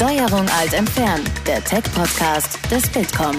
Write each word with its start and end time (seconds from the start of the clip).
Steuerung 0.00 0.48
alt 0.58 0.72
entfernen, 0.72 1.22
der 1.46 1.62
Tech-Podcast 1.62 2.58
des 2.70 2.88
Bitkom. 2.88 3.38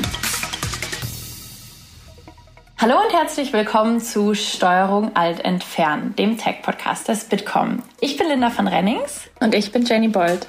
Hallo 2.77 2.93
und 3.03 3.11
herzlich 3.11 3.51
willkommen 3.51 3.99
zu 3.99 4.35
Steuerung 4.35 5.15
alt 5.15 5.43
entfernen, 5.43 6.15
dem 6.17 6.37
Tech-Podcast 6.37 7.07
des 7.07 7.23
Bitkom. 7.23 7.81
Ich 7.99 8.15
bin 8.15 8.27
Linda 8.27 8.51
von 8.51 8.67
Rennings. 8.67 9.21
Und 9.39 9.55
ich 9.55 9.71
bin 9.71 9.85
Jenny 9.85 10.09
Bold. 10.09 10.47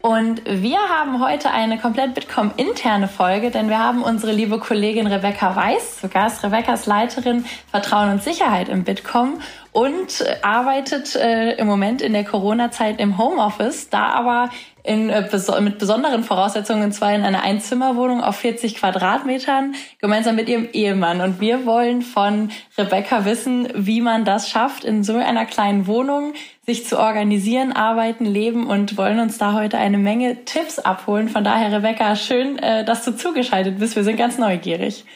Und 0.00 0.42
wir 0.46 0.78
haben 0.78 1.20
heute 1.20 1.50
eine 1.50 1.76
komplett 1.76 2.14
Bitkom-interne 2.14 3.08
Folge, 3.08 3.50
denn 3.50 3.68
wir 3.68 3.80
haben 3.80 4.04
unsere 4.04 4.30
liebe 4.30 4.60
Kollegin 4.60 5.08
Rebecca 5.08 5.56
Weiß 5.56 6.00
zu 6.00 6.08
Gast. 6.08 6.44
Rebecca 6.44 6.74
ist 6.74 6.86
Leiterin 6.86 7.44
Vertrauen 7.72 8.12
und 8.12 8.22
Sicherheit 8.22 8.68
im 8.68 8.84
Bitkom 8.84 9.40
und 9.72 10.24
arbeitet 10.42 11.16
äh, 11.16 11.54
im 11.54 11.66
Moment 11.66 12.00
in 12.00 12.12
der 12.12 12.22
Corona-Zeit 12.22 13.00
im 13.00 13.18
Homeoffice, 13.18 13.90
da 13.90 14.10
aber 14.10 14.50
in, 14.84 15.10
äh, 15.10 15.28
mit 15.60 15.80
besonderen 15.80 16.22
Voraussetzungen, 16.22 16.84
und 16.84 16.92
zwar 16.92 17.12
in 17.12 17.24
einer 17.24 17.42
Einzimmerwohnung 17.42 18.22
auf 18.22 18.36
40 18.36 18.76
Quadratmetern, 18.76 19.74
gemeinsam 20.00 20.36
mit 20.36 20.48
ihrem 20.48 20.68
Ehemann. 20.72 21.20
Und 21.20 21.40
wir 21.40 21.66
wollen 21.66 22.02
von 22.02 22.52
Rebecca 22.78 23.24
wissen, 23.24 23.68
wie 23.74 24.00
man 24.00 24.24
das 24.24 24.48
schafft, 24.48 24.84
in 24.84 25.02
so 25.02 25.16
einer 25.16 25.44
kleinen 25.44 25.88
Wohnung 25.88 26.34
sich 26.68 26.86
zu 26.86 26.98
organisieren, 26.98 27.72
arbeiten, 27.72 28.26
leben 28.26 28.66
und 28.66 28.98
wollen 28.98 29.20
uns 29.20 29.38
da 29.38 29.54
heute 29.54 29.78
eine 29.78 29.96
Menge 29.96 30.44
Tipps 30.44 30.78
abholen. 30.78 31.30
Von 31.30 31.42
daher, 31.42 31.72
Rebecca, 31.72 32.14
schön, 32.14 32.58
äh, 32.58 32.84
dass 32.84 33.06
du 33.06 33.16
zugeschaltet 33.16 33.78
bist. 33.78 33.96
Wir 33.96 34.04
sind 34.04 34.18
ganz 34.18 34.36
neugierig. 34.36 35.06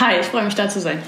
Hi, 0.00 0.18
ich 0.18 0.26
freue 0.26 0.42
mich 0.42 0.54
da 0.54 0.70
zu 0.70 0.80
sein. 0.80 1.02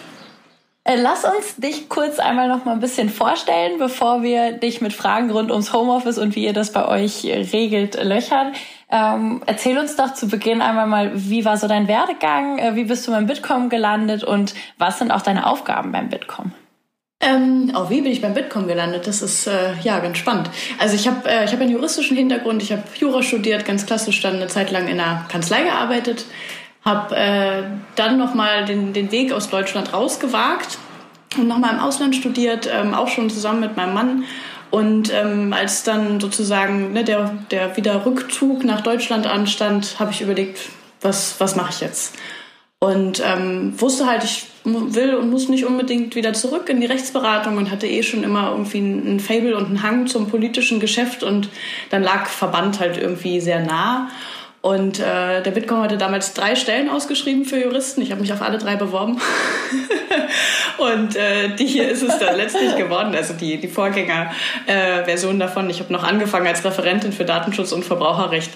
Äh, 0.85 0.97
lass 0.97 1.25
uns 1.25 1.57
dich 1.57 1.89
kurz 1.89 2.19
einmal 2.19 2.49
noch 2.49 2.67
mal 2.67 2.73
ein 2.73 2.81
bisschen 2.81 3.09
vorstellen, 3.09 3.79
bevor 3.79 4.23
wir 4.23 4.53
dich 4.53 4.83
mit 4.83 4.93
Fragen 4.93 5.31
rund 5.31 5.51
ums 5.51 5.73
Homeoffice 5.73 6.19
und 6.19 6.37
wie 6.37 6.45
ihr 6.45 6.53
das 6.53 6.73
bei 6.73 6.87
euch 6.87 7.25
regelt 7.25 7.95
löchern. 8.05 8.53
Ähm, 8.91 9.41
erzähl 9.47 9.79
uns 9.79 9.97
doch 9.97 10.13
zu 10.13 10.29
Beginn 10.29 10.61
einmal 10.61 10.87
mal, 10.87 11.13
wie 11.15 11.47
war 11.47 11.57
so 11.57 11.67
dein 11.67 11.89
Werdegang, 11.89 12.59
äh, 12.59 12.77
wie 12.77 12.85
bist 12.85 13.09
du 13.09 13.13
beim 13.13 13.27
Bitkom 13.27 13.71
gelandet 13.71 14.23
und 14.23 14.53
was 14.77 14.99
sind 14.99 15.13
auch 15.13 15.23
deine 15.23 15.47
Aufgaben 15.47 15.93
beim 15.93 16.11
Bitkom? 16.11 16.53
Ähm, 17.23 17.71
auch 17.75 17.89
wie 17.89 18.03
bin 18.03 18.13
ich 18.13 18.21
beim 18.21 18.35
Bitkom 18.35 18.67
gelandet? 18.67 19.07
Das 19.07 19.23
ist 19.23 19.47
äh, 19.47 19.75
ja 19.83 20.01
ganz 20.01 20.19
spannend. 20.19 20.51
Also 20.79 20.97
ich 20.97 21.07
habe 21.07 21.29
äh, 21.29 21.47
hab 21.47 21.61
einen 21.61 21.71
juristischen 21.71 22.17
Hintergrund, 22.17 22.63
ich 22.63 22.73
habe 22.73 22.83
Jura 22.99 23.23
studiert, 23.23 23.65
ganz 23.65 23.87
klassisch 23.87 24.21
dann 24.21 24.37
eine 24.37 24.49
Zeit 24.49 24.71
lang 24.73 24.89
in 24.89 25.01
einer 25.01 25.25
Kanzlei 25.29 25.63
gearbeitet 25.63 26.27
habe 26.85 27.17
äh, 27.17 27.63
dann 27.95 28.19
nochmal 28.19 28.65
den, 28.65 28.93
den 28.93 29.13
Weg 29.13 29.33
aus 29.33 29.49
Deutschland 29.49 29.93
rausgewagt 29.93 30.79
und 31.37 31.49
nochmal 31.49 31.75
im 31.75 31.81
Ausland 31.81 32.17
studiert, 32.17 32.69
ähm, 32.71 32.95
auch 32.95 33.09
schon 33.09 33.31
zusammen 33.31 33.61
mit 33.61 33.77
meinem 33.77 33.95
Mann. 33.95 34.25
Und 34.71 35.13
ähm, 35.13 35.53
als 35.53 35.83
dann 35.85 36.19
sozusagen 36.19 36.93
ne, 36.93 37.05
der, 37.05 37.37
der 37.51 37.77
Wiederrückzug 37.77 38.65
nach 38.65 38.81
Deutschland 38.81 39.27
anstand, 39.27 40.01
habe 40.01 40.13
ich 40.13 40.23
überlegt, 40.23 40.61
was, 41.01 41.39
was 41.39 41.57
mache 41.57 41.71
ich 41.71 41.81
jetzt? 41.81 42.17
Und 42.83 43.23
ähm, 43.25 43.81
wusste 43.81 44.09
halt, 44.09 44.25
ich 44.25 44.47
will 44.65 45.15
und 45.15 45.31
muss 45.31 45.49
nicht 45.49 45.65
unbedingt 45.65 46.17
wieder 46.17 46.33
zurück 46.33 46.69
in 46.69 46.81
die 46.81 46.89
Rechtsberatung 46.89 47.57
und 47.57 47.71
hatte 47.71 47.87
eh 47.87 48.03
schon 48.03 48.25
immer 48.25 48.51
irgendwie 48.51 48.81
ein 48.81 49.21
Fable 49.21 49.57
und 49.57 49.67
einen 49.67 49.83
Hang 49.85 50.09
zum 50.09 50.29
politischen 50.29 50.81
Geschäft 50.81 51.23
und 51.23 51.49
dann 51.91 52.03
lag 52.03 52.27
Verband 52.27 52.81
halt 52.81 52.99
irgendwie 52.99 53.41
sehr 53.41 53.61
nah. 53.61 54.09
Und 54.63 54.99
äh, 54.99 55.43
der 55.43 55.51
Bitkom 55.53 55.81
hatte 55.81 55.97
damals 55.97 56.35
drei 56.35 56.57
Stellen 56.57 56.89
ausgeschrieben 56.89 57.45
für 57.45 57.63
Juristen. 57.63 58.03
Ich 58.03 58.11
habe 58.11 58.21
mich 58.21 58.33
auf 58.33 58.43
alle 58.43 58.59
drei 58.59 58.75
beworben. 58.75 59.21
und 60.79 61.15
äh, 61.15 61.55
die 61.55 61.67
hier 61.67 61.89
ist 61.89 62.03
es 62.03 62.19
dann 62.19 62.37
letztlich 62.37 62.75
geworden, 62.77 63.15
also 63.15 63.35
die, 63.35 63.59
die 63.59 63.69
Vorgängerversion 63.69 65.37
äh, 65.37 65.39
davon. 65.39 65.71
Ich 65.71 65.79
habe 65.79 65.93
noch 65.93 66.03
angefangen 66.03 66.49
als 66.49 66.65
Referentin 66.65 67.13
für 67.13 67.25
Datenschutz 67.25 67.71
und 67.71 67.85
Verbraucherrecht 67.85 68.51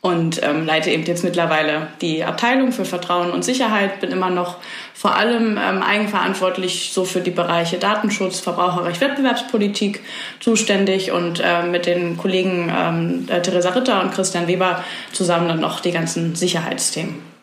und 0.00 0.40
ähm, 0.44 0.64
leite 0.64 0.90
eben 0.90 1.04
jetzt 1.04 1.24
mittlerweile 1.24 1.88
die 2.00 2.22
Abteilung 2.22 2.70
für 2.70 2.84
Vertrauen 2.84 3.30
und 3.30 3.44
Sicherheit. 3.44 4.00
Bin 4.00 4.12
immer 4.12 4.30
noch 4.30 4.56
vor 4.94 5.16
allem 5.16 5.58
ähm, 5.58 5.82
eigenverantwortlich 5.82 6.90
so 6.92 7.04
für 7.04 7.20
die 7.20 7.32
Bereiche 7.32 7.78
Datenschutz, 7.78 8.38
Verbraucherrecht, 8.38 9.00
Wettbewerbspolitik 9.00 10.00
zuständig 10.38 11.10
und 11.10 11.40
äh, 11.44 11.64
mit 11.64 11.86
den 11.86 12.16
Kollegen 12.16 12.72
ähm, 12.74 13.28
äh, 13.28 13.42
Theresa 13.42 13.70
Ritter 13.70 14.00
und 14.02 14.12
Christian 14.12 14.46
Weber 14.46 14.84
zusammen 15.12 15.48
dann 15.48 15.60
noch 15.60 15.80
die 15.80 15.92
ganzen 15.92 16.36
Sicherheitsthemen. 16.36 17.37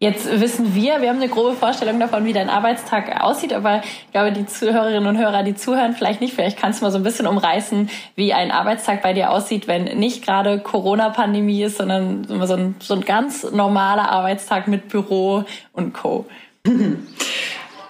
Jetzt 0.00 0.40
wissen 0.40 0.76
wir, 0.76 1.02
wir 1.02 1.08
haben 1.08 1.16
eine 1.16 1.28
grobe 1.28 1.56
Vorstellung 1.56 1.98
davon, 1.98 2.24
wie 2.24 2.32
dein 2.32 2.50
Arbeitstag 2.50 3.20
aussieht, 3.20 3.52
aber 3.52 3.82
ich 3.82 4.12
glaube, 4.12 4.30
die 4.30 4.46
Zuhörerinnen 4.46 5.08
und 5.08 5.18
Hörer, 5.18 5.42
die 5.42 5.56
zuhören, 5.56 5.94
vielleicht 5.94 6.20
nicht. 6.20 6.34
Vielleicht 6.34 6.56
kannst 6.56 6.80
du 6.80 6.84
mal 6.84 6.92
so 6.92 6.98
ein 6.98 7.02
bisschen 7.02 7.26
umreißen, 7.26 7.90
wie 8.14 8.32
ein 8.32 8.52
Arbeitstag 8.52 9.02
bei 9.02 9.12
dir 9.12 9.30
aussieht, 9.30 9.66
wenn 9.66 9.84
nicht 9.98 10.24
gerade 10.24 10.60
Corona-Pandemie 10.60 11.64
ist, 11.64 11.78
sondern 11.78 12.24
so 12.28 12.54
ein, 12.54 12.76
so 12.78 12.94
ein 12.94 13.00
ganz 13.00 13.50
normaler 13.50 14.08
Arbeitstag 14.08 14.68
mit 14.68 14.88
Büro 14.88 15.44
und 15.72 15.94
Co. 15.94 16.26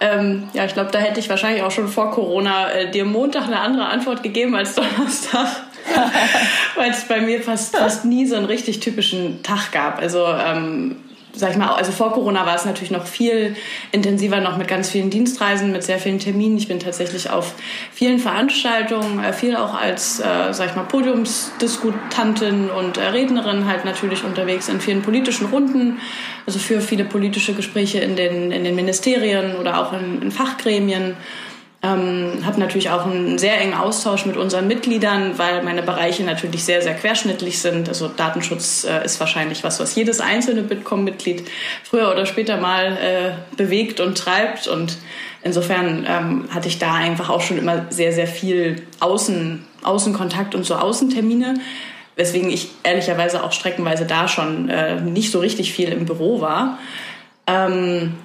Ähm, 0.01 0.47
ja, 0.53 0.63
ich 0.63 0.73
glaube, 0.73 0.91
da 0.91 0.99
hätte 0.99 1.19
ich 1.19 1.29
wahrscheinlich 1.29 1.61
auch 1.61 1.71
schon 1.71 1.89
vor 1.89 2.11
Corona 2.11 2.71
äh, 2.71 2.89
dir 2.89 3.03
Montag 3.03 3.47
eine 3.47 3.59
andere 3.59 3.87
Antwort 3.87 4.23
gegeben 4.23 4.55
als 4.55 4.75
Donnerstag. 4.75 5.47
Weil 6.75 6.91
es 6.91 7.03
bei 7.03 7.19
mir 7.19 7.41
fast, 7.41 7.75
fast 7.75 8.05
nie 8.05 8.25
so 8.25 8.35
einen 8.35 8.45
richtig 8.45 8.79
typischen 8.79 9.43
Tag 9.43 9.73
gab. 9.73 9.99
Also 9.99 10.25
ähm, 10.25 10.95
sag 11.33 11.51
ich 11.51 11.57
mal, 11.57 11.69
also 11.69 11.91
vor 11.91 12.13
Corona 12.13 12.45
war 12.45 12.55
es 12.55 12.65
natürlich 12.65 12.91
noch 12.91 13.05
viel 13.05 13.55
intensiver, 13.91 14.39
noch 14.39 14.57
mit 14.57 14.67
ganz 14.67 14.89
vielen 14.89 15.09
Dienstreisen, 15.09 15.71
mit 15.71 15.83
sehr 15.83 15.99
vielen 15.99 16.19
Terminen. 16.19 16.57
Ich 16.57 16.67
bin 16.67 16.79
tatsächlich 16.79 17.29
auf 17.29 17.55
vielen 17.93 18.19
Veranstaltungen, 18.19 19.23
äh, 19.23 19.33
viel 19.33 19.55
auch 19.55 19.73
als, 19.73 20.19
äh, 20.19 20.51
sag 20.51 20.69
ich 20.69 20.75
mal, 20.75 20.83
Podiumsdiskutantin 20.83 22.69
und 22.69 22.97
äh, 22.97 23.07
Rednerin 23.07 23.65
halt 23.65 23.85
natürlich 23.85 24.23
unterwegs 24.23 24.69
in 24.69 24.81
vielen 24.81 25.01
politischen 25.01 25.47
Runden, 25.47 25.99
also 26.45 26.59
für 26.59 26.81
viele 26.81 27.05
politische 27.05 27.53
Gespräche 27.53 27.99
in 27.99 28.15
den, 28.15 28.51
in 28.51 28.63
den 28.63 28.75
Ministerien 28.75 29.55
oder 29.55 29.79
auch 29.79 29.93
in, 29.93 30.21
in 30.21 30.31
Fachgremien. 30.31 31.15
Ähm, 31.81 32.45
habe 32.45 32.59
natürlich 32.59 32.89
auch 32.89 33.05
einen 33.05 33.37
sehr 33.37 33.59
engen 33.61 33.73
Austausch 33.73 34.25
mit 34.25 34.35
unseren 34.35 34.67
Mitgliedern, 34.67 35.37
weil 35.37 35.63
meine 35.63 35.81
Bereiche 35.81 36.23
natürlich 36.23 36.65
sehr, 36.65 36.81
sehr 36.81 36.93
querschnittlich 36.93 37.59
sind. 37.59 37.87
Also 37.87 38.09
Datenschutz 38.09 38.83
äh, 38.83 39.05
ist 39.05 39.17
wahrscheinlich 39.21 39.63
was, 39.63 39.79
was 39.79 39.95
jedes 39.95 40.19
einzelne 40.19 40.61
Bitkom-Mitglied 40.63 41.49
früher 41.83 42.11
oder 42.11 42.25
später 42.25 42.57
mal 42.57 42.97
äh, 42.97 43.55
bewegt 43.55 44.01
und 44.01 44.17
treibt. 44.17 44.67
Und 44.67 44.97
insofern 45.41 46.05
ähm, 46.05 46.49
hatte 46.53 46.67
ich 46.67 46.79
da 46.79 46.95
einfach 46.95 47.29
auch 47.29 47.41
schon 47.41 47.57
immer 47.57 47.85
sehr, 47.89 48.11
sehr 48.11 48.27
viel 48.27 48.81
Außen, 48.99 49.65
Außenkontakt 49.81 50.55
und 50.55 50.65
so 50.65 50.75
Außentermine. 50.75 51.61
Weswegen 52.17 52.49
ich 52.49 52.71
ehrlicherweise 52.83 53.41
auch 53.41 53.53
streckenweise 53.53 54.05
da 54.05 54.27
schon 54.27 54.67
äh, 54.67 54.99
nicht 54.99 55.31
so 55.31 55.39
richtig 55.39 55.71
viel 55.71 55.93
im 55.93 56.05
Büro 56.05 56.41
war. 56.41 56.77
Ähm, 57.47 58.15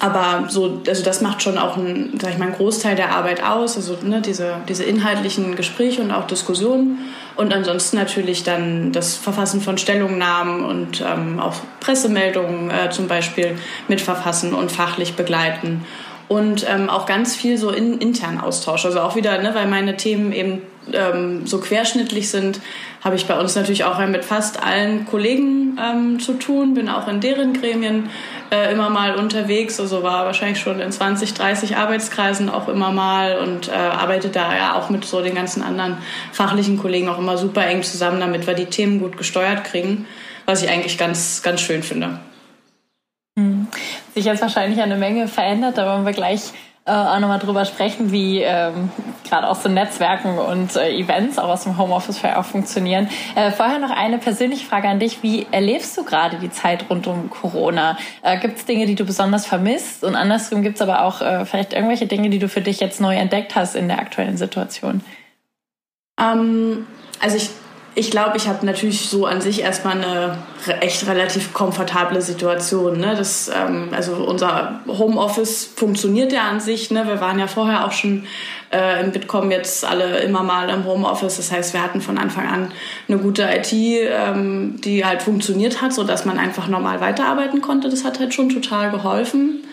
aber 0.00 0.46
so, 0.48 0.80
also 0.86 1.02
das 1.02 1.20
macht 1.20 1.42
schon 1.42 1.58
auch 1.58 1.76
einen, 1.76 2.18
sag 2.20 2.32
ich 2.32 2.38
mal, 2.38 2.46
einen 2.46 2.54
Großteil 2.54 2.96
der 2.96 3.14
Arbeit 3.14 3.42
aus, 3.42 3.76
also 3.76 3.96
ne, 4.02 4.20
diese, 4.20 4.56
diese 4.68 4.84
inhaltlichen 4.84 5.56
Gespräche 5.56 6.02
und 6.02 6.10
auch 6.10 6.26
Diskussionen. 6.26 6.98
Und 7.36 7.52
ansonsten 7.54 7.96
natürlich 7.96 8.42
dann 8.44 8.92
das 8.92 9.16
Verfassen 9.16 9.60
von 9.60 9.78
Stellungnahmen 9.78 10.64
und 10.64 11.00
ähm, 11.00 11.40
auch 11.40 11.54
Pressemeldungen 11.80 12.70
äh, 12.70 12.90
zum 12.90 13.08
Beispiel 13.08 13.56
mitverfassen 13.88 14.54
und 14.54 14.70
fachlich 14.70 15.14
begleiten. 15.14 15.84
Und 16.28 16.66
ähm, 16.68 16.88
auch 16.88 17.06
ganz 17.06 17.36
viel 17.36 17.58
so 17.58 17.70
in, 17.70 17.98
intern 17.98 18.40
Austausch. 18.40 18.84
Also 18.84 19.00
auch 19.00 19.16
wieder, 19.16 19.38
ne, 19.38 19.54
weil 19.54 19.66
meine 19.66 19.96
Themen 19.96 20.32
eben 20.32 20.62
ähm, 20.92 21.46
so 21.46 21.58
querschnittlich 21.58 22.30
sind, 22.30 22.60
habe 23.04 23.16
ich 23.16 23.26
bei 23.26 23.38
uns 23.38 23.54
natürlich 23.56 23.84
auch 23.84 23.98
mit 24.06 24.24
fast 24.24 24.62
allen 24.62 25.06
Kollegen 25.06 25.76
ähm, 25.80 26.20
zu 26.20 26.34
tun, 26.34 26.74
bin 26.74 26.88
auch 26.88 27.08
in 27.08 27.20
deren 27.20 27.52
Gremien 27.52 28.10
äh, 28.50 28.72
immer 28.72 28.90
mal 28.90 29.16
unterwegs, 29.16 29.80
also 29.80 30.02
war 30.02 30.24
wahrscheinlich 30.24 30.60
schon 30.60 30.78
in 30.78 30.92
20, 30.92 31.34
30 31.34 31.76
Arbeitskreisen 31.76 32.48
auch 32.48 32.68
immer 32.68 32.92
mal 32.92 33.38
und 33.38 33.68
äh, 33.68 33.72
arbeite 33.72 34.28
da 34.28 34.56
ja 34.56 34.74
auch 34.74 34.88
mit 34.88 35.04
so 35.04 35.20
den 35.20 35.34
ganzen 35.34 35.62
anderen 35.62 35.98
fachlichen 36.30 36.78
Kollegen 36.78 37.08
auch 37.08 37.18
immer 37.18 37.36
super 37.36 37.66
eng 37.66 37.82
zusammen, 37.82 38.20
damit 38.20 38.46
wir 38.46 38.54
die 38.54 38.66
Themen 38.66 39.00
gut 39.00 39.16
gesteuert 39.16 39.64
kriegen, 39.64 40.06
was 40.46 40.62
ich 40.62 40.70
eigentlich 40.70 40.96
ganz, 40.96 41.42
ganz 41.42 41.60
schön 41.60 41.82
finde. 41.82 42.20
Hm. 43.36 43.66
Sich 44.14 44.26
jetzt 44.26 44.42
wahrscheinlich 44.42 44.80
eine 44.80 44.96
Menge 44.96 45.26
verändert, 45.26 45.76
da 45.76 45.86
wollen 45.92 46.06
wir 46.06 46.12
gleich 46.12 46.52
äh, 46.84 46.90
auch 46.90 47.20
nochmal 47.20 47.38
drüber 47.38 47.64
sprechen, 47.64 48.10
wie 48.10 48.42
ähm, 48.42 48.90
gerade 49.28 49.48
auch 49.48 49.54
so 49.54 49.68
Netzwerken 49.68 50.36
und 50.38 50.74
äh, 50.74 50.90
Events 50.90 51.38
auch 51.38 51.48
aus 51.48 51.62
dem 51.62 51.78
Homeoffice 51.78 52.18
für 52.18 52.36
auch 52.36 52.44
funktionieren. 52.44 53.08
Äh, 53.36 53.52
vorher 53.52 53.78
noch 53.78 53.90
eine 53.90 54.18
persönliche 54.18 54.66
Frage 54.66 54.88
an 54.88 54.98
dich. 54.98 55.22
Wie 55.22 55.46
erlebst 55.52 55.96
du 55.96 56.04
gerade 56.04 56.38
die 56.38 56.50
Zeit 56.50 56.90
rund 56.90 57.06
um 57.06 57.30
Corona? 57.30 57.96
Äh, 58.22 58.38
gibt 58.40 58.58
es 58.58 58.64
Dinge, 58.64 58.86
die 58.86 58.96
du 58.96 59.04
besonders 59.04 59.46
vermisst? 59.46 60.02
Und 60.02 60.16
andersrum 60.16 60.62
gibt 60.62 60.76
es 60.76 60.82
aber 60.82 61.04
auch 61.04 61.20
äh, 61.22 61.44
vielleicht 61.44 61.72
irgendwelche 61.72 62.06
Dinge, 62.06 62.30
die 62.30 62.40
du 62.40 62.48
für 62.48 62.62
dich 62.62 62.80
jetzt 62.80 63.00
neu 63.00 63.14
entdeckt 63.14 63.54
hast 63.54 63.76
in 63.76 63.86
der 63.86 64.00
aktuellen 64.00 64.36
Situation? 64.36 65.02
Ähm, 66.20 66.86
also 67.20 67.36
ich 67.36 67.50
ich 67.94 68.10
glaube, 68.10 68.38
ich 68.38 68.48
habe 68.48 68.64
natürlich 68.64 69.08
so 69.08 69.26
an 69.26 69.42
sich 69.42 69.60
erstmal 69.60 69.96
eine 69.96 70.38
echt 70.80 71.06
relativ 71.06 71.52
komfortable 71.52 72.22
Situation. 72.22 72.98
Ne? 72.98 73.14
Das, 73.16 73.50
ähm, 73.54 73.90
also 73.92 74.14
unser 74.14 74.80
Homeoffice 74.86 75.70
funktioniert 75.76 76.32
ja 76.32 76.48
an 76.48 76.58
sich. 76.60 76.90
Ne? 76.90 77.06
Wir 77.06 77.20
waren 77.20 77.38
ja 77.38 77.46
vorher 77.46 77.86
auch 77.86 77.92
schon 77.92 78.24
äh, 78.72 79.04
im 79.04 79.12
Bitkom 79.12 79.50
jetzt 79.50 79.84
alle 79.84 80.20
immer 80.20 80.42
mal 80.42 80.70
im 80.70 80.86
Homeoffice. 80.86 81.36
Das 81.36 81.52
heißt, 81.52 81.74
wir 81.74 81.82
hatten 81.82 82.00
von 82.00 82.16
Anfang 82.16 82.48
an 82.48 82.72
eine 83.08 83.18
gute 83.18 83.42
IT, 83.42 83.72
ähm, 83.72 84.80
die 84.82 85.04
halt 85.04 85.20
funktioniert 85.20 85.82
hat, 85.82 85.92
sodass 85.92 86.24
man 86.24 86.38
einfach 86.38 86.68
normal 86.68 87.00
weiterarbeiten 87.02 87.60
konnte. 87.60 87.90
Das 87.90 88.04
hat 88.04 88.18
halt 88.18 88.32
schon 88.32 88.48
total 88.48 88.90
geholfen 88.90 89.64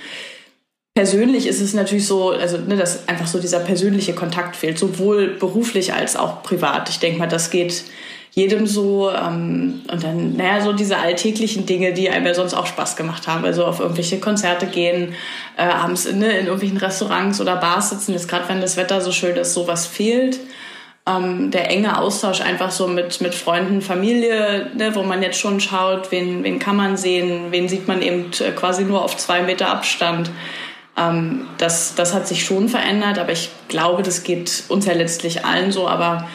persönlich 0.99 1.47
ist 1.47 1.61
es 1.61 1.73
natürlich 1.73 2.05
so, 2.05 2.31
also 2.31 2.57
ne, 2.57 2.75
dass 2.75 3.07
einfach 3.07 3.25
so 3.25 3.39
dieser 3.39 3.61
persönliche 3.61 4.13
Kontakt 4.13 4.57
fehlt, 4.57 4.77
sowohl 4.77 5.27
beruflich 5.27 5.93
als 5.93 6.17
auch 6.17 6.43
privat. 6.43 6.89
Ich 6.89 6.99
denke 6.99 7.19
mal, 7.19 7.27
das 7.29 7.51
geht 7.51 7.85
jedem 8.31 8.67
so. 8.67 9.09
Ähm, 9.09 9.81
und 9.89 10.03
dann, 10.03 10.35
naja, 10.35 10.59
so 10.61 10.73
diese 10.73 10.97
alltäglichen 10.97 11.65
Dinge, 11.65 11.93
die 11.93 12.09
einem 12.09 12.25
ja 12.25 12.33
sonst 12.33 12.53
auch 12.53 12.65
Spaß 12.65 12.97
gemacht 12.97 13.29
haben. 13.29 13.45
Also 13.45 13.63
auf 13.63 13.79
irgendwelche 13.79 14.19
Konzerte 14.19 14.65
gehen, 14.65 15.13
äh, 15.55 15.61
abends 15.61 16.05
in, 16.05 16.19
ne, 16.19 16.37
in 16.37 16.47
irgendwelchen 16.47 16.79
Restaurants 16.79 17.39
oder 17.39 17.55
Bars 17.55 17.91
sitzen. 17.91 18.11
Jetzt 18.11 18.27
gerade, 18.27 18.49
wenn 18.49 18.59
das 18.59 18.75
Wetter 18.75 18.99
so 18.99 19.13
schön 19.13 19.37
ist, 19.37 19.53
sowas 19.53 19.87
fehlt. 19.87 20.37
Ähm, 21.07 21.49
der 21.49 21.71
enge 21.71 21.97
Austausch 21.97 22.41
einfach 22.41 22.71
so 22.71 22.89
mit, 22.89 23.21
mit 23.21 23.33
Freunden, 23.35 23.81
Familie, 23.81 24.69
ne, 24.75 24.93
wo 24.95 25.03
man 25.03 25.23
jetzt 25.23 25.39
schon 25.39 25.61
schaut, 25.61 26.11
wen, 26.11 26.43
wen 26.43 26.59
kann 26.59 26.75
man 26.75 26.97
sehen, 26.97 27.51
wen 27.51 27.69
sieht 27.69 27.87
man 27.87 28.01
eben 28.01 28.31
äh, 28.41 28.51
quasi 28.51 28.83
nur 28.83 29.01
auf 29.01 29.15
zwei 29.15 29.43
Meter 29.43 29.69
Abstand. 29.69 30.29
Ähm, 30.99 31.47
das, 31.57 31.95
das 31.95 32.13
hat 32.13 32.27
sich 32.27 32.43
schon 32.43 32.69
verändert, 32.69 33.17
aber 33.17 33.31
ich 33.31 33.49
glaube, 33.67 34.03
das 34.03 34.23
geht 34.23 34.63
uns 34.67 34.85
ja 34.85 34.93
letztlich 34.93 35.45
allen 35.45 35.71
so. 35.71 35.87
Aber 35.87 36.27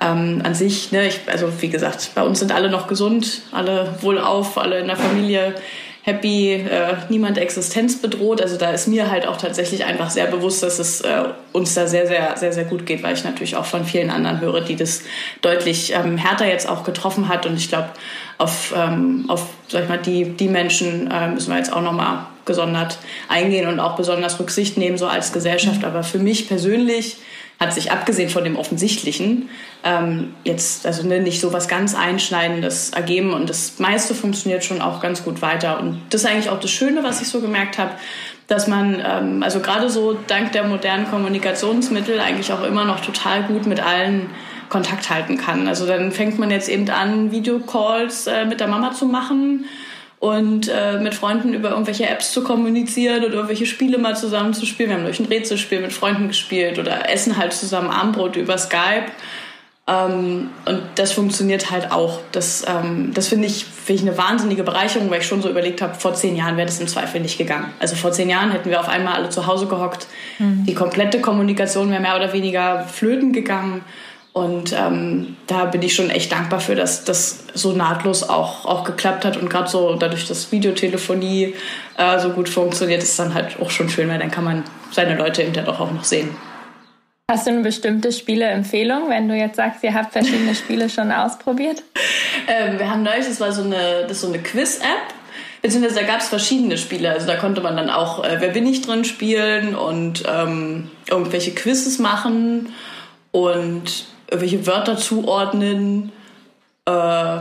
ähm, 0.00 0.42
an 0.44 0.54
sich, 0.54 0.92
ne, 0.92 1.08
ich, 1.08 1.20
also 1.26 1.50
wie 1.60 1.68
gesagt, 1.68 2.10
bei 2.14 2.22
uns 2.22 2.40
sind 2.40 2.52
alle 2.52 2.70
noch 2.70 2.86
gesund, 2.86 3.42
alle 3.52 3.94
wohlauf, 4.00 4.58
alle 4.58 4.78
in 4.78 4.86
der 4.86 4.96
Familie 4.96 5.54
happy, 6.02 6.52
äh, 6.54 6.96
niemand 7.08 7.36
existenzbedroht. 7.36 8.40
Also 8.40 8.56
da 8.56 8.70
ist 8.70 8.88
mir 8.88 9.10
halt 9.10 9.26
auch 9.26 9.36
tatsächlich 9.36 9.84
einfach 9.84 10.10
sehr 10.10 10.26
bewusst, 10.26 10.62
dass 10.62 10.78
es 10.78 11.02
äh, 11.02 11.24
uns 11.52 11.74
da 11.74 11.86
sehr, 11.86 12.06
sehr, 12.06 12.36
sehr, 12.36 12.52
sehr 12.52 12.64
gut 12.64 12.86
geht, 12.86 13.02
weil 13.02 13.14
ich 13.14 13.24
natürlich 13.24 13.56
auch 13.56 13.66
von 13.66 13.84
vielen 13.84 14.10
anderen 14.10 14.40
höre, 14.40 14.62
die 14.62 14.76
das 14.76 15.02
deutlich 15.42 15.92
ähm, 15.92 16.16
härter 16.16 16.46
jetzt 16.46 16.68
auch 16.68 16.84
getroffen 16.84 17.28
hat. 17.28 17.44
Und 17.44 17.56
ich 17.56 17.68
glaube, 17.68 17.90
auf, 18.38 18.74
ähm, 18.74 19.26
auf 19.28 19.46
sag 19.68 19.82
ich 19.82 19.88
mal, 19.88 19.98
die, 19.98 20.24
die 20.24 20.48
Menschen 20.48 21.10
äh, 21.10 21.28
müssen 21.28 21.50
wir 21.50 21.58
jetzt 21.58 21.72
auch 21.72 21.82
nochmal 21.82 22.26
gesondert 22.44 22.98
eingehen 23.28 23.68
und 23.68 23.80
auch 23.80 23.96
besonders 23.96 24.38
Rücksicht 24.40 24.76
nehmen, 24.76 24.98
so 24.98 25.06
als 25.06 25.32
Gesellschaft. 25.32 25.84
Aber 25.84 26.02
für 26.02 26.18
mich 26.18 26.48
persönlich 26.48 27.16
hat 27.60 27.74
sich 27.74 27.92
abgesehen 27.92 28.30
von 28.30 28.42
dem 28.42 28.56
Offensichtlichen 28.56 29.50
ähm, 29.84 30.34
jetzt 30.44 30.86
also 30.86 31.06
ne, 31.06 31.20
nicht 31.20 31.40
so 31.40 31.52
was 31.52 31.68
ganz 31.68 31.94
Einschneidendes 31.94 32.90
ergeben 32.90 33.34
und 33.34 33.50
das 33.50 33.78
meiste 33.78 34.14
funktioniert 34.14 34.64
schon 34.64 34.80
auch 34.80 35.00
ganz 35.00 35.24
gut 35.24 35.42
weiter. 35.42 35.78
Und 35.78 36.00
das 36.08 36.22
ist 36.22 36.26
eigentlich 36.26 36.48
auch 36.48 36.58
das 36.58 36.70
Schöne, 36.70 37.02
was 37.02 37.20
ich 37.20 37.28
so 37.28 37.40
gemerkt 37.40 37.76
habe, 37.76 37.92
dass 38.46 38.66
man 38.66 39.02
ähm, 39.04 39.42
also 39.42 39.60
gerade 39.60 39.90
so 39.90 40.16
dank 40.26 40.52
der 40.52 40.64
modernen 40.64 41.10
Kommunikationsmittel 41.10 42.18
eigentlich 42.18 42.50
auch 42.52 42.64
immer 42.64 42.86
noch 42.86 43.00
total 43.00 43.42
gut 43.42 43.66
mit 43.66 43.80
allen 43.80 44.30
Kontakt 44.70 45.10
halten 45.10 45.36
kann. 45.36 45.68
Also 45.68 45.86
dann 45.86 46.12
fängt 46.12 46.38
man 46.38 46.50
jetzt 46.50 46.68
eben 46.68 46.88
an, 46.88 47.30
Videocalls 47.30 48.26
äh, 48.26 48.46
mit 48.46 48.60
der 48.60 48.68
Mama 48.68 48.92
zu 48.92 49.04
machen 49.04 49.66
und 50.20 50.68
äh, 50.68 50.98
mit 51.00 51.14
Freunden 51.14 51.54
über 51.54 51.70
irgendwelche 51.70 52.06
Apps 52.06 52.30
zu 52.30 52.44
kommunizieren 52.44 53.24
oder 53.24 53.34
irgendwelche 53.34 53.64
Spiele 53.64 53.96
mal 53.96 54.14
zusammen 54.14 54.52
zu 54.52 54.66
spielen. 54.66 54.90
Wir 54.90 54.96
haben 54.96 55.04
durch 55.04 55.18
ein 55.18 55.26
Rätselspiel 55.26 55.80
mit 55.80 55.94
Freunden 55.94 56.28
gespielt 56.28 56.78
oder 56.78 57.10
essen 57.10 57.38
halt 57.38 57.54
zusammen 57.54 57.88
Armbrot 57.88 58.36
über 58.36 58.58
Skype. 58.58 59.06
Ähm, 59.88 60.50
und 60.66 60.82
das 60.96 61.12
funktioniert 61.12 61.70
halt 61.70 61.90
auch. 61.90 62.20
Das, 62.32 62.66
ähm, 62.68 63.12
das 63.14 63.28
finde 63.28 63.46
ich, 63.46 63.64
find 63.64 64.00
ich 64.00 64.06
eine 64.06 64.18
wahnsinnige 64.18 64.62
Bereicherung, 64.62 65.10
weil 65.10 65.20
ich 65.20 65.26
schon 65.26 65.40
so 65.40 65.48
überlegt 65.48 65.80
habe, 65.80 65.94
vor 65.94 66.12
zehn 66.12 66.36
Jahren 66.36 66.58
wäre 66.58 66.66
das 66.66 66.80
im 66.80 66.86
Zweifel 66.86 67.22
nicht 67.22 67.38
gegangen. 67.38 67.72
Also 67.80 67.96
vor 67.96 68.12
zehn 68.12 68.28
Jahren 68.28 68.52
hätten 68.52 68.68
wir 68.68 68.78
auf 68.78 68.90
einmal 68.90 69.14
alle 69.14 69.30
zu 69.30 69.46
Hause 69.46 69.68
gehockt. 69.68 70.06
Mhm. 70.38 70.66
Die 70.66 70.74
komplette 70.74 71.22
Kommunikation 71.22 71.90
wäre 71.90 72.02
mehr 72.02 72.16
oder 72.16 72.34
weniger 72.34 72.84
flöten 72.84 73.32
gegangen. 73.32 73.86
Und 74.40 74.72
ähm, 74.72 75.36
da 75.46 75.66
bin 75.66 75.82
ich 75.82 75.94
schon 75.94 76.08
echt 76.08 76.32
dankbar 76.32 76.60
für, 76.60 76.74
dass 76.74 77.04
das 77.04 77.40
so 77.52 77.72
nahtlos 77.72 78.26
auch, 78.26 78.64
auch 78.64 78.84
geklappt 78.84 79.26
hat. 79.26 79.36
Und 79.36 79.50
gerade 79.50 79.68
so 79.68 79.96
dadurch, 79.96 80.26
dass 80.26 80.50
Videotelefonie 80.50 81.54
äh, 81.98 82.18
so 82.18 82.30
gut 82.30 82.48
funktioniert, 82.48 83.02
ist 83.02 83.18
dann 83.18 83.34
halt 83.34 83.60
auch 83.60 83.68
schon 83.68 83.90
schön, 83.90 84.08
weil 84.08 84.18
dann 84.18 84.30
kann 84.30 84.44
man 84.44 84.64
seine 84.92 85.14
Leute 85.14 85.42
hinterher 85.42 85.70
doch 85.70 85.78
auch 85.78 85.92
noch 85.92 86.04
sehen. 86.04 86.30
Hast 87.30 87.46
du 87.46 87.50
eine 87.50 87.60
bestimmte 87.60 88.12
Spieleempfehlung, 88.12 89.10
wenn 89.10 89.28
du 89.28 89.34
jetzt 89.34 89.56
sagst, 89.56 89.84
ihr 89.84 89.92
habt 89.92 90.12
verschiedene 90.12 90.54
Spiele 90.54 90.88
schon 90.88 91.12
ausprobiert? 91.12 91.82
ähm, 92.48 92.78
wir 92.78 92.90
haben 92.90 93.02
neulich, 93.02 93.26
das 93.26 93.40
war 93.40 93.52
so 93.52 93.62
eine, 93.62 94.06
das 94.08 94.22
so 94.22 94.28
eine 94.28 94.38
Quiz-App. 94.38 95.14
Beziehungsweise 95.60 95.96
da 95.96 96.06
gab 96.06 96.20
es 96.20 96.28
verschiedene 96.28 96.78
Spiele. 96.78 97.10
Also 97.10 97.26
da 97.26 97.36
konnte 97.36 97.60
man 97.60 97.76
dann 97.76 97.90
auch 97.90 98.24
äh, 98.24 98.38
Wer 98.40 98.48
bin 98.48 98.66
ich 98.66 98.80
drin 98.80 99.04
spielen 99.04 99.74
und 99.74 100.22
ähm, 100.26 100.90
irgendwelche 101.10 101.50
Quizzes 101.50 101.98
machen. 101.98 102.72
Und 103.32 104.06
irgendwelche 104.30 104.66
Wörter 104.66 104.96
zuordnen, 104.96 106.12
äh, 106.86 107.38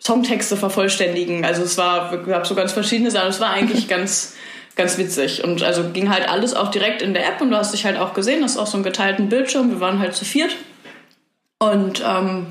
Songtexte 0.00 0.56
vervollständigen. 0.56 1.44
Also 1.44 1.62
es 1.62 1.78
war, 1.78 2.16
gab 2.18 2.46
so 2.46 2.54
ganz 2.54 2.72
verschiedene 2.72 3.10
Sachen. 3.10 3.28
Es 3.28 3.40
war 3.40 3.50
eigentlich 3.50 3.88
ganz, 3.88 4.36
ganz 4.76 4.98
witzig. 4.98 5.44
Und 5.44 5.62
also 5.62 5.90
ging 5.92 6.10
halt 6.10 6.28
alles 6.28 6.54
auch 6.54 6.70
direkt 6.70 7.02
in 7.02 7.14
der 7.14 7.26
App 7.26 7.40
und 7.40 7.50
du 7.50 7.56
hast 7.56 7.72
dich 7.72 7.84
halt 7.84 7.98
auch 7.98 8.14
gesehen, 8.14 8.42
das 8.42 8.52
ist 8.52 8.58
auch 8.58 8.66
so 8.66 8.76
einen 8.76 8.84
geteilten 8.84 9.28
Bildschirm. 9.28 9.70
Wir 9.70 9.80
waren 9.80 9.98
halt 9.98 10.14
zu 10.14 10.24
viert. 10.24 10.54
Und 11.58 12.04
ähm, 12.06 12.48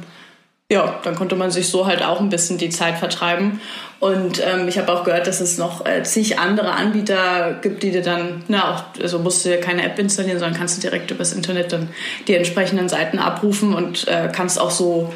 ja, 0.71 1.00
dann 1.03 1.15
konnte 1.15 1.35
man 1.35 1.51
sich 1.51 1.69
so 1.69 1.85
halt 1.85 2.03
auch 2.03 2.19
ein 2.19 2.29
bisschen 2.29 2.57
die 2.57 2.69
Zeit 2.69 2.97
vertreiben. 2.97 3.62
Und 4.00 4.41
ähm, 4.44 4.67
ich 4.67 4.77
habe 4.79 4.91
auch 4.91 5.03
gehört, 5.03 5.27
dass 5.27 5.39
es 5.39 5.57
noch 5.57 5.85
äh, 5.85 6.03
zig 6.03 6.39
andere 6.39 6.71
Anbieter 6.71 7.59
gibt, 7.62 7.83
die 7.83 7.91
dir 7.91 8.01
dann, 8.01 8.44
na, 8.47 8.73
auch, 8.73 8.83
also 9.01 9.19
musst 9.19 9.45
du 9.45 9.50
dir 9.50 9.59
keine 9.59 9.83
App 9.83 10.00
installieren, 10.00 10.39
sondern 10.39 10.57
kannst 10.57 10.77
du 10.77 10.81
direkt 10.81 11.12
übers 11.12 11.33
Internet 11.33 11.71
dann 11.71 11.89
die 12.27 12.35
entsprechenden 12.35 12.89
Seiten 12.89 13.19
abrufen 13.19 13.73
und 13.75 14.07
äh, 14.07 14.29
kannst 14.33 14.59
auch 14.59 14.71
so 14.71 15.13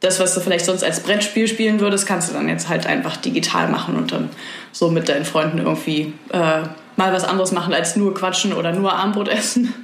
das, 0.00 0.20
was 0.20 0.34
du 0.34 0.40
vielleicht 0.40 0.64
sonst 0.64 0.84
als 0.84 1.00
Brettspiel 1.00 1.48
spielen 1.48 1.80
würdest, 1.80 2.06
kannst 2.06 2.30
du 2.30 2.34
dann 2.34 2.48
jetzt 2.48 2.68
halt 2.68 2.86
einfach 2.86 3.16
digital 3.16 3.68
machen 3.68 3.96
und 3.96 4.12
dann 4.12 4.30
so 4.72 4.90
mit 4.90 5.08
deinen 5.08 5.24
Freunden 5.24 5.58
irgendwie 5.58 6.12
äh, 6.32 6.62
mal 6.96 7.12
was 7.12 7.24
anderes 7.24 7.52
machen 7.52 7.72
als 7.72 7.96
nur 7.96 8.14
quatschen 8.14 8.52
oder 8.52 8.72
nur 8.72 8.92
Armbrot 8.92 9.28
essen. 9.28 9.74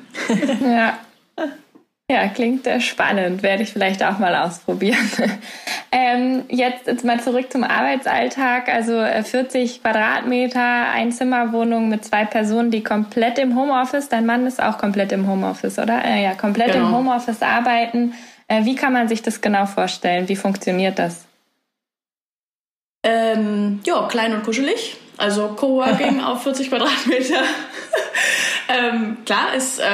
ja. 0.61 0.99
Ja, 2.11 2.29
klingt 2.29 2.67
äh, 2.67 2.81
spannend. 2.81 3.43
Werde 3.43 3.63
ich 3.63 3.73
vielleicht 3.73 4.05
auch 4.05 4.19
mal 4.19 4.37
ausprobieren. 4.37 5.11
ähm, 5.93 6.45
jetzt, 6.51 6.87
jetzt 6.87 7.03
mal 7.03 7.19
zurück 7.19 7.51
zum 7.51 7.65
Arbeitsalltag. 7.65 8.69
Also 8.69 9.03
40 9.03 9.55
äh, 9.55 9.79
Quadratmeter, 9.81 10.91
Einzimmerwohnung 10.91 11.89
mit 11.89 12.05
zwei 12.05 12.27
Personen, 12.27 12.71
die 12.71 12.83
komplett 12.83 13.39
im 13.39 13.57
Homeoffice, 13.57 14.11
dein 14.11 14.27
Mann 14.27 14.47
ist 14.47 14.63
auch 14.63 14.77
komplett 14.77 15.13
im 15.13 15.27
Homeoffice, 15.27 15.79
oder? 15.79 16.05
Äh, 16.05 16.23
ja, 16.25 16.35
komplett 16.35 16.73
genau. 16.73 16.89
im 16.89 16.95
Homeoffice 16.95 17.41
arbeiten. 17.41 18.13
Äh, 18.49 18.67
wie 18.67 18.75
kann 18.75 18.93
man 18.93 19.09
sich 19.09 19.23
das 19.23 19.41
genau 19.41 19.65
vorstellen? 19.65 20.29
Wie 20.29 20.37
funktioniert 20.37 20.99
das? 20.99 21.25
Ähm, 23.03 23.81
ja, 23.85 24.07
klein 24.09 24.35
und 24.35 24.45
kuschelig. 24.45 24.99
Also 25.17 25.49
Coworking 25.49 26.21
auf 26.25 26.43
40 26.43 26.69
Quadratmeter. 26.69 27.43
Ähm, 28.69 29.19
klar, 29.25 29.49
es 29.57 29.79
äh, 29.79 29.85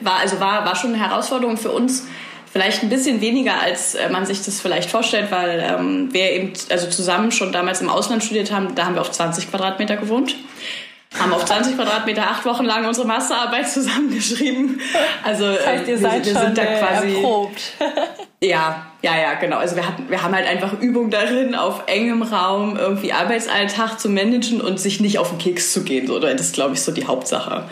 war 0.00 0.18
also 0.20 0.40
war 0.40 0.64
war 0.64 0.76
schon 0.76 0.94
eine 0.94 1.02
Herausforderung 1.02 1.56
für 1.56 1.70
uns. 1.70 2.06
Vielleicht 2.52 2.82
ein 2.82 2.88
bisschen 2.88 3.20
weniger, 3.20 3.60
als 3.60 3.94
äh, 3.94 4.08
man 4.08 4.26
sich 4.26 4.42
das 4.42 4.60
vielleicht 4.60 4.90
vorstellt, 4.90 5.30
weil 5.30 5.60
ähm, 5.60 6.12
wir 6.12 6.32
eben 6.32 6.52
also 6.70 6.88
zusammen 6.88 7.30
schon 7.30 7.52
damals 7.52 7.80
im 7.80 7.88
Ausland 7.88 8.24
studiert 8.24 8.50
haben. 8.50 8.74
Da 8.74 8.86
haben 8.86 8.94
wir 8.94 9.02
auf 9.02 9.12
20 9.12 9.50
Quadratmeter 9.50 9.96
gewohnt 9.96 10.34
haben 11.18 11.32
auf 11.32 11.44
20 11.44 11.76
Quadratmeter 11.76 12.22
acht 12.22 12.44
Wochen 12.44 12.64
lang 12.64 12.86
unsere 12.86 13.06
Masterarbeit 13.06 13.68
zusammengeschrieben. 13.68 14.80
Also 15.24 15.52
das 15.52 15.66
heißt, 15.66 15.88
ihr 15.88 15.98
seid 15.98 16.24
wir, 16.24 16.34
wir 16.34 16.40
sind 16.40 16.58
da 16.58 16.62
äh, 16.62 16.78
quasi 16.78 17.14
erprobt. 17.14 17.60
ja, 18.40 18.86
ja, 19.02 19.18
ja, 19.18 19.34
genau. 19.34 19.58
Also 19.58 19.76
wir 19.76 19.86
hatten, 19.86 20.08
wir 20.08 20.22
haben 20.22 20.34
halt 20.34 20.46
einfach 20.46 20.80
Übung 20.80 21.10
darin, 21.10 21.54
auf 21.54 21.82
engem 21.86 22.22
Raum 22.22 22.76
irgendwie 22.76 23.12
Arbeitsalltag 23.12 23.98
zu 23.98 24.08
managen 24.08 24.60
und 24.60 24.78
sich 24.78 25.00
nicht 25.00 25.18
auf 25.18 25.30
den 25.30 25.38
Keks 25.38 25.72
zu 25.72 25.82
gehen. 25.82 26.06
So, 26.06 26.18
das 26.20 26.40
ist, 26.40 26.54
glaube 26.54 26.74
ich, 26.74 26.82
so 26.82 26.92
die 26.92 27.06
Hauptsache. 27.06 27.64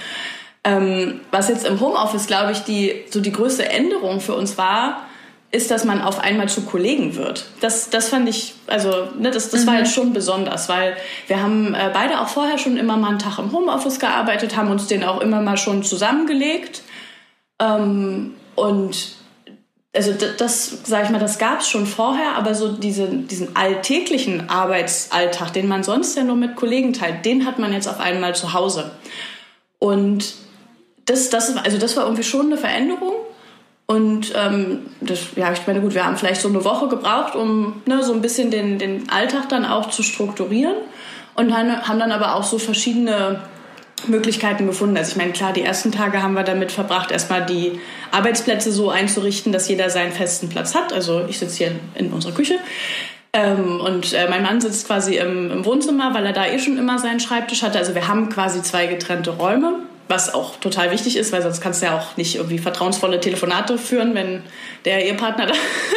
Ähm, 0.65 1.21
was 1.31 1.49
jetzt 1.49 1.67
im 1.67 1.81
Homeoffice, 1.81 2.27
glaube 2.27 2.53
ich, 2.53 2.61
die 2.61 3.05
so 3.11 3.21
die 3.21 3.33
größte 3.33 3.69
Änderung 3.69 4.21
für 4.21 4.35
uns 4.35 4.59
war, 4.59 5.09
ist, 5.51 5.71
dass 5.71 5.85
man 5.85 6.03
auf 6.03 6.19
einmal 6.19 6.49
zu 6.49 6.63
Kollegen 6.63 7.17
wird. 7.17 7.47
Das, 7.61 7.89
das 7.89 8.11
fand 8.11 8.29
ich, 8.29 8.55
also 8.67 9.09
ne, 9.19 9.31
das, 9.31 9.51
das 9.51 9.63
mhm. 9.63 9.67
war 9.67 9.79
jetzt 9.79 9.95
schon 9.95 10.13
besonders, 10.13 10.69
weil 10.69 10.97
wir 11.27 11.41
haben 11.43 11.75
äh, 11.75 11.91
beide 11.93 12.21
auch 12.21 12.29
vorher 12.29 12.59
schon 12.59 12.77
immer 12.77 12.99
mal 12.99 13.11
einen 13.11 13.19
Tag 13.19 13.39
im 13.39 13.53
Homeoffice 13.53 13.99
gearbeitet, 13.99 14.57
haben 14.57 14.71
uns 14.71 14.89
den 14.89 15.05
auch 15.05 15.21
immer 15.21 15.41
mal 15.41 15.57
schon 15.57 15.83
zusammengelegt. 15.83 16.83
Ähm, 17.61 18.35
und 18.57 19.17
also 19.97 20.13
das, 20.13 20.37
das 20.37 20.79
sage 20.85 21.07
ich 21.07 21.11
mal, 21.11 21.19
das 21.19 21.39
gab 21.39 21.61
es 21.61 21.69
schon 21.69 21.87
vorher, 21.87 22.37
aber 22.37 22.55
so 22.55 22.73
diese, 22.73 23.09
diesen 23.09 23.57
alltäglichen 23.57 24.51
Arbeitsalltag, 24.51 25.55
den 25.55 25.67
man 25.67 25.83
sonst 25.83 26.15
ja 26.15 26.25
nur 26.25 26.37
mit 26.37 26.57
Kollegen 26.57 26.93
teilt, 26.93 27.25
den 27.25 27.47
hat 27.47 27.59
man 27.59 27.73
jetzt 27.73 27.89
auf 27.89 28.01
einmal 28.01 28.35
zu 28.35 28.53
Hause. 28.53 28.91
Und 29.79 30.35
das, 31.09 31.31
das, 31.31 31.57
also 31.57 31.79
das 31.79 31.97
war 31.97 32.05
irgendwie 32.05 32.23
schon 32.23 32.47
eine 32.47 32.57
Veränderung. 32.57 33.15
Und 33.87 34.35
ähm, 34.37 34.87
das, 35.01 35.21
ja, 35.35 35.51
ich 35.51 35.67
meine, 35.67 35.81
gut, 35.81 35.95
wir 35.95 36.05
haben 36.05 36.19
vielleicht 36.19 36.43
so 36.43 36.49
eine 36.49 36.63
Woche 36.65 36.89
gebraucht, 36.89 37.35
um 37.35 37.81
ne, 37.87 38.03
so 38.03 38.13
ein 38.13 38.21
bisschen 38.21 38.51
den, 38.51 38.79
den 38.79 39.09
Alltag 39.09 39.49
dann 39.49 39.65
auch 39.65 39.89
zu 39.89 40.03
strukturieren. 40.03 40.75
Und 41.35 41.51
dann, 41.51 41.89
haben 41.89 41.99
dann 41.99 42.13
aber 42.13 42.35
auch 42.35 42.43
so 42.43 42.59
verschiedene 42.59 43.41
Möglichkeiten 44.07 44.67
gefunden. 44.67 44.97
Also 44.99 45.13
ich 45.13 45.17
meine, 45.17 45.33
klar, 45.33 45.55
die 45.55 45.63
ersten 45.63 45.91
Tage 45.91 46.23
haben 46.23 46.35
wir 46.35 46.43
damit 46.43 46.71
verbracht, 46.71 47.11
erstmal 47.11 47.47
die 47.47 47.81
Arbeitsplätze 48.11 48.73
so 48.73 48.91
einzurichten, 48.91 49.53
dass 49.53 49.69
jeder 49.69 49.89
seinen 49.89 50.13
festen 50.13 50.51
Platz 50.51 50.75
hat. 50.75 50.93
Also 50.93 51.25
ich 51.27 51.39
sitze 51.39 51.57
hier 51.57 51.73
in, 51.95 52.13
unserer 52.13 52.33
Küche. 52.33 52.57
Ähm, 53.33 53.81
und 53.81 54.13
äh, 54.13 54.29
mein 54.29 54.43
Mann 54.43 54.61
sitzt 54.61 54.87
quasi 54.87 55.17
im, 55.17 55.51
im 55.51 55.65
Wohnzimmer, 55.65 56.13
weil 56.13 56.27
er 56.27 56.33
da 56.35 56.47
eh 56.47 56.59
schon 56.59 56.77
immer 56.77 56.99
seinen 56.99 57.21
Schreibtisch 57.21 57.63
hatte. 57.63 57.79
Also 57.79 57.95
wir 57.95 58.07
haben 58.07 58.29
quasi 58.29 58.63
zwei 58.63 58.87
getrennte 58.87 59.31
Räume 59.31 59.77
was 60.09 60.33
auch 60.33 60.57
total 60.57 60.91
wichtig 60.91 61.17
ist, 61.17 61.33
weil 61.33 61.43
sonst 61.43 61.61
kannst 61.61 61.83
du 61.83 61.87
ja 61.87 61.99
auch 61.99 62.17
nicht 62.17 62.37
irgendwie 62.37 62.59
vertrauensvolle 62.59 63.21
Telefonate 63.21 63.77
führen, 63.77 64.15
wenn 64.15 64.43
der 64.85 65.05
Ehepartner 65.05 65.47
da 65.47 65.55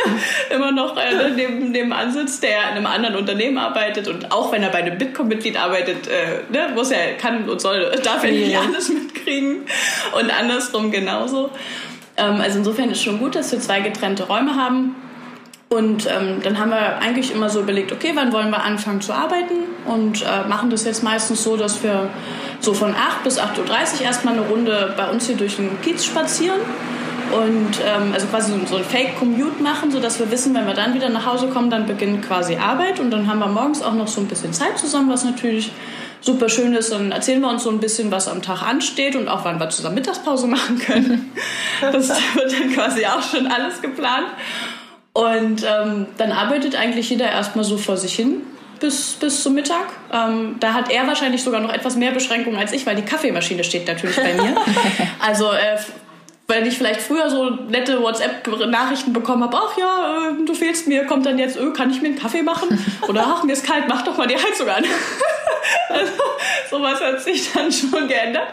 immer 0.56 0.72
noch 0.72 0.98
äh, 0.98 1.30
neben, 1.36 1.72
nebenan 1.72 2.12
sitzt, 2.12 2.44
der 2.44 2.72
in 2.72 2.77
einem 2.77 2.86
anderen 2.86 3.15
Unternehmen 3.15 3.58
arbeitet 3.58 4.08
und 4.08 4.32
auch 4.32 4.51
wenn 4.51 4.63
er 4.63 4.70
bei 4.70 4.80
einem 4.80 4.98
Bitkom-Mitglied 4.98 5.58
arbeitet, 5.58 6.08
äh, 6.08 6.41
ne, 6.51 6.74
muss 6.75 6.91
er, 6.91 7.13
kann 7.13 7.50
und 7.50 7.62
soll, 7.62 7.91
darf 8.03 8.24
er 8.24 8.32
nicht 8.32 8.58
alles 8.58 8.89
mitkriegen 8.89 9.62
und 10.20 10.30
andersrum 10.30 10.91
genauso. 10.91 11.50
Ähm, 12.18 12.41
also 12.41 12.60
insofern 12.60 12.91
ist 12.91 13.01
schon 13.01 13.20
gut, 13.20 13.36
dass 13.36 13.51
wir 13.51 13.60
zwei 13.60 13.80
getrennte 13.80 14.24
Räume 14.24 14.56
haben. 14.56 14.96
Und 15.70 16.06
ähm, 16.06 16.41
dann 16.44 16.60
haben 16.60 16.70
wir 16.70 16.98
eigentlich 16.98 17.34
immer 17.34 17.50
so 17.50 17.62
überlegt, 17.62 17.94
okay, 17.94 18.12
wann 18.13 18.34
wollen 18.34 18.50
wir 18.50 18.62
anfangen 18.62 19.00
zu 19.00 19.13
arbeiten? 19.13 19.53
Und 19.86 20.22
äh, 20.22 20.46
machen 20.50 20.70
das 20.70 20.84
jetzt 20.84 21.01
meistens 21.01 21.46
so, 21.46 21.56
dass 21.56 21.82
wir 21.82 22.10
so 22.62 22.74
von 22.74 22.96
8 22.96 23.24
bis 23.24 23.39
8.30 23.39 24.00
Uhr 24.00 24.01
erstmal 24.01 24.36
eine 24.36 24.48
Runde 24.48 24.94
bei 24.96 25.10
uns 25.10 25.27
hier 25.27 25.36
durch 25.36 25.58
den 25.58 25.82
Kiez 25.82 26.06
spazieren 26.06 26.60
und 27.32 27.80
ähm, 27.86 28.13
also 28.13 28.27
quasi 28.27 28.53
so 28.65 28.75
ein 28.75 28.84
Fake-Commute 28.84 29.63
machen, 29.63 29.91
sodass 29.91 30.20
wir 30.20 30.30
wissen, 30.32 30.53
wenn 30.53 30.68
wir 30.68 30.74
dann 30.74 30.94
wieder 30.94 31.10
nach 31.10 31.25
Hause 31.25 31.48
kommen, 31.48 31.70
dann 31.70 31.86
beginnt 31.86 32.25
quasi 32.25 32.58
Arbeit 32.58 33.00
und 33.00 33.12
dann 33.12 33.27
haben 33.27 33.39
wir 33.39 33.48
morgens 33.48 33.82
auch 33.82 33.94
noch 33.94 34.08
so 34.08 34.22
ein 34.22 34.27
bisschen 34.27 34.53
Zeit 34.53 34.77
zusammen, 34.77 35.10
was 35.10 35.24
natürlich 35.24 35.72
super 36.20 36.50
schön 36.50 36.74
ist. 36.74 36.91
Dann 36.91 37.12
erzählen 37.12 37.41
wir 37.41 37.50
uns 37.50 37.63
so 37.63 37.70
ein 37.70 37.80
bisschen, 37.80 38.12
was 38.12 38.27
am 38.27 38.41
Tag 38.41 38.62
ansteht 38.62 39.15
und 39.15 39.27
auch 39.27 39.46
wann 39.46 39.60
wir 39.60 39.70
zusammen 39.70 39.96
Mittagspause 39.96 40.48
machen 40.48 40.77
können. 40.80 41.32
Das 41.82 42.10
wird 42.10 42.51
dann 42.51 42.74
quasi 42.74 43.06
auch 43.06 43.24
schon 43.24 43.48
alles 43.48 43.82
geplant. 43.82 44.27
Und 45.13 45.63
ähm, 45.63 46.08
dann 46.18 46.32
arbeitet 46.32 46.75
eigentlich 46.75 47.10
jeder 47.10 47.30
erstmal 47.30 47.65
so 47.65 47.77
vor 47.77 47.98
sich 47.98 48.13
hin 48.13 48.41
bis, 48.81 49.13
bis 49.13 49.43
zum 49.43 49.53
Mittag. 49.53 49.88
Ähm, 50.11 50.57
da 50.59 50.73
hat 50.73 50.91
er 50.91 51.07
wahrscheinlich 51.07 51.41
sogar 51.41 51.61
noch 51.61 51.71
etwas 51.71 51.95
mehr 51.95 52.11
Beschränkungen 52.11 52.59
als 52.59 52.73
ich, 52.73 52.85
weil 52.85 52.97
die 52.97 53.03
Kaffeemaschine 53.03 53.63
steht 53.63 53.88
natürlich 53.88 54.17
bei 54.17 54.33
mir. 54.33 54.55
Also 55.19 55.51
äh, 55.51 55.77
wenn 56.51 56.65
ich 56.65 56.77
vielleicht 56.77 57.01
früher 57.01 57.29
so 57.29 57.50
nette 57.50 58.01
WhatsApp-Nachrichten 58.01 59.13
bekommen 59.13 59.43
habe, 59.43 59.58
ach 59.58 59.77
ja, 59.77 60.29
äh, 60.29 60.46
du 60.46 60.53
fehlst 60.53 60.88
mir, 60.88 61.05
kommt 61.05 61.25
dann 61.25 61.39
jetzt, 61.39 61.58
öh, 61.58 61.72
kann 61.72 61.89
ich 61.89 62.01
mir 62.01 62.10
einen 62.10 62.20
Kaffee 62.20 62.43
machen? 62.43 62.67
Oder 63.08 63.25
ach, 63.25 63.43
mir 63.43 63.53
ist 63.53 63.65
kalt, 63.65 63.86
mach 63.88 64.03
doch 64.03 64.17
mal 64.17 64.27
die 64.27 64.36
Heizung 64.36 64.67
an. 64.67 64.84
also 65.89 66.12
sowas 66.70 67.01
hat 67.01 67.22
sich 67.22 67.51
dann 67.53 67.72
schon 67.72 68.08
geändert. 68.08 68.48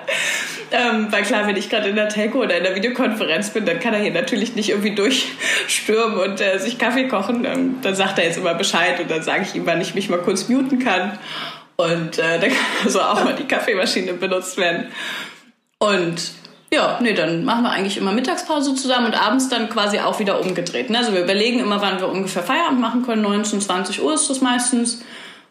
Ähm, 0.70 1.08
weil 1.10 1.22
klar, 1.22 1.46
wenn 1.46 1.56
ich 1.56 1.70
gerade 1.70 1.88
in 1.88 1.96
der 1.96 2.08
Telco 2.08 2.38
oder 2.38 2.56
in 2.56 2.62
der 2.62 2.74
Videokonferenz 2.74 3.50
bin, 3.50 3.66
dann 3.66 3.80
kann 3.80 3.94
er 3.94 4.00
hier 4.00 4.12
natürlich 4.12 4.54
nicht 4.54 4.68
irgendwie 4.68 4.94
durchstürmen 4.94 6.18
und 6.18 6.40
äh, 6.40 6.58
sich 6.58 6.78
Kaffee 6.78 7.08
kochen. 7.08 7.44
Ähm, 7.44 7.78
dann 7.82 7.94
sagt 7.94 8.18
er 8.18 8.26
jetzt 8.26 8.38
immer 8.38 8.54
Bescheid 8.54 9.00
und 9.00 9.10
dann 9.10 9.22
sage 9.22 9.42
ich 9.42 9.54
ihm, 9.54 9.66
wann 9.66 9.80
ich 9.80 9.94
mich 9.94 10.08
mal 10.08 10.18
kurz 10.18 10.48
muten 10.48 10.78
kann. 10.78 11.18
Und 11.76 12.18
äh, 12.18 12.38
dann 12.38 12.50
kann 12.50 12.66
also 12.84 13.00
auch 13.00 13.24
mal 13.24 13.34
die 13.34 13.46
Kaffeemaschine 13.46 14.12
benutzt 14.14 14.56
werden. 14.56 14.92
Und 15.78 16.32
ja, 16.72 16.98
nee, 17.00 17.14
dann 17.14 17.44
machen 17.44 17.62
wir 17.62 17.70
eigentlich 17.70 17.96
immer 17.96 18.12
Mittagspause 18.12 18.74
zusammen 18.74 19.06
und 19.06 19.14
abends 19.14 19.48
dann 19.48 19.70
quasi 19.70 20.00
auch 20.00 20.18
wieder 20.18 20.40
umgedreht. 20.40 20.90
Ne? 20.90 20.98
Also 20.98 21.14
wir 21.14 21.22
überlegen 21.22 21.60
immer, 21.60 21.80
wann 21.80 21.98
wir 21.98 22.08
ungefähr 22.08 22.42
Feierabend 22.42 22.80
machen 22.80 23.04
können. 23.04 23.22
19, 23.22 23.60
20 23.60 24.02
Uhr 24.02 24.14
ist 24.14 24.28
das 24.28 24.42
meistens. 24.42 25.02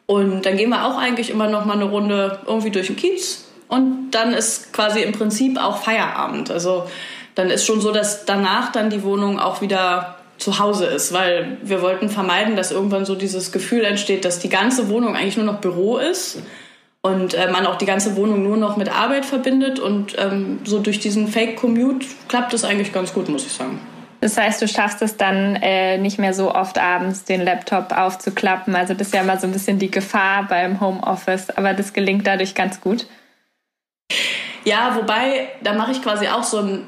Und 0.06 0.46
dann 0.46 0.58
gehen 0.58 0.70
wir 0.70 0.86
auch 0.86 0.98
eigentlich 0.98 1.32
immer 1.32 1.48
noch 1.50 1.66
mal 1.66 1.74
eine 1.74 1.86
Runde 1.86 2.40
irgendwie 2.46 2.70
durch 2.70 2.88
den 2.88 2.96
Kiez. 2.96 3.46
Und 3.68 4.12
dann 4.12 4.34
ist 4.34 4.72
quasi 4.74 5.02
im 5.02 5.12
Prinzip 5.12 5.60
auch 5.60 5.78
Feierabend. 5.78 6.52
Also 6.52 6.88
dann 7.34 7.50
ist 7.50 7.66
schon 7.66 7.82
so, 7.82 7.92
dass 7.92 8.26
danach 8.26 8.72
dann 8.72 8.90
die 8.90 9.04
Wohnung 9.04 9.40
auch 9.40 9.62
wieder 9.62 10.16
zu 10.38 10.60
Hause 10.60 10.86
ist, 10.86 11.14
weil 11.14 11.58
wir 11.64 11.82
wollten 11.82 12.10
vermeiden, 12.10 12.56
dass 12.56 12.72
irgendwann 12.72 13.06
so 13.06 13.16
dieses 13.16 13.52
Gefühl 13.52 13.84
entsteht, 13.84 14.24
dass 14.24 14.38
die 14.38 14.50
ganze 14.50 14.88
Wohnung 14.90 15.16
eigentlich 15.16 15.38
nur 15.38 15.48
noch 15.48 15.62
Büro 15.62 15.98
ist 15.98 16.38
und 17.08 17.34
äh, 17.34 17.50
man 17.52 17.66
auch 17.66 17.78
die 17.78 17.86
ganze 17.86 18.16
Wohnung 18.16 18.44
nur 18.44 18.58
noch 18.58 18.78
mit 18.78 18.90
Arbeit 18.90 19.26
verbindet 19.26 19.80
und 19.80 20.16
ähm, 20.18 20.60
so 20.64 20.80
durch 20.80 21.00
diesen 21.00 21.28
Fake-Commute 21.28 22.06
klappt 22.28 22.54
es 22.54 22.64
eigentlich 22.64 22.94
ganz 22.94 23.14
gut, 23.14 23.30
muss 23.30 23.46
ich 23.46 23.54
sagen. 23.54 23.80
Das 24.20 24.36
heißt, 24.38 24.62
du 24.62 24.68
schaffst 24.68 25.02
es 25.02 25.16
dann 25.16 25.56
äh, 25.58 25.98
nicht 25.98 26.18
mehr 26.18 26.34
so 26.34 26.54
oft 26.54 26.80
abends, 26.80 27.24
den 27.24 27.42
Laptop 27.42 27.92
aufzuklappen. 27.92 28.76
Also 28.76 28.94
das 28.94 29.08
ist 29.08 29.14
ja 29.14 29.22
immer 29.22 29.38
so 29.38 29.46
ein 29.46 29.54
bisschen 29.54 29.78
die 29.78 29.92
Gefahr 29.92 30.48
beim 30.48 30.82
Homeoffice, 30.82 31.52
aber 31.52 31.74
das 31.74 31.94
gelingt 31.94 32.26
dadurch 32.26 32.56
ganz 32.56 32.82
gut. 32.82 33.06
Ja, 34.64 34.96
wobei, 34.96 35.50
da 35.64 35.74
mache 35.74 35.92
ich 35.92 36.02
quasi 36.02 36.28
auch 36.28 36.44
so 36.44 36.60
ein 36.60 36.88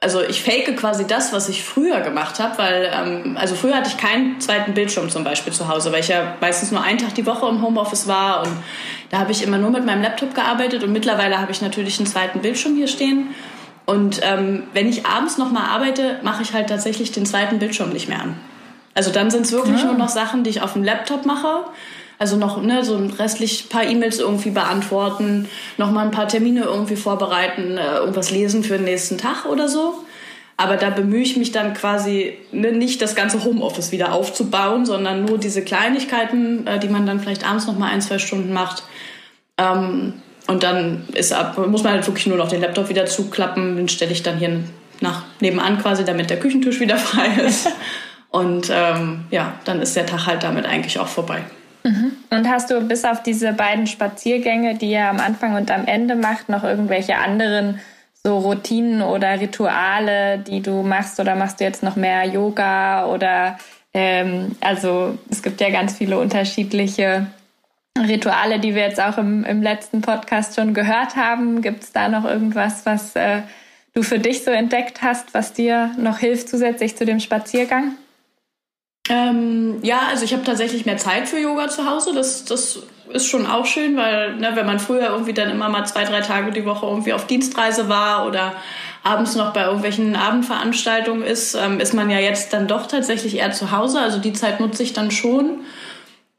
also 0.00 0.22
ich 0.22 0.42
fake 0.42 0.76
quasi 0.76 1.06
das, 1.06 1.32
was 1.32 1.48
ich 1.48 1.64
früher 1.64 2.00
gemacht 2.00 2.38
habe, 2.38 2.58
weil 2.58 2.90
ähm, 2.94 3.36
also 3.38 3.54
früher 3.54 3.76
hatte 3.76 3.88
ich 3.88 3.96
keinen 3.96 4.40
zweiten 4.40 4.74
Bildschirm 4.74 5.10
zum 5.10 5.24
Beispiel 5.24 5.52
zu 5.52 5.68
Hause, 5.68 5.92
weil 5.92 6.00
ich 6.00 6.08
ja 6.08 6.36
meistens 6.40 6.70
nur 6.70 6.82
einen 6.82 6.98
Tag 6.98 7.14
die 7.14 7.26
Woche 7.26 7.48
im 7.48 7.62
Homeoffice 7.62 8.06
war 8.06 8.42
und 8.42 8.52
da 9.10 9.18
habe 9.18 9.32
ich 9.32 9.42
immer 9.42 9.58
nur 9.58 9.70
mit 9.70 9.84
meinem 9.84 10.02
Laptop 10.02 10.34
gearbeitet 10.34 10.84
und 10.84 10.92
mittlerweile 10.92 11.40
habe 11.40 11.50
ich 11.50 11.62
natürlich 11.62 11.98
einen 11.98 12.06
zweiten 12.06 12.40
Bildschirm 12.40 12.76
hier 12.76 12.88
stehen. 12.88 13.34
Und 13.86 14.20
ähm, 14.22 14.64
wenn 14.74 14.86
ich 14.86 15.06
abends 15.06 15.38
noch 15.38 15.50
mal 15.50 15.64
arbeite, 15.64 16.20
mache 16.22 16.42
ich 16.42 16.52
halt 16.52 16.68
tatsächlich 16.68 17.10
den 17.10 17.24
zweiten 17.24 17.58
Bildschirm 17.58 17.88
nicht 17.88 18.06
mehr 18.08 18.20
an. 18.20 18.36
Also 18.94 19.10
dann 19.10 19.30
sind 19.30 19.46
es 19.46 19.52
wirklich 19.52 19.80
ja. 19.80 19.86
nur 19.86 19.94
noch 19.94 20.10
Sachen, 20.10 20.44
die 20.44 20.50
ich 20.50 20.60
auf 20.60 20.74
dem 20.74 20.84
Laptop 20.84 21.24
mache. 21.24 21.64
Also 22.18 22.36
noch 22.36 22.60
ne, 22.60 22.84
so 22.84 22.96
restlich 23.18 23.68
paar 23.68 23.84
E-Mails 23.84 24.18
irgendwie 24.18 24.50
beantworten, 24.50 25.48
noch 25.76 25.90
mal 25.90 26.04
ein 26.04 26.10
paar 26.10 26.26
Termine 26.26 26.62
irgendwie 26.62 26.96
vorbereiten, 26.96 27.78
äh, 27.78 27.98
irgendwas 27.98 28.30
lesen 28.30 28.64
für 28.64 28.74
den 28.74 28.84
nächsten 28.84 29.18
Tag 29.18 29.44
oder 29.46 29.68
so. 29.68 30.04
Aber 30.56 30.76
da 30.76 30.90
bemühe 30.90 31.22
ich 31.22 31.36
mich 31.36 31.52
dann 31.52 31.72
quasi 31.72 32.36
ne, 32.50 32.72
nicht 32.72 33.00
das 33.00 33.14
ganze 33.14 33.44
Homeoffice 33.44 33.92
wieder 33.92 34.12
aufzubauen, 34.12 34.84
sondern 34.84 35.24
nur 35.24 35.38
diese 35.38 35.62
Kleinigkeiten, 35.62 36.66
äh, 36.66 36.80
die 36.80 36.88
man 36.88 37.06
dann 37.06 37.20
vielleicht 37.20 37.48
abends 37.48 37.68
noch 37.68 37.78
mal 37.78 37.90
ein, 37.90 38.00
zwei 38.00 38.18
Stunden 38.18 38.52
macht. 38.52 38.82
Ähm, 39.56 40.14
und 40.48 40.64
dann 40.64 41.04
ist 41.14 41.32
ab, 41.32 41.56
muss 41.68 41.84
man 41.84 41.92
halt 41.92 42.06
wirklich 42.08 42.26
nur 42.26 42.38
noch 42.38 42.48
den 42.48 42.60
Laptop 42.60 42.88
wieder 42.88 43.06
zuklappen. 43.06 43.76
Den 43.76 43.88
stelle 43.88 44.10
ich 44.10 44.24
dann 44.24 44.38
hier 44.38 44.64
nach 45.00 45.22
nebenan 45.40 45.78
quasi, 45.78 46.04
damit 46.04 46.30
der 46.30 46.40
Küchentisch 46.40 46.80
wieder 46.80 46.96
frei 46.98 47.28
ist. 47.46 47.68
Und 48.30 48.68
ähm, 48.70 49.24
ja, 49.30 49.54
dann 49.64 49.80
ist 49.80 49.94
der 49.94 50.06
Tag 50.06 50.26
halt 50.26 50.42
damit 50.42 50.66
eigentlich 50.66 50.98
auch 50.98 51.08
vorbei. 51.08 51.44
Mhm. 51.84 52.12
Und 52.30 52.48
hast 52.48 52.70
du 52.70 52.80
bis 52.80 53.04
auf 53.04 53.22
diese 53.22 53.52
beiden 53.52 53.86
Spaziergänge, 53.86 54.76
die 54.76 54.90
ihr 54.90 55.06
am 55.06 55.20
Anfang 55.20 55.54
und 55.54 55.70
am 55.70 55.86
Ende 55.86 56.14
macht, 56.14 56.48
noch 56.48 56.64
irgendwelche 56.64 57.16
anderen 57.16 57.80
so 58.22 58.38
Routinen 58.38 59.02
oder 59.02 59.40
Rituale, 59.40 60.38
die 60.38 60.60
du 60.60 60.82
machst? 60.82 61.20
Oder 61.20 61.34
machst 61.36 61.60
du 61.60 61.64
jetzt 61.64 61.82
noch 61.82 61.96
mehr 61.96 62.24
Yoga? 62.24 63.06
Oder 63.06 63.58
ähm, 63.94 64.56
also 64.60 65.18
es 65.30 65.42
gibt 65.42 65.60
ja 65.60 65.70
ganz 65.70 65.96
viele 65.96 66.18
unterschiedliche 66.18 67.26
Rituale, 67.98 68.60
die 68.60 68.74
wir 68.74 68.82
jetzt 68.82 69.00
auch 69.00 69.18
im, 69.18 69.44
im 69.44 69.62
letzten 69.62 70.00
Podcast 70.00 70.56
schon 70.56 70.74
gehört 70.74 71.16
haben. 71.16 71.62
Gibt 71.62 71.82
es 71.84 71.92
da 71.92 72.08
noch 72.08 72.24
irgendwas, 72.24 72.86
was 72.86 73.16
äh, 73.16 73.42
du 73.94 74.02
für 74.02 74.18
dich 74.18 74.44
so 74.44 74.50
entdeckt 74.50 75.02
hast, 75.02 75.34
was 75.34 75.52
dir 75.52 75.90
noch 75.96 76.18
hilft 76.18 76.48
zusätzlich 76.48 76.96
zu 76.96 77.04
dem 77.04 77.20
Spaziergang? 77.20 77.94
Ähm, 79.08 79.78
ja, 79.82 80.00
also 80.10 80.24
ich 80.24 80.32
habe 80.32 80.44
tatsächlich 80.44 80.86
mehr 80.86 80.98
Zeit 80.98 81.28
für 81.28 81.38
Yoga 81.38 81.68
zu 81.68 81.88
Hause. 81.88 82.12
Das, 82.14 82.44
das 82.44 82.80
ist 83.10 83.26
schon 83.26 83.46
auch 83.46 83.66
schön, 83.66 83.96
weil 83.96 84.36
ne, 84.36 84.50
wenn 84.54 84.66
man 84.66 84.78
früher 84.78 85.10
irgendwie 85.10 85.32
dann 85.32 85.50
immer 85.50 85.68
mal 85.68 85.84
zwei, 85.86 86.04
drei 86.04 86.20
Tage 86.20 86.52
die 86.52 86.64
Woche 86.64 86.86
irgendwie 86.86 87.12
auf 87.12 87.26
Dienstreise 87.26 87.88
war 87.88 88.26
oder 88.26 88.52
abends 89.02 89.36
noch 89.36 89.52
bei 89.52 89.64
irgendwelchen 89.64 90.16
Abendveranstaltungen 90.16 91.22
ist, 91.22 91.54
ähm, 91.54 91.80
ist 91.80 91.94
man 91.94 92.10
ja 92.10 92.18
jetzt 92.18 92.52
dann 92.52 92.68
doch 92.68 92.86
tatsächlich 92.86 93.36
eher 93.36 93.52
zu 93.52 93.70
Hause. 93.70 94.00
Also 94.00 94.18
die 94.18 94.32
Zeit 94.32 94.60
nutze 94.60 94.82
ich 94.82 94.92
dann 94.92 95.10
schon. 95.10 95.60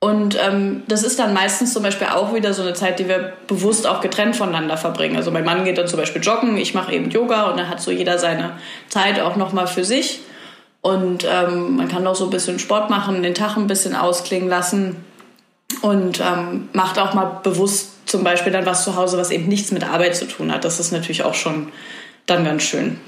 Und 0.01 0.37
ähm, 0.41 0.83
das 0.87 1.03
ist 1.03 1.19
dann 1.19 1.33
meistens 1.33 1.73
zum 1.73 1.83
Beispiel 1.83 2.07
auch 2.07 2.33
wieder 2.33 2.53
so 2.53 2.61
eine 2.61 2.73
Zeit, 2.73 2.99
die 2.99 3.09
wir 3.09 3.33
bewusst 3.47 3.85
auch 3.85 3.99
getrennt 3.99 4.35
voneinander 4.35 4.77
verbringen. 4.77 5.17
Also 5.17 5.29
mein 5.29 5.43
Mann 5.43 5.65
geht 5.65 5.77
dann 5.77 5.87
zum 5.87 5.99
Beispiel 5.99 6.21
joggen, 6.21 6.55
ich 6.55 6.73
mache 6.73 6.93
eben 6.93 7.09
Yoga 7.09 7.49
und 7.49 7.57
dann 7.57 7.67
hat 7.67 7.81
so 7.81 7.91
jeder 7.91 8.17
seine 8.17 8.51
Zeit 8.87 9.19
auch 9.19 9.35
nochmal 9.35 9.67
für 9.67 9.83
sich. 9.83 10.21
Und 10.81 11.25
ähm, 11.29 11.75
man 11.75 11.87
kann 11.89 12.07
auch 12.07 12.15
so 12.15 12.25
ein 12.25 12.29
bisschen 12.29 12.59
Sport 12.59 12.89
machen, 12.89 13.21
den 13.21 13.35
Tag 13.35 13.57
ein 13.57 13.67
bisschen 13.67 13.95
ausklingen 13.95 14.47
lassen 14.47 14.95
und 15.81 16.21
ähm, 16.21 16.69
macht 16.73 16.97
auch 16.99 17.13
mal 17.13 17.41
bewusst 17.43 18.07
zum 18.07 18.23
Beispiel 18.23 18.51
dann 18.51 18.65
was 18.65 18.83
zu 18.83 18.95
Hause, 18.95 19.17
was 19.17 19.29
eben 19.29 19.47
nichts 19.47 19.71
mit 19.71 19.83
Arbeit 19.83 20.15
zu 20.15 20.27
tun 20.27 20.51
hat. 20.51 20.65
Das 20.65 20.79
ist 20.79 20.91
natürlich 20.91 21.23
auch 21.23 21.33
schon 21.33 21.71
dann 22.25 22.43
ganz 22.43 22.63
schön. 22.63 22.99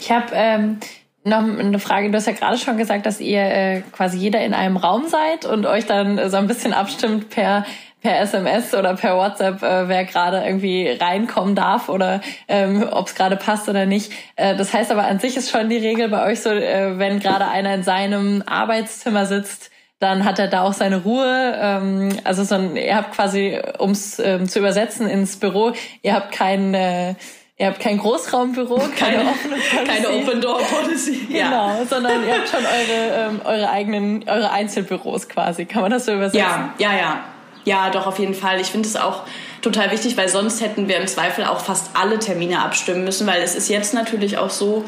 Ich 0.00 0.10
habe 0.10 0.26
ähm, 0.32 0.78
noch 1.24 1.38
eine 1.38 1.78
Frage. 1.78 2.10
Du 2.10 2.16
hast 2.16 2.26
ja 2.26 2.32
gerade 2.32 2.58
schon 2.58 2.76
gesagt, 2.76 3.06
dass 3.06 3.20
ihr 3.20 3.42
äh, 3.42 3.82
quasi 3.92 4.18
jeder 4.18 4.44
in 4.44 4.54
einem 4.54 4.76
Raum 4.76 5.06
seid 5.08 5.44
und 5.44 5.66
euch 5.66 5.86
dann 5.86 6.30
so 6.30 6.36
ein 6.36 6.46
bisschen 6.46 6.72
abstimmt 6.72 7.30
per 7.30 7.64
per 8.02 8.20
SMS 8.20 8.74
oder 8.74 8.94
per 8.94 9.16
WhatsApp, 9.16 9.62
äh, 9.62 9.88
wer 9.88 10.04
gerade 10.04 10.42
irgendwie 10.44 10.88
reinkommen 10.88 11.54
darf 11.54 11.88
oder 11.88 12.20
ähm, 12.46 12.86
ob 12.90 13.08
es 13.08 13.14
gerade 13.14 13.36
passt 13.36 13.68
oder 13.68 13.86
nicht. 13.86 14.12
Äh, 14.36 14.56
das 14.56 14.72
heißt 14.72 14.90
aber 14.90 15.04
an 15.04 15.18
sich 15.18 15.36
ist 15.36 15.50
schon 15.50 15.68
die 15.68 15.78
Regel 15.78 16.08
bei 16.08 16.24
euch 16.30 16.40
so, 16.40 16.50
äh, 16.50 16.98
wenn 16.98 17.20
gerade 17.20 17.48
einer 17.48 17.74
in 17.74 17.82
seinem 17.82 18.42
Arbeitszimmer 18.46 19.26
sitzt, 19.26 19.70
dann 19.98 20.24
hat 20.24 20.38
er 20.38 20.48
da 20.48 20.62
auch 20.62 20.74
seine 20.74 21.02
Ruhe. 21.02 21.54
Ähm, 21.58 22.10
also 22.24 22.44
so 22.44 22.54
ein, 22.54 22.76
ihr 22.76 22.96
habt 22.96 23.14
quasi, 23.14 23.58
um 23.78 23.92
es 23.92 24.18
ähm, 24.18 24.48
zu 24.48 24.58
übersetzen 24.58 25.08
ins 25.08 25.38
Büro, 25.38 25.72
ihr 26.02 26.14
habt 26.14 26.32
kein 26.32 26.74
äh, 26.74 27.14
Ihr 27.58 27.68
habt 27.68 27.80
kein 27.80 27.96
Großraumbüro, 27.96 28.76
keine, 28.98 29.16
keine 29.16 29.30
offene 29.30 29.56
Policy. 29.56 29.86
Keine 29.86 30.10
Open 30.10 30.40
Door 30.42 30.58
Policy. 30.58 31.26
Ja. 31.30 31.44
Genau, 31.48 31.84
sondern 31.86 32.26
ihr 32.26 32.34
habt 32.34 32.48
schon 32.50 32.60
eure, 32.66 33.28
ähm, 33.30 33.40
eure 33.44 33.70
eigenen, 33.70 34.28
eure 34.28 34.50
Einzelbüros 34.50 35.26
quasi. 35.30 35.64
Kann 35.64 35.80
man 35.80 35.90
das 35.90 36.04
so 36.04 36.12
übersetzen? 36.12 36.38
Ja, 36.38 36.74
ja, 36.76 36.94
ja. 36.94 37.24
Ja, 37.66 37.90
doch, 37.90 38.06
auf 38.06 38.20
jeden 38.20 38.34
Fall. 38.34 38.60
Ich 38.60 38.68
finde 38.68 38.88
es 38.88 38.96
auch 38.96 39.24
total 39.60 39.90
wichtig, 39.90 40.16
weil 40.16 40.28
sonst 40.28 40.62
hätten 40.62 40.86
wir 40.86 40.96
im 40.98 41.08
Zweifel 41.08 41.44
auch 41.44 41.60
fast 41.60 41.90
alle 41.94 42.18
Termine 42.18 42.62
abstimmen 42.62 43.04
müssen, 43.04 43.26
weil 43.26 43.42
es 43.42 43.56
ist 43.56 43.68
jetzt 43.68 43.92
natürlich 43.92 44.38
auch 44.38 44.50
so, 44.50 44.84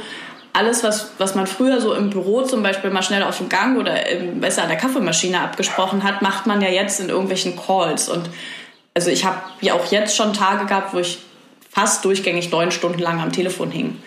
alles, 0.53 0.83
was, 0.83 1.13
was 1.19 1.35
man 1.35 1.47
früher 1.47 1.81
so 1.81 1.95
im 1.95 2.11
Büro 2.11 2.43
zum 2.43 2.63
Beispiel 2.63 2.91
mal 2.91 3.03
schnell 3.03 3.23
auf 3.23 3.39
dem 3.39 3.49
Gang 3.49 3.79
oder 3.79 3.95
besser 4.35 4.63
an 4.63 4.69
der 4.69 4.79
Kaffeemaschine 4.79 5.41
abgesprochen 5.41 6.03
hat, 6.03 6.23
macht 6.23 6.47
man 6.47 6.61
ja 6.61 6.69
jetzt 6.69 7.01
in 7.01 7.11
irgendwelchen 7.11 7.57
Calls. 7.57 8.09
Und 8.09 8.31
also 8.95 9.11
ich 9.11 9.25
habe 9.25 9.41
ja 9.61 9.75
auch 9.75 9.91
jetzt 9.93 10.17
schon 10.17 10.33
Tage 10.33 10.67
gehabt, 10.67 10.95
wo 10.95 10.99
ich 10.99 11.19
fast 11.71 12.05
durchgängig 12.05 12.51
neun 12.51 12.71
Stunden 12.71 12.99
lang 12.99 13.21
am 13.21 13.33
Telefon 13.33 13.71
hing. 13.71 13.99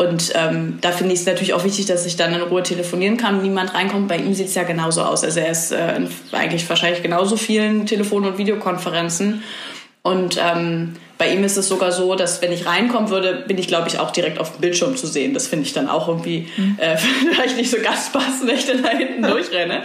Und 0.00 0.32
ähm, 0.36 0.78
da 0.80 0.92
finde 0.92 1.12
ich 1.12 1.20
es 1.20 1.26
natürlich 1.26 1.54
auch 1.54 1.64
wichtig, 1.64 1.86
dass 1.86 2.06
ich 2.06 2.14
dann 2.14 2.32
in 2.32 2.40
Ruhe 2.40 2.62
telefonieren 2.62 3.16
kann, 3.16 3.42
niemand 3.42 3.74
reinkommt. 3.74 4.06
Bei 4.06 4.16
ihm 4.16 4.32
sieht 4.32 4.46
es 4.46 4.54
ja 4.54 4.62
genauso 4.62 5.02
aus. 5.02 5.24
Also 5.24 5.40
er 5.40 5.50
ist 5.50 5.72
äh, 5.72 5.96
in 5.96 6.08
eigentlich 6.30 6.68
wahrscheinlich 6.68 7.02
genauso 7.02 7.36
vielen 7.36 7.84
Telefon- 7.84 8.24
und 8.24 8.38
Videokonferenzen. 8.38 9.42
Und 10.02 10.40
ähm, 10.40 10.94
bei 11.18 11.32
ihm 11.32 11.42
ist 11.42 11.56
es 11.56 11.66
sogar 11.66 11.90
so, 11.90 12.14
dass 12.14 12.40
wenn 12.40 12.52
ich 12.52 12.64
reinkommen 12.64 13.10
würde, 13.10 13.42
bin 13.48 13.58
ich, 13.58 13.66
glaube 13.66 13.88
ich, 13.88 13.98
auch 13.98 14.12
direkt 14.12 14.38
auf 14.38 14.52
dem 14.52 14.60
Bildschirm 14.60 14.96
zu 14.96 15.08
sehen. 15.08 15.34
Das 15.34 15.48
finde 15.48 15.66
ich 15.66 15.72
dann 15.72 15.88
auch 15.88 16.06
irgendwie 16.06 16.46
mhm. 16.56 16.78
äh, 16.78 16.96
vielleicht 17.32 17.56
nicht 17.56 17.70
so 17.72 17.78
ganz 17.82 18.12
passend, 18.12 18.46
wenn 18.48 18.56
ich 18.56 18.66
dann 18.66 18.84
da 18.84 18.90
hinten 18.90 19.22
durchrenne. 19.22 19.82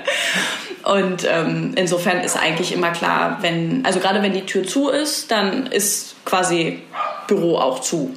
Und 0.84 1.28
ähm, 1.28 1.72
insofern 1.76 2.20
ist 2.20 2.38
eigentlich 2.38 2.72
immer 2.72 2.92
klar, 2.92 3.40
wenn, 3.42 3.84
also 3.84 4.00
gerade 4.00 4.22
wenn 4.22 4.34
die 4.34 4.46
Tür 4.46 4.64
zu 4.64 4.90
ist, 4.90 5.32
dann 5.32 5.66
ist 5.66 6.16
quasi 6.24 6.82
Büro 7.28 7.58
auch 7.58 7.80
zu. 7.80 8.14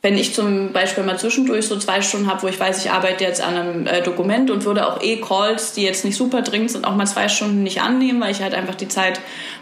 Wenn 0.00 0.16
ich 0.16 0.32
zum 0.32 0.72
Beispiel 0.72 1.02
mal 1.02 1.18
zwischendurch 1.18 1.66
so 1.66 1.76
zwei 1.76 2.02
Stunden 2.02 2.28
habe, 2.28 2.42
wo 2.42 2.46
ich 2.46 2.58
weiß, 2.58 2.84
ich 2.84 2.92
arbeite 2.92 3.24
jetzt 3.24 3.40
an 3.40 3.56
einem 3.56 3.86
äh, 3.88 4.00
Dokument 4.00 4.48
und 4.48 4.64
würde 4.64 4.86
auch 4.86 5.02
eh 5.02 5.20
Calls, 5.20 5.72
die 5.72 5.82
jetzt 5.82 6.04
nicht 6.04 6.16
super 6.16 6.42
dringend 6.42 6.70
sind, 6.70 6.86
auch 6.86 6.94
mal 6.94 7.06
zwei 7.06 7.28
Stunden 7.28 7.64
nicht 7.64 7.80
annehmen, 7.80 8.20
weil 8.20 8.30
ich 8.30 8.40
halt 8.40 8.54
einfach 8.54 8.76
die 8.76 8.86
Zeit 8.86 9.20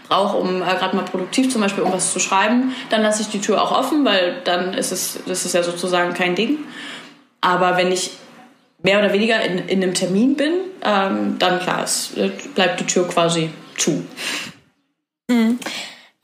brauche, 0.09 0.37
um 0.37 0.61
äh, 0.61 0.67
gerade 0.67 0.95
mal 0.95 1.07
produktiv 1.07 1.51
zum 1.51 1.63
Beispiel 1.63 1.81
irgendwas 1.81 2.13
zu 2.13 2.21
schreiben, 2.21 2.75
dann 2.91 3.03
lasse 3.03 3.23
ich 3.23 3.29
die 3.29 3.41
Tür 3.41 3.63
auch 3.63 3.73
offen, 3.73 4.05
weil 4.05 4.43
dann 4.45 4.75
ist 4.75 4.93
es, 4.93 5.21
das 5.27 5.47
ist 5.47 5.55
ja 5.55 5.63
sozusagen 5.63 6.13
kein 6.13 6.35
Ding. 6.35 6.59
Aber 7.41 7.79
wenn 7.79 7.91
ich 7.91 8.11
mehr 8.83 8.99
oder 8.99 9.13
weniger 9.13 9.41
in, 9.41 9.59
in 9.69 9.83
einem 9.83 9.95
Termin 9.95 10.37
bin, 10.37 10.53
ähm, 10.83 11.39
dann 11.39 11.61
klar, 11.61 11.83
es 11.83 12.15
äh, 12.17 12.31
bleibt 12.55 12.81
die 12.81 12.87
Tür 12.87 13.09
quasi 13.09 13.51
zu. 13.77 14.05
Mhm. 15.31 15.59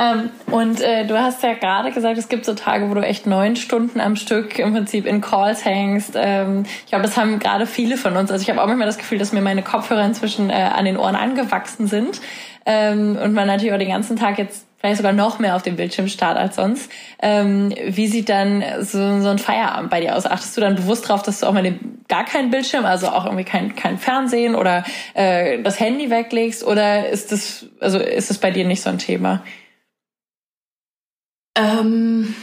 Ähm, 0.02 0.30
und 0.50 0.80
äh, 0.80 1.06
du 1.06 1.16
hast 1.16 1.44
ja 1.44 1.54
gerade 1.54 1.92
gesagt, 1.92 2.18
es 2.18 2.28
gibt 2.28 2.44
so 2.44 2.54
Tage, 2.54 2.90
wo 2.90 2.94
du 2.94 3.02
echt 3.02 3.26
neun 3.26 3.54
Stunden 3.54 4.00
am 4.00 4.16
Stück 4.16 4.58
im 4.58 4.72
Prinzip 4.72 5.06
in 5.06 5.20
Calls 5.20 5.64
hängst. 5.64 6.14
Ähm, 6.16 6.64
ich 6.64 6.86
glaube, 6.86 7.04
das 7.04 7.16
haben 7.16 7.38
gerade 7.38 7.66
viele 7.66 7.96
von 7.96 8.16
uns. 8.16 8.30
Also 8.30 8.42
ich 8.42 8.50
habe 8.50 8.60
auch 8.60 8.66
manchmal 8.66 8.86
das 8.86 8.98
Gefühl, 8.98 9.18
dass 9.18 9.32
mir 9.32 9.42
meine 9.42 9.62
Kopfhörer 9.62 10.04
inzwischen 10.04 10.50
äh, 10.50 10.54
an 10.54 10.86
den 10.86 10.96
Ohren 10.96 11.14
angewachsen 11.14 11.86
sind. 11.86 12.20
Ähm, 12.66 13.16
und 13.22 13.32
man 13.32 13.46
natürlich 13.46 13.72
auch 13.72 13.78
den 13.78 13.90
ganzen 13.90 14.16
Tag 14.16 14.38
jetzt 14.38 14.66
vielleicht 14.78 14.96
sogar 14.96 15.12
noch 15.12 15.38
mehr 15.38 15.54
auf 15.54 15.62
dem 15.62 15.76
Bildschirm 15.76 16.08
starrt 16.08 16.36
als 16.36 16.56
sonst. 16.56 16.90
Ähm, 17.20 17.72
wie 17.86 18.08
sieht 18.08 18.28
dann 18.28 18.64
so, 18.80 19.20
so 19.20 19.28
ein 19.28 19.38
Feierabend 19.38 19.90
bei 19.90 20.00
dir 20.00 20.16
aus? 20.16 20.26
Achtest 20.26 20.56
du 20.56 20.60
dann 20.60 20.74
bewusst 20.74 21.08
darauf, 21.08 21.22
dass 21.22 21.38
du 21.38 21.46
auch 21.46 21.52
mal 21.52 21.62
den, 21.62 22.02
gar 22.08 22.24
keinen 22.24 22.50
Bildschirm, 22.50 22.84
also 22.84 23.06
auch 23.08 23.24
irgendwie 23.24 23.44
kein, 23.44 23.76
kein 23.76 23.98
Fernsehen 23.98 24.56
oder 24.56 24.82
äh, 25.14 25.62
das 25.62 25.78
Handy 25.78 26.10
weglegst? 26.10 26.64
Oder 26.64 27.08
ist 27.08 27.30
das, 27.30 27.66
also 27.78 28.00
ist 28.00 28.30
das 28.30 28.38
bei 28.38 28.50
dir 28.50 28.64
nicht 28.64 28.82
so 28.82 28.90
ein 28.90 28.98
Thema? 28.98 29.42
Ähm, 31.54 32.34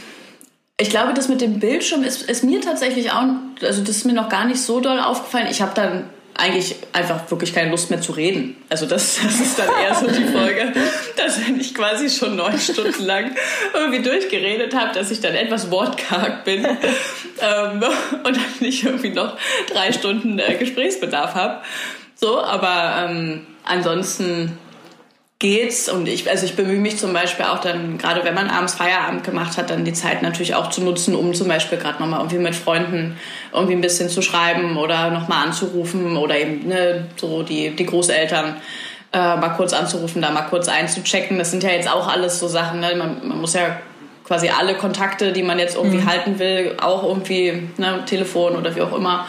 ich 0.76 0.90
glaube, 0.90 1.12
das 1.14 1.28
mit 1.28 1.40
dem 1.40 1.60
Bildschirm 1.60 2.02
ist, 2.04 2.22
ist 2.22 2.42
mir 2.42 2.60
tatsächlich 2.60 3.12
auch, 3.12 3.24
also 3.62 3.82
das 3.82 3.96
ist 3.96 4.06
mir 4.06 4.14
noch 4.14 4.28
gar 4.28 4.46
nicht 4.46 4.60
so 4.60 4.80
doll 4.80 4.98
aufgefallen. 4.98 5.48
Ich 5.50 5.60
habe 5.60 5.72
dann 5.74 6.08
eigentlich 6.40 6.76
einfach 6.94 7.30
wirklich 7.30 7.52
keine 7.52 7.70
Lust 7.70 7.90
mehr 7.90 8.00
zu 8.00 8.12
reden. 8.12 8.56
Also 8.70 8.86
das, 8.86 9.18
das 9.22 9.40
ist 9.40 9.58
dann 9.58 9.68
eher 9.68 9.94
so 9.94 10.06
die 10.06 10.24
Folge, 10.24 10.72
dass 11.16 11.46
wenn 11.46 11.60
ich 11.60 11.74
quasi 11.74 12.08
schon 12.08 12.36
neun 12.36 12.58
Stunden 12.58 13.04
lang 13.04 13.36
irgendwie 13.74 14.02
durchgeredet 14.02 14.74
habe, 14.74 14.94
dass 14.94 15.10
ich 15.10 15.20
dann 15.20 15.34
etwas 15.34 15.70
wortkarg 15.70 16.44
bin 16.44 16.64
ähm, 17.40 17.84
und 18.24 18.36
dann 18.36 18.44
nicht 18.60 18.84
irgendwie 18.84 19.10
noch 19.10 19.36
drei 19.72 19.92
Stunden 19.92 20.38
äh, 20.38 20.54
Gesprächsbedarf 20.54 21.34
habe. 21.34 21.60
So, 22.14 22.40
aber 22.40 23.06
ähm, 23.08 23.46
ansonsten 23.64 24.58
geht's 25.40 25.88
und 25.88 26.06
ich 26.06 26.28
also 26.28 26.44
ich 26.44 26.54
bemühe 26.54 26.78
mich 26.78 26.98
zum 26.98 27.14
Beispiel 27.14 27.46
auch 27.46 27.60
dann 27.60 27.96
gerade 27.96 28.24
wenn 28.24 28.34
man 28.34 28.50
abends 28.50 28.74
Feierabend 28.74 29.24
gemacht 29.24 29.56
hat 29.56 29.70
dann 29.70 29.86
die 29.86 29.94
Zeit 29.94 30.20
natürlich 30.22 30.54
auch 30.54 30.68
zu 30.68 30.82
nutzen 30.82 31.16
um 31.16 31.32
zum 31.32 31.48
Beispiel 31.48 31.78
gerade 31.78 31.98
noch 31.98 32.06
mal 32.06 32.18
irgendwie 32.18 32.38
mit 32.38 32.54
Freunden 32.54 33.16
irgendwie 33.52 33.72
ein 33.72 33.80
bisschen 33.80 34.10
zu 34.10 34.20
schreiben 34.20 34.76
oder 34.76 35.10
noch 35.10 35.28
mal 35.28 35.42
anzurufen 35.42 36.18
oder 36.18 36.38
eben 36.38 36.68
ne, 36.68 37.06
so 37.16 37.42
die 37.42 37.70
die 37.70 37.86
Großeltern 37.86 38.56
äh, 39.14 39.36
mal 39.36 39.54
kurz 39.56 39.72
anzurufen 39.72 40.20
da 40.20 40.30
mal 40.30 40.42
kurz 40.42 40.68
einzuchecken 40.68 41.38
das 41.38 41.50
sind 41.50 41.62
ja 41.62 41.70
jetzt 41.70 41.90
auch 41.90 42.06
alles 42.06 42.38
so 42.38 42.46
Sachen 42.46 42.80
ne? 42.80 42.94
man, 42.94 43.26
man 43.26 43.40
muss 43.40 43.54
ja 43.54 43.80
quasi 44.26 44.50
alle 44.50 44.74
Kontakte 44.74 45.32
die 45.32 45.42
man 45.42 45.58
jetzt 45.58 45.74
irgendwie 45.74 45.98
mhm. 45.98 46.06
halten 46.06 46.38
will 46.38 46.76
auch 46.82 47.02
irgendwie 47.02 47.66
ne, 47.78 48.02
Telefon 48.04 48.56
oder 48.56 48.76
wie 48.76 48.82
auch 48.82 48.94
immer 48.94 49.26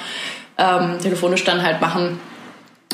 ähm, 0.58 1.00
telefonisch 1.02 1.45
dann 1.45 1.63
halt 1.63 1.80
machen 1.80 2.19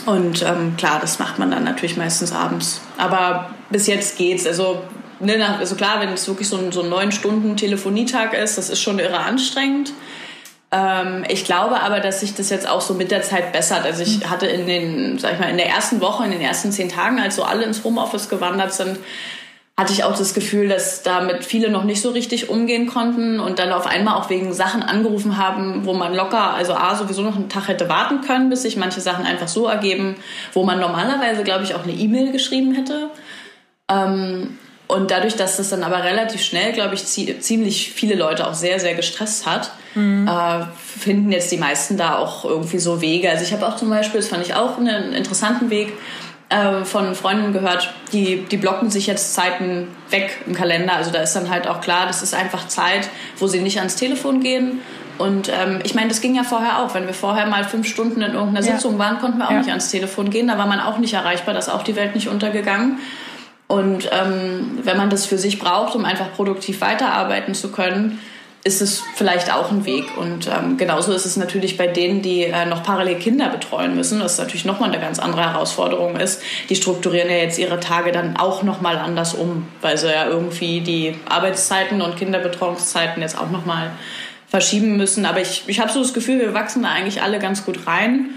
und 0.08 0.42
ähm, 0.42 0.76
klar, 0.78 1.00
das 1.02 1.20
macht 1.20 1.38
man 1.38 1.52
dann 1.52 1.66
natürlich 1.66 1.98
meistens 1.98 2.32
abends. 2.32 2.80
Aber 2.98 3.50
bis 3.70 3.88
jetzt 3.88 4.18
geht's. 4.18 4.48
Also, 4.48 4.82
ne, 5.20 5.58
also 5.60 5.76
klar, 5.76 6.00
wenn 6.00 6.10
es 6.14 6.26
wirklich 6.30 6.48
so 6.48 6.58
ein, 6.58 6.72
so 6.72 6.82
ein 6.82 6.90
neun 6.90 7.12
Stunden 7.12 7.58
Telefonietag 7.58 8.34
ist, 8.34 8.58
das 8.58 8.70
ist 8.70 8.82
schon 8.82 9.00
irre 9.00 9.20
anstrengend. 9.20 9.92
Ähm, 10.72 11.26
ich 11.28 11.44
glaube 11.44 11.82
aber, 11.82 12.00
dass 12.00 12.22
sich 12.22 12.34
das 12.34 12.50
jetzt 12.50 12.70
auch 12.70 12.80
so 12.80 12.94
mit 12.94 13.12
der 13.12 13.22
Zeit 13.22 13.52
bessert. 13.52 13.84
Also 13.84 14.02
ich 14.04 14.20
mhm. 14.20 14.30
hatte 14.30 14.48
in 14.48 14.66
den, 14.66 15.20
sag 15.20 15.34
ich 15.34 15.40
mal, 15.40 15.50
in 15.50 15.58
der 15.58 15.68
ersten 15.68 16.00
Woche, 16.00 16.24
in 16.24 16.32
den 16.32 16.42
ersten 16.42 16.72
zehn 16.72 16.88
Tagen, 16.88 17.20
als 17.20 17.36
so 17.36 17.44
alle 17.44 17.66
ins 17.66 17.84
Homeoffice 17.84 18.30
gewandert 18.30 18.74
sind, 18.74 18.98
hatte 19.80 19.94
ich 19.94 20.04
auch 20.04 20.18
das 20.18 20.34
Gefühl, 20.34 20.68
dass 20.68 21.04
damit 21.04 21.46
viele 21.46 21.70
noch 21.70 21.84
nicht 21.84 22.02
so 22.02 22.10
richtig 22.10 22.50
umgehen 22.50 22.88
konnten 22.88 23.40
und 23.40 23.60
dann 23.60 23.72
auf 23.72 23.86
einmal 23.86 24.16
auch 24.16 24.32
wegen 24.32 24.52
Sachen 24.52 24.82
angerufen 24.82 25.38
haben, 25.38 25.86
wo 25.86 25.94
man 25.94 26.16
locker, 26.16 26.56
also 26.56 26.74
A, 26.74 26.96
sowieso 26.96 27.22
noch 27.22 27.36
einen 27.36 27.48
Tag 27.48 27.68
hätte 27.68 27.88
warten 27.88 28.22
können, 28.22 28.50
bis 28.50 28.64
sich 28.64 28.76
manche 28.76 29.02
Sachen 29.02 29.26
einfach 29.26 29.48
so 29.48 29.68
ergeben, 29.68 30.16
wo 30.54 30.64
man 30.64 30.80
normalerweise, 30.80 31.44
glaube 31.44 31.64
ich, 31.64 31.76
auch 31.76 31.84
eine 31.84 31.94
E-Mail 31.94 32.32
geschrieben 32.32 32.74
hätte. 32.74 33.12
Ähm, 33.88 34.58
und 34.88 35.12
dadurch, 35.12 35.36
dass 35.36 35.58
das 35.58 35.70
dann 35.70 35.84
aber 35.84 36.04
relativ 36.04 36.42
schnell, 36.42 36.72
glaube 36.72 36.96
ich, 36.96 37.06
ziemlich 37.06 37.92
viele 37.92 38.16
Leute 38.16 38.48
auch 38.48 38.54
sehr, 38.56 38.80
sehr 38.80 38.96
gestresst 38.96 39.46
hat, 39.46 39.72
mhm. 39.94 40.28
äh, 40.28 40.66
finden 40.78 41.32
jetzt 41.32 41.52
die 41.52 41.58
meisten 41.58 41.98
da 41.98 42.18
auch 42.18 42.46
irgendwie 42.46 42.80
so 42.80 43.02
Wege. 43.02 43.30
Also 43.30 43.44
ich 43.44 43.54
habe 43.54 43.68
auch 43.68 43.76
zum 43.76 43.90
Beispiel, 43.90 44.22
das 44.22 44.30
fand 44.30 44.44
ich 44.44 44.56
auch 44.56 44.78
einen 44.78 45.14
interessanten 45.14 45.70
Weg, 45.70 45.94
äh, 46.50 46.86
von 46.86 47.14
Freunden 47.16 47.54
gehört, 47.54 47.94
die, 48.14 48.46
die 48.46 48.58
blocken 48.58 48.90
sich 48.90 49.08
jetzt 49.08 49.34
Zeiten 49.34 49.88
weg 50.10 50.38
im 50.46 50.54
Kalender. 50.54 50.94
Also 50.94 51.12
da 51.12 51.20
ist 51.20 51.34
dann 51.34 51.50
halt 51.50 51.68
auch 51.68 51.82
klar, 51.82 52.08
das 52.08 52.24
ist 52.24 52.34
einfach 52.34 52.68
Zeit, 52.68 53.10
wo 53.38 53.48
sie 53.48 53.60
nicht 53.60 53.80
ans 53.80 53.96
Telefon 53.96 54.40
gehen. 54.40 54.80
Und 55.18 55.50
ähm, 55.50 55.80
ich 55.84 55.96
meine, 55.96 56.10
das 56.10 56.22
ging 56.22 56.36
ja 56.36 56.44
vorher 56.44 56.80
auch. 56.80 56.94
Wenn 56.94 57.08
wir 57.08 57.14
vorher 57.14 57.48
mal 57.48 57.64
fünf 57.64 57.88
Stunden 57.88 58.22
in 58.22 58.34
irgendeiner 58.34 58.66
ja. 58.66 58.74
Sitzung 58.74 59.00
waren, 59.00 59.20
konnten 59.20 59.40
wir 59.40 59.48
auch 59.48 59.52
ja. 59.52 59.58
nicht 59.58 59.70
ans 59.70 59.90
Telefon 59.90 60.30
gehen. 60.30 60.48
Da 60.48 60.58
war 60.58 60.68
man 60.68 60.80
auch 60.80 61.00
nicht 61.00 61.14
erreichbar, 61.14 61.54
da 61.54 61.60
ist 61.60 61.70
auch 61.70 61.84
die 61.84 61.96
Welt 61.96 62.16
nicht 62.16 62.28
untergegangen. 62.28 63.00
Und 63.68 64.10
ähm, 64.14 64.80
wenn 64.84 64.96
man 64.96 65.10
das 65.10 65.26
für 65.26 65.38
sich 65.38 65.60
braucht, 65.60 65.96
um 65.96 66.06
einfach 66.06 66.34
produktiv 66.34 66.80
weiterarbeiten 66.80 67.54
zu 67.54 67.72
können, 67.72 68.20
ist 68.68 68.82
es 68.82 69.02
vielleicht 69.16 69.52
auch 69.52 69.72
ein 69.72 69.86
Weg. 69.86 70.18
Und 70.18 70.48
ähm, 70.48 70.78
genauso 70.78 71.14
ist 71.14 71.26
es 71.26 71.38
natürlich 71.38 71.78
bei 71.78 71.88
denen, 71.88 72.22
die 72.22 72.44
äh, 72.44 72.66
noch 72.66 72.84
parallel 72.84 73.16
Kinder 73.16 73.50
betreuen 73.50 73.96
müssen, 73.96 74.20
was 74.20 74.38
natürlich 74.38 74.66
nochmal 74.66 74.90
eine 74.90 75.00
ganz 75.00 75.20
andere 75.20 75.42
Herausforderung 75.42 76.18
ist. 76.18 76.42
Die 76.70 76.76
strukturieren 76.76 77.30
ja 77.30 77.38
jetzt 77.38 77.58
ihre 77.58 77.80
Tage 77.80 78.12
dann 78.12 78.36
auch 78.36 78.64
nochmal 78.64 78.98
anders 78.98 79.34
um, 79.34 79.66
weil 79.82 79.98
sie 79.98 80.08
ja 80.12 80.28
irgendwie 80.28 80.82
die 80.82 81.16
Arbeitszeiten 81.28 82.02
und 82.02 82.18
Kinderbetreuungszeiten 82.18 83.22
jetzt 83.22 83.40
auch 83.40 83.50
nochmal 83.50 83.92
verschieben 84.48 84.98
müssen. 84.98 85.26
Aber 85.26 85.40
ich, 85.42 85.64
ich 85.68 85.80
habe 85.80 85.92
so 85.92 86.02
das 86.02 86.14
Gefühl, 86.14 86.40
wir 86.40 86.54
wachsen 86.54 86.84
da 86.84 86.90
eigentlich 86.90 87.22
alle 87.22 87.40
ganz 87.40 87.66
gut 87.66 87.88
rein. 87.88 88.32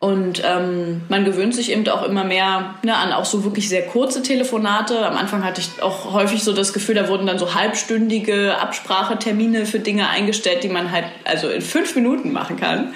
Und 0.00 0.40
ähm, 0.46 1.02
man 1.08 1.24
gewöhnt 1.24 1.56
sich 1.56 1.72
eben 1.72 1.88
auch 1.88 2.04
immer 2.04 2.22
mehr 2.22 2.76
ne, 2.84 2.94
an 2.94 3.12
auch 3.12 3.24
so 3.24 3.42
wirklich 3.42 3.68
sehr 3.68 3.84
kurze 3.84 4.22
Telefonate. 4.22 5.04
Am 5.04 5.16
Anfang 5.16 5.42
hatte 5.42 5.60
ich 5.60 5.82
auch 5.82 6.12
häufig 6.12 6.44
so 6.44 6.52
das 6.52 6.72
Gefühl, 6.72 6.94
da 6.94 7.08
wurden 7.08 7.26
dann 7.26 7.40
so 7.40 7.56
halbstündige 7.56 8.56
Absprachetermine 8.60 9.66
für 9.66 9.80
Dinge 9.80 10.08
eingestellt, 10.08 10.62
die 10.62 10.68
man 10.68 10.92
halt 10.92 11.06
also 11.24 11.48
in 11.48 11.62
fünf 11.62 11.96
Minuten 11.96 12.32
machen 12.32 12.56
kann. 12.56 12.94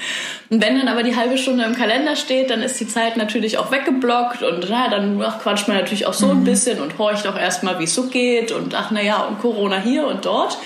Und 0.49 0.63
wenn 0.63 0.79
dann 0.79 0.87
aber 0.87 1.03
die 1.03 1.17
halbe 1.17 1.39
Stunde 1.39 1.65
im 1.65 1.75
Kalender 1.75 2.15
steht, 2.15 2.51
dann 2.51 2.63
ist 2.63 2.79
die 2.79 2.87
Zeit 2.87 3.17
natürlich 3.17 3.59
auch 3.59 3.73
weggeblockt 3.73 4.45
und 4.45 4.69
na, 4.71 4.89
dann 4.89 5.21
ach, 5.23 5.41
quatscht 5.41 5.67
man 5.67 5.79
natürlich 5.79 6.07
auch 6.07 6.15
so 6.15 6.31
ein 6.31 6.41
mhm. 6.41 6.45
bisschen 6.45 6.81
und 6.81 6.99
horcht 6.99 7.27
auch 7.27 7.37
erstmal, 7.37 7.81
wie 7.81 7.85
es 7.85 7.95
so 7.97 8.07
geht 8.11 8.53
und 8.53 8.77
ach 8.77 8.93
naja, 8.93 9.25
und 9.25 9.41
Corona 9.41 9.81
hier 9.81 10.07
und 10.07 10.25
dort. 10.25 10.57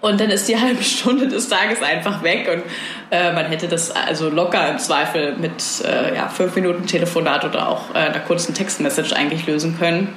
Und 0.00 0.20
dann 0.20 0.30
ist 0.30 0.48
die 0.48 0.56
halbe 0.60 0.82
Stunde 0.82 1.28
des 1.28 1.48
Tages 1.48 1.82
einfach 1.82 2.22
weg 2.22 2.48
und 2.52 2.62
äh, 3.10 3.32
man 3.32 3.46
hätte 3.46 3.68
das 3.68 3.90
also 3.90 4.30
locker 4.30 4.68
im 4.70 4.78
Zweifel 4.78 5.36
mit 5.36 5.62
äh, 5.84 6.14
ja, 6.14 6.28
fünf 6.28 6.54
Minuten 6.54 6.86
Telefonat 6.86 7.44
oder 7.44 7.68
auch 7.68 7.94
äh, 7.94 7.98
einer 7.98 8.20
kurzen 8.20 8.54
Textmessage 8.54 9.14
eigentlich 9.14 9.46
lösen 9.46 9.78
können. 9.78 10.14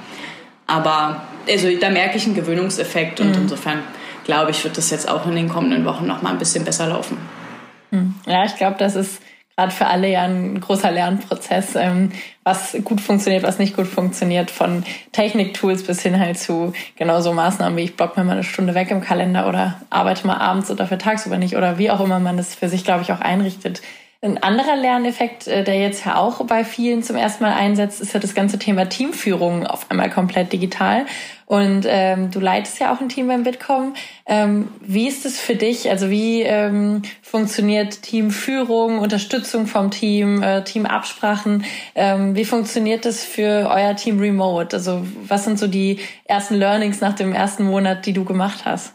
Aber 0.68 1.22
also 1.50 1.68
da 1.80 1.90
merke 1.90 2.18
ich 2.18 2.26
einen 2.26 2.36
Gewöhnungseffekt 2.36 3.20
und 3.20 3.30
mhm. 3.30 3.44
insofern 3.44 3.80
glaube 4.24 4.52
ich, 4.52 4.64
wird 4.64 4.78
das 4.78 4.90
jetzt 4.92 5.10
auch 5.10 5.26
in 5.26 5.36
den 5.36 5.50
kommenden 5.50 5.86
Wochen 5.86 6.06
noch 6.06 6.22
mal 6.22 6.30
ein 6.30 6.38
bisschen 6.38 6.64
besser 6.64 6.88
laufen. 6.88 7.18
Mhm. 7.90 8.16
Ja, 8.26 8.46
ich 8.46 8.56
glaube, 8.56 8.76
das 8.78 8.96
ist 8.96 9.22
gerade 9.62 9.72
für 9.72 9.86
alle 9.86 10.10
ja 10.10 10.24
ein 10.24 10.60
großer 10.60 10.92
Lernprozess, 10.92 11.76
ähm, 11.76 12.12
was 12.44 12.76
gut 12.84 13.00
funktioniert, 13.00 13.44
was 13.44 13.60
nicht 13.60 13.76
gut 13.76 13.86
funktioniert, 13.86 14.50
von 14.50 14.84
Techniktools 15.12 15.84
bis 15.84 16.02
hin 16.02 16.20
halt 16.20 16.40
zu 16.40 16.74
genauso 16.96 17.32
Maßnahmen 17.32 17.78
wie 17.78 17.84
ich 17.84 17.96
block 17.96 18.18
mir 18.18 18.24
mal 18.24 18.34
eine 18.34 18.44
Stunde 18.44 18.74
weg 18.74 18.90
im 18.90 19.02
Kalender 19.02 19.48
oder 19.48 19.80
arbeite 19.92 20.26
mal 20.26 20.38
abends 20.38 20.72
oder 20.72 20.88
für 20.88 20.98
tagsüber 20.98 21.38
nicht 21.38 21.56
oder 21.58 21.78
wie 21.78 21.92
auch 21.92 22.00
immer 22.00 22.20
man 22.20 22.38
das 22.38 22.56
für 22.56 22.70
sich, 22.70 22.84
glaube 22.84 23.04
ich, 23.04 23.12
auch 23.12 23.22
einrichtet. 23.22 23.84
Ein 24.24 24.38
anderer 24.44 24.76
Lerneffekt, 24.76 25.48
äh, 25.48 25.64
der 25.64 25.80
jetzt 25.80 26.06
ja 26.06 26.16
auch 26.16 26.46
bei 26.46 26.64
vielen 26.64 27.02
zum 27.02 27.16
ersten 27.16 27.44
Mal 27.44 27.54
einsetzt, 27.54 28.00
ist 28.02 28.14
ja 28.14 28.20
das 28.20 28.36
ganze 28.36 28.60
Thema 28.60 28.88
Teamführung 28.88 29.66
auf 29.66 29.90
einmal 29.90 30.12
komplett 30.12 30.54
digital. 30.54 31.08
Und 31.48 31.88
ähm, 31.88 32.30
du 32.30 32.40
leitest 32.40 32.80
ja 32.80 32.94
auch 32.94 33.02
ein 33.02 33.10
Team 33.10 33.28
beim 33.28 33.42
Bitkom. 33.42 33.96
Ähm, 34.28 34.68
wie 34.80 35.08
ist 35.08 35.26
es 35.26 35.40
für 35.40 35.56
dich? 35.56 35.90
Also 35.90 36.12
wie 36.12 36.44
ähm, 36.44 37.02
funktioniert 37.24 38.04
Teamführung, 38.04 39.00
Unterstützung 39.00 39.66
vom 39.66 39.90
Team, 39.90 40.44
äh, 40.44 40.64
Teamabsprachen? 40.64 41.66
Ähm, 41.96 42.36
wie 42.36 42.46
funktioniert 42.46 43.06
das 43.06 43.24
für 43.24 43.72
euer 43.74 43.96
Team 43.96 44.20
Remote? 44.20 44.76
Also 44.76 45.04
was 45.28 45.46
sind 45.46 45.58
so 45.58 45.66
die 45.66 46.00
ersten 46.26 46.54
Learnings 46.54 47.02
nach 47.02 47.14
dem 47.14 47.34
ersten 47.34 47.64
Monat, 47.64 48.06
die 48.06 48.14
du 48.14 48.24
gemacht 48.24 48.66
hast? 48.66 48.94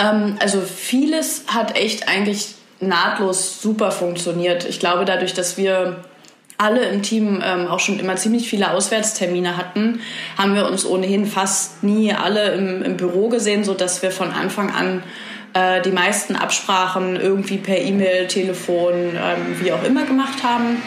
Ähm, 0.00 0.36
also 0.40 0.60
vieles 0.60 1.46
hat 1.48 1.76
echt 1.76 2.08
eigentlich 2.08 2.54
nahtlos 2.80 3.60
super 3.60 3.90
funktioniert. 3.90 4.64
Ich 4.64 4.80
glaube, 4.80 5.04
dadurch, 5.04 5.34
dass 5.34 5.56
wir 5.56 6.04
alle 6.58 6.84
im 6.88 7.02
Team 7.02 7.42
ähm, 7.44 7.68
auch 7.68 7.80
schon 7.80 7.98
immer 7.98 8.16
ziemlich 8.16 8.48
viele 8.48 8.70
Auswärtstermine 8.70 9.56
hatten, 9.56 10.00
haben 10.38 10.54
wir 10.54 10.66
uns 10.66 10.86
ohnehin 10.86 11.26
fast 11.26 11.82
nie 11.82 12.12
alle 12.12 12.52
im, 12.52 12.82
im 12.82 12.96
Büro 12.96 13.28
gesehen, 13.28 13.64
so 13.64 13.74
dass 13.74 14.02
wir 14.02 14.10
von 14.10 14.30
Anfang 14.32 14.70
an 14.70 15.02
äh, 15.52 15.82
die 15.82 15.90
meisten 15.90 16.34
Absprachen 16.34 17.16
irgendwie 17.16 17.58
per 17.58 17.78
E-Mail, 17.78 18.26
Telefon, 18.26 18.94
ähm, 18.94 19.60
wie 19.60 19.72
auch 19.72 19.82
immer 19.84 20.04
gemacht 20.04 20.42
haben. 20.42 20.82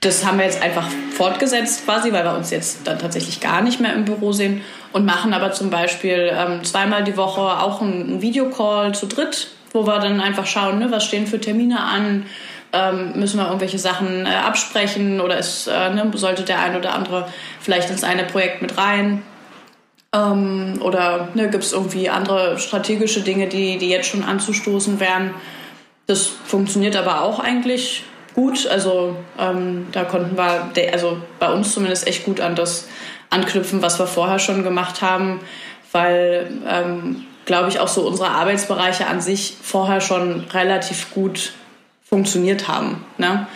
Das 0.00 0.26
haben 0.26 0.36
wir 0.36 0.44
jetzt 0.44 0.62
einfach 0.62 0.86
fortgesetzt 1.16 1.86
quasi, 1.86 2.12
weil 2.12 2.24
wir 2.24 2.36
uns 2.36 2.50
jetzt 2.50 2.86
dann 2.86 2.98
tatsächlich 2.98 3.40
gar 3.40 3.62
nicht 3.62 3.80
mehr 3.80 3.94
im 3.94 4.04
Büro 4.04 4.32
sehen 4.32 4.60
und 4.92 5.06
machen 5.06 5.32
aber 5.32 5.52
zum 5.52 5.70
Beispiel 5.70 6.30
ähm, 6.30 6.62
zweimal 6.62 7.04
die 7.04 7.16
Woche 7.16 7.40
auch 7.40 7.80
einen 7.80 8.20
Videocall 8.20 8.94
zu 8.94 9.06
dritt 9.06 9.48
wo 9.74 9.86
wir 9.86 9.98
dann 9.98 10.20
einfach 10.20 10.46
schauen, 10.46 10.78
ne, 10.78 10.90
was 10.90 11.04
stehen 11.04 11.26
für 11.26 11.40
Termine 11.40 11.80
an, 11.80 12.24
ähm, 12.72 13.12
müssen 13.16 13.38
wir 13.38 13.46
irgendwelche 13.46 13.78
Sachen 13.78 14.24
äh, 14.24 14.30
absprechen 14.30 15.20
oder 15.20 15.36
ist, 15.36 15.66
äh, 15.66 15.90
ne, 15.90 16.10
sollte 16.14 16.44
der 16.44 16.60
ein 16.60 16.76
oder 16.76 16.94
andere 16.94 17.28
vielleicht 17.60 17.90
ins 17.90 18.04
eine 18.04 18.24
Projekt 18.24 18.62
mit 18.62 18.78
rein. 18.78 19.22
Ähm, 20.14 20.78
oder 20.80 21.28
ne, 21.34 21.50
gibt 21.50 21.64
es 21.64 21.72
irgendwie 21.72 22.08
andere 22.08 22.58
strategische 22.58 23.20
Dinge, 23.22 23.48
die, 23.48 23.76
die 23.76 23.88
jetzt 23.88 24.08
schon 24.08 24.24
anzustoßen 24.24 25.00
wären. 25.00 25.34
Das 26.06 26.26
funktioniert 26.26 26.94
aber 26.94 27.22
auch 27.22 27.40
eigentlich 27.40 28.04
gut. 28.34 28.68
Also 28.68 29.16
ähm, 29.38 29.88
da 29.90 30.04
konnten 30.04 30.36
wir, 30.36 30.70
also 30.92 31.18
bei 31.40 31.50
uns 31.52 31.72
zumindest 31.74 32.06
echt 32.06 32.24
gut 32.24 32.40
an 32.40 32.54
das 32.54 32.88
anknüpfen, 33.30 33.82
was 33.82 33.98
wir 33.98 34.06
vorher 34.06 34.38
schon 34.38 34.62
gemacht 34.62 35.02
haben, 35.02 35.40
weil 35.90 36.48
ähm, 36.68 37.24
glaube 37.44 37.68
ich, 37.68 37.80
auch 37.80 37.88
so 37.88 38.06
unsere 38.06 38.30
Arbeitsbereiche 38.30 39.06
an 39.06 39.20
sich 39.20 39.56
vorher 39.62 40.00
schon 40.00 40.44
relativ 40.52 41.12
gut 41.12 41.52
funktioniert 42.08 42.68
haben. 42.68 43.04
Ne? 43.18 43.46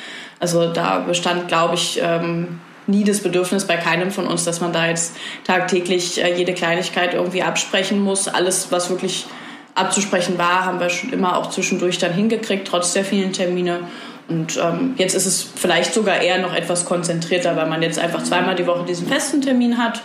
Also 0.41 0.73
da 0.73 1.01
bestand, 1.01 1.49
glaube 1.49 1.75
ich, 1.75 2.01
ähm, 2.03 2.61
nie 2.87 3.05
das 3.05 3.21
Bedürfnis 3.21 3.67
bei 3.67 3.77
keinem 3.77 4.11
von 4.11 4.27
uns, 4.27 4.45
dass 4.45 4.61
man 4.61 4.73
da 4.73 4.87
jetzt 4.87 5.15
tagtäglich 5.45 6.23
äh, 6.23 6.35
jede 6.35 6.55
Kleinigkeit 6.55 7.15
irgendwie 7.15 7.43
absprechen 7.43 8.01
muss. 8.03 8.29
Alles, 8.29 8.73
was 8.73 8.91
wirklich 8.91 9.27
abzusprechen 9.75 10.39
war, 10.39 10.65
haben 10.65 10.81
wir 10.81 10.91
schon 10.91 11.13
immer 11.13 11.37
auch 11.37 11.51
zwischendurch 11.51 11.99
dann 11.99 12.13
hingekriegt, 12.13 12.67
trotz 12.67 12.95
der 12.95 13.05
vielen 13.05 13.33
Termine. 13.33 13.81
Und 14.29 14.59
ähm, 14.59 14.95
jetzt 14.97 15.15
ist 15.15 15.27
es 15.27 15.43
vielleicht 15.55 15.95
sogar 15.95 16.21
eher 16.21 16.39
noch 16.39 16.55
etwas 16.55 16.85
konzentrierter, 16.85 17.57
weil 17.57 17.67
man 17.67 17.83
jetzt 17.83 17.99
einfach 17.99 18.23
zweimal 18.23 18.55
die 18.55 18.67
Woche 18.67 18.85
diesen 18.85 19.07
festen 19.07 19.41
Termin 19.41 19.79
hat 19.79 20.03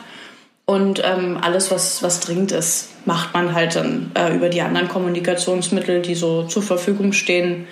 und 0.65 1.01
ähm, 1.03 1.37
alles, 1.41 1.71
was, 1.71 2.03
was 2.03 2.21
dringend 2.21 2.51
ist, 2.51 2.89
macht 3.05 3.33
man 3.33 3.53
halt 3.53 3.75
dann 3.75 4.11
äh, 4.15 4.33
über 4.33 4.49
die 4.49 4.61
anderen 4.61 4.87
Kommunikationsmittel, 4.87 6.01
die 6.01 6.15
so 6.15 6.43
zur 6.43 6.63
Verfügung 6.63 7.11
stehen. 7.11 7.67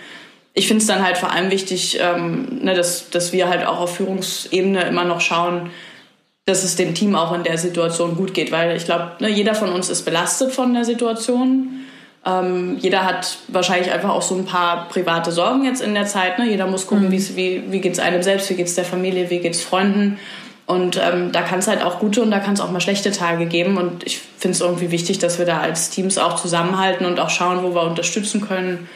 Ich 0.53 0.67
finde 0.67 0.81
es 0.81 0.87
dann 0.87 1.03
halt 1.03 1.17
vor 1.17 1.31
allem 1.31 1.51
wichtig, 1.51 1.99
ähm, 2.01 2.59
ne, 2.63 2.73
dass, 2.75 3.09
dass 3.09 3.31
wir 3.31 3.47
halt 3.47 3.65
auch 3.65 3.79
auf 3.79 3.95
Führungsebene 3.95 4.83
immer 4.83 5.05
noch 5.05 5.21
schauen, 5.21 5.69
dass 6.45 6.65
es 6.65 6.75
dem 6.75 6.93
Team 6.93 7.15
auch 7.15 7.33
in 7.33 7.43
der 7.43 7.57
Situation 7.57 8.17
gut 8.17 8.33
geht. 8.33 8.51
Weil 8.51 8.75
ich 8.75 8.83
glaube, 8.83 9.11
ne, 9.19 9.29
jeder 9.29 9.55
von 9.55 9.71
uns 9.71 9.89
ist 9.89 10.03
belastet 10.03 10.51
von 10.51 10.73
der 10.73 10.83
Situation. 10.83 11.85
Ähm, 12.25 12.77
jeder 12.77 13.05
hat 13.05 13.37
wahrscheinlich 13.47 13.91
einfach 13.91 14.09
auch 14.09 14.21
so 14.21 14.35
ein 14.35 14.45
paar 14.45 14.89
private 14.89 15.31
Sorgen 15.31 15.63
jetzt 15.63 15.81
in 15.81 15.93
der 15.93 16.07
Zeit. 16.07 16.39
Ne? 16.39 16.49
Jeder 16.49 16.67
muss 16.67 16.87
gucken, 16.87 17.07
mhm. 17.07 17.11
wie, 17.11 17.71
wie 17.71 17.79
geht 17.79 17.93
es 17.93 17.99
einem 17.99 18.21
selbst, 18.21 18.49
wie 18.49 18.55
geht 18.55 18.67
es 18.67 18.75
der 18.75 18.83
Familie, 18.85 19.29
wie 19.29 19.39
geht 19.39 19.53
es 19.55 19.63
Freunden. 19.63 20.19
Und 20.71 20.95
ähm, 20.95 21.33
da 21.33 21.41
kann 21.41 21.59
es 21.59 21.67
halt 21.67 21.83
auch 21.83 21.99
gute 21.99 22.21
und 22.21 22.31
da 22.31 22.39
kann 22.39 22.53
es 22.53 22.61
auch 22.61 22.71
mal 22.71 22.79
schlechte 22.79 23.11
Tage 23.11 23.45
geben. 23.45 23.75
Und 23.75 24.05
ich 24.05 24.21
finde 24.37 24.55
es 24.55 24.61
irgendwie 24.61 24.89
wichtig, 24.89 25.19
dass 25.19 25.37
wir 25.37 25.45
da 25.45 25.59
als 25.59 25.89
Teams 25.89 26.17
auch 26.17 26.37
zusammenhalten 26.37 27.05
und 27.05 27.19
auch 27.19 27.29
schauen, 27.29 27.61
wo 27.61 27.75
wir 27.75 27.83
unterstützen 27.83 28.39
können. 28.39 28.87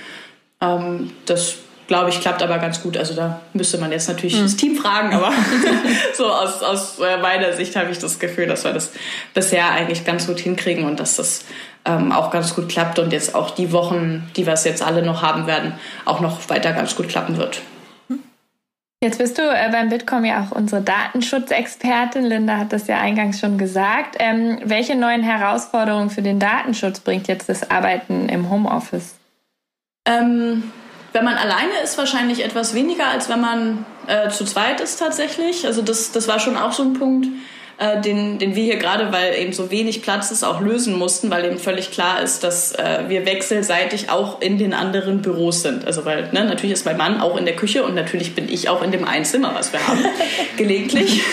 Ähm, 0.61 1.11
das 1.25 1.55
glaube 1.87 2.11
ich, 2.11 2.21
klappt 2.21 2.41
aber 2.41 2.59
ganz 2.59 2.81
gut. 2.81 2.95
Also 2.95 3.13
da 3.13 3.41
müsste 3.51 3.77
man 3.77 3.91
jetzt 3.91 4.07
natürlich 4.07 4.37
mhm. 4.37 4.43
das 4.43 4.55
Team 4.55 4.77
fragen, 4.77 5.13
aber 5.13 5.33
so 6.13 6.27
aus, 6.27 6.63
aus 6.63 6.99
äh, 6.99 7.17
meiner 7.17 7.51
Sicht 7.51 7.75
habe 7.75 7.91
ich 7.91 7.99
das 7.99 8.19
Gefühl, 8.19 8.47
dass 8.47 8.63
wir 8.63 8.71
das 8.71 8.93
bisher 9.33 9.69
eigentlich 9.71 10.05
ganz 10.05 10.27
gut 10.27 10.39
hinkriegen 10.39 10.85
und 10.85 11.01
dass 11.01 11.17
das 11.17 11.43
ähm, 11.83 12.13
auch 12.13 12.31
ganz 12.31 12.55
gut 12.55 12.69
klappt 12.69 12.99
und 12.99 13.11
jetzt 13.11 13.35
auch 13.35 13.51
die 13.51 13.73
Wochen, 13.73 14.31
die 14.37 14.45
wir 14.45 14.53
es 14.53 14.63
jetzt 14.63 14.81
alle 14.81 15.01
noch 15.01 15.21
haben 15.21 15.45
werden, 15.45 15.73
auch 16.05 16.21
noch 16.21 16.49
weiter 16.49 16.71
ganz 16.71 16.95
gut 16.95 17.09
klappen 17.09 17.35
wird. 17.35 17.61
Jetzt 19.05 19.19
bist 19.19 19.37
du 19.37 19.43
äh, 19.43 19.69
beim 19.71 19.89
Bitkom 19.89 20.25
ja 20.25 20.43
auch 20.43 20.55
unsere 20.55 20.81
Datenschutzexpertin. 20.81 22.23
Linda 22.23 22.57
hat 22.57 22.73
das 22.73 22.87
ja 22.87 22.97
eingangs 22.97 23.39
schon 23.39 23.59
gesagt. 23.59 24.15
Ähm, 24.17 24.57
welche 24.63 24.95
neuen 24.95 25.21
Herausforderungen 25.21 26.09
für 26.09 26.23
den 26.23 26.39
Datenschutz 26.39 27.01
bringt 27.01 27.27
jetzt 27.27 27.47
das 27.47 27.69
Arbeiten 27.69 28.29
im 28.29 28.49
Homeoffice? 28.49 29.13
Ähm, 30.07 30.71
wenn 31.13 31.23
man 31.23 31.35
alleine 31.35 31.81
ist, 31.83 31.99
wahrscheinlich 31.99 32.43
etwas 32.43 32.73
weniger, 32.73 33.05
als 33.05 33.29
wenn 33.29 33.41
man 33.41 33.85
äh, 34.07 34.29
zu 34.29 34.43
zweit 34.43 34.81
ist 34.81 34.97
tatsächlich. 34.97 35.67
Also 35.67 35.83
das, 35.83 36.11
das 36.11 36.27
war 36.27 36.39
schon 36.39 36.57
auch 36.57 36.71
so 36.71 36.81
ein 36.81 36.93
Punkt 36.93 37.27
äh, 37.77 37.99
den, 38.01 38.39
den 38.39 38.55
wir 38.55 38.63
hier 38.63 38.77
gerade, 38.77 39.11
weil 39.11 39.35
eben 39.35 39.51
so 39.51 39.69
wenig 39.69 40.01
Platz 40.01 40.31
ist, 40.31 40.43
auch 40.43 40.61
lösen 40.61 40.97
mussten, 40.97 41.29
weil 41.29 41.45
eben 41.45 41.57
völlig 41.57 41.91
klar 41.91 42.21
ist, 42.21 42.43
dass 42.43 42.71
äh, 42.73 43.03
wir 43.07 43.25
wechselseitig 43.25 44.09
auch 44.09 44.41
in 44.41 44.57
den 44.57 44.73
anderen 44.73 45.21
Büros 45.21 45.61
sind. 45.61 45.85
Also 45.85 46.05
weil 46.05 46.29
ne, 46.31 46.45
natürlich 46.45 46.71
ist 46.71 46.85
mein 46.85 46.97
Mann 46.97 47.19
auch 47.19 47.35
in 47.35 47.45
der 47.45 47.55
Küche 47.55 47.83
und 47.83 47.95
natürlich 47.95 48.33
bin 48.33 48.47
ich 48.51 48.69
auch 48.69 48.81
in 48.81 48.91
dem 48.91 49.05
einen 49.05 49.25
Zimmer, 49.25 49.53
was 49.53 49.73
wir 49.73 49.85
haben, 49.85 50.05
gelegentlich. 50.57 51.21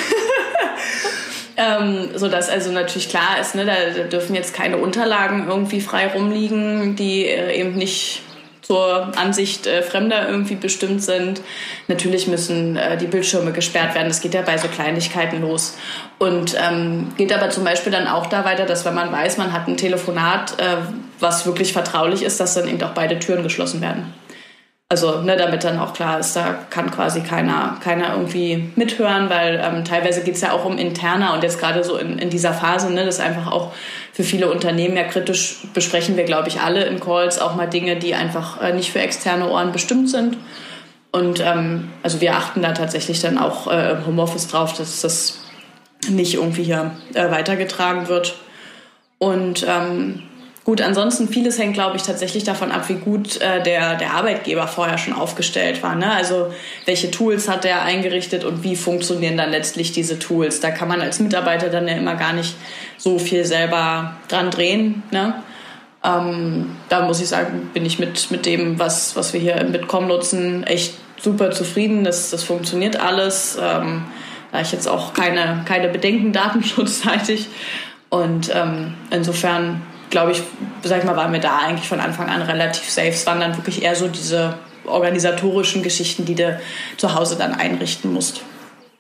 Ähm, 1.54 2.08
so 2.14 2.28
dass 2.28 2.48
also 2.48 2.72
natürlich 2.72 3.10
klar 3.10 3.38
ist, 3.38 3.54
ne, 3.54 3.66
da, 3.66 3.74
da, 3.94 4.04
dürfen 4.04 4.34
jetzt 4.34 4.54
keine 4.54 4.78
Unterlagen 4.78 5.46
irgendwie 5.46 5.82
frei 5.82 6.06
rumliegen, 6.06 6.96
die 6.96 7.26
äh, 7.26 7.60
eben 7.60 7.74
nicht 7.74 8.22
zur 8.72 9.18
Ansicht 9.18 9.66
äh, 9.66 9.82
Fremder 9.82 10.26
irgendwie 10.30 10.54
bestimmt 10.54 11.02
sind. 11.02 11.42
Natürlich 11.88 12.26
müssen 12.26 12.78
äh, 12.78 12.96
die 12.96 13.06
Bildschirme 13.06 13.52
gesperrt 13.52 13.94
werden. 13.94 14.08
Das 14.08 14.22
geht 14.22 14.32
ja 14.32 14.40
bei 14.40 14.56
so 14.56 14.66
Kleinigkeiten 14.68 15.42
los. 15.42 15.76
Und 16.18 16.56
ähm, 16.58 17.12
geht 17.18 17.34
aber 17.34 17.50
zum 17.50 17.64
Beispiel 17.64 17.92
dann 17.92 18.06
auch 18.06 18.24
da 18.26 18.46
weiter, 18.46 18.64
dass 18.64 18.86
wenn 18.86 18.94
man 18.94 19.12
weiß, 19.12 19.36
man 19.36 19.52
hat 19.52 19.68
ein 19.68 19.76
Telefonat, 19.76 20.58
äh, 20.58 20.76
was 21.20 21.44
wirklich 21.44 21.74
vertraulich 21.74 22.22
ist, 22.22 22.40
dass 22.40 22.54
dann 22.54 22.66
eben 22.66 22.82
auch 22.82 22.94
beide 22.94 23.18
Türen 23.18 23.42
geschlossen 23.42 23.82
werden. 23.82 24.14
Also, 24.92 25.22
ne, 25.22 25.38
damit 25.38 25.64
dann 25.64 25.78
auch 25.78 25.94
klar 25.94 26.20
ist, 26.20 26.36
da 26.36 26.54
kann 26.68 26.90
quasi 26.90 27.22
keiner, 27.22 27.78
keiner 27.82 28.12
irgendwie 28.12 28.68
mithören, 28.76 29.30
weil 29.30 29.58
ähm, 29.64 29.86
teilweise 29.86 30.22
geht 30.22 30.34
es 30.34 30.42
ja 30.42 30.52
auch 30.52 30.66
um 30.66 30.76
interner 30.76 31.32
und 31.32 31.42
jetzt 31.42 31.58
gerade 31.58 31.82
so 31.82 31.96
in, 31.96 32.18
in 32.18 32.28
dieser 32.28 32.52
Phase, 32.52 32.92
ne, 32.92 33.06
das 33.06 33.14
ist 33.14 33.20
einfach 33.22 33.50
auch 33.50 33.72
für 34.12 34.22
viele 34.22 34.50
Unternehmen 34.50 34.94
ja 34.94 35.04
kritisch, 35.04 35.60
besprechen 35.72 36.18
wir, 36.18 36.24
glaube 36.24 36.48
ich, 36.48 36.60
alle 36.60 36.84
in 36.84 37.00
Calls 37.00 37.40
auch 37.40 37.54
mal 37.54 37.70
Dinge, 37.70 37.96
die 37.96 38.14
einfach 38.14 38.60
äh, 38.60 38.74
nicht 38.74 38.92
für 38.92 39.00
externe 39.00 39.48
Ohren 39.48 39.72
bestimmt 39.72 40.10
sind. 40.10 40.36
Und 41.10 41.40
ähm, 41.40 41.88
also 42.02 42.20
wir 42.20 42.36
achten 42.36 42.60
da 42.60 42.72
tatsächlich 42.72 43.18
dann 43.22 43.38
auch 43.38 43.72
äh, 43.72 43.92
im 43.92 44.04
Homeoffice 44.04 44.48
drauf, 44.48 44.74
dass 44.76 45.00
das 45.00 45.40
nicht 46.10 46.34
irgendwie 46.34 46.64
hier 46.64 46.90
äh, 47.14 47.30
weitergetragen 47.30 48.08
wird. 48.08 48.34
Und 49.16 49.64
ähm, 49.66 50.22
Gut, 50.64 50.80
ansonsten 50.80 51.28
vieles 51.28 51.58
hängt, 51.58 51.74
glaube 51.74 51.96
ich, 51.96 52.04
tatsächlich 52.04 52.44
davon 52.44 52.70
ab, 52.70 52.88
wie 52.88 52.94
gut 52.94 53.40
äh, 53.40 53.62
der, 53.64 53.96
der 53.96 54.12
Arbeitgeber 54.12 54.68
vorher 54.68 54.96
schon 54.96 55.12
aufgestellt 55.12 55.82
war. 55.82 55.96
Ne? 55.96 56.08
Also 56.12 56.52
welche 56.84 57.10
Tools 57.10 57.48
hat 57.48 57.64
er 57.64 57.82
eingerichtet 57.82 58.44
und 58.44 58.62
wie 58.62 58.76
funktionieren 58.76 59.36
dann 59.36 59.50
letztlich 59.50 59.90
diese 59.90 60.20
Tools? 60.20 60.60
Da 60.60 60.70
kann 60.70 60.86
man 60.86 61.00
als 61.00 61.18
Mitarbeiter 61.18 61.68
dann 61.68 61.88
ja 61.88 61.94
immer 61.94 62.14
gar 62.14 62.32
nicht 62.32 62.54
so 62.96 63.18
viel 63.18 63.44
selber 63.44 64.14
dran 64.28 64.52
drehen. 64.52 65.02
Ne? 65.10 65.34
Ähm, 66.04 66.76
da 66.88 67.06
muss 67.06 67.20
ich 67.20 67.28
sagen, 67.28 67.70
bin 67.74 67.84
ich 67.84 67.98
mit, 67.98 68.30
mit 68.30 68.46
dem, 68.46 68.78
was, 68.78 69.16
was 69.16 69.32
wir 69.32 69.40
hier 69.40 69.56
im 69.56 69.72
Bitkom 69.72 70.06
nutzen, 70.06 70.62
echt 70.64 70.94
super 71.20 71.50
zufrieden. 71.50 72.04
Das, 72.04 72.30
das 72.30 72.44
funktioniert 72.44 73.00
alles. 73.00 73.58
Ähm, 73.60 74.04
da 74.52 74.60
ich 74.60 74.70
jetzt 74.70 74.86
auch 74.86 75.12
keine, 75.12 75.64
keine 75.66 75.88
Bedenken 75.88 76.32
datenschutzseitig. 76.32 77.48
Und 78.10 78.52
ähm, 78.54 78.92
insofern 79.10 79.80
glaube 80.12 80.30
ich, 80.30 80.42
sag 80.84 81.00
ich 81.00 81.04
mal, 81.04 81.16
waren 81.16 81.32
wir 81.32 81.40
da 81.40 81.58
eigentlich 81.58 81.88
von 81.88 81.98
Anfang 81.98 82.28
an 82.28 82.42
relativ 82.42 82.88
safe. 82.88 83.08
Es 83.08 83.26
waren 83.26 83.40
dann 83.40 83.56
wirklich 83.56 83.82
eher 83.82 83.96
so 83.96 84.06
diese 84.06 84.58
organisatorischen 84.84 85.82
Geschichten, 85.82 86.24
die 86.24 86.36
du 86.36 86.60
zu 86.96 87.14
Hause 87.16 87.36
dann 87.36 87.54
einrichten 87.54 88.12
musst. 88.12 88.42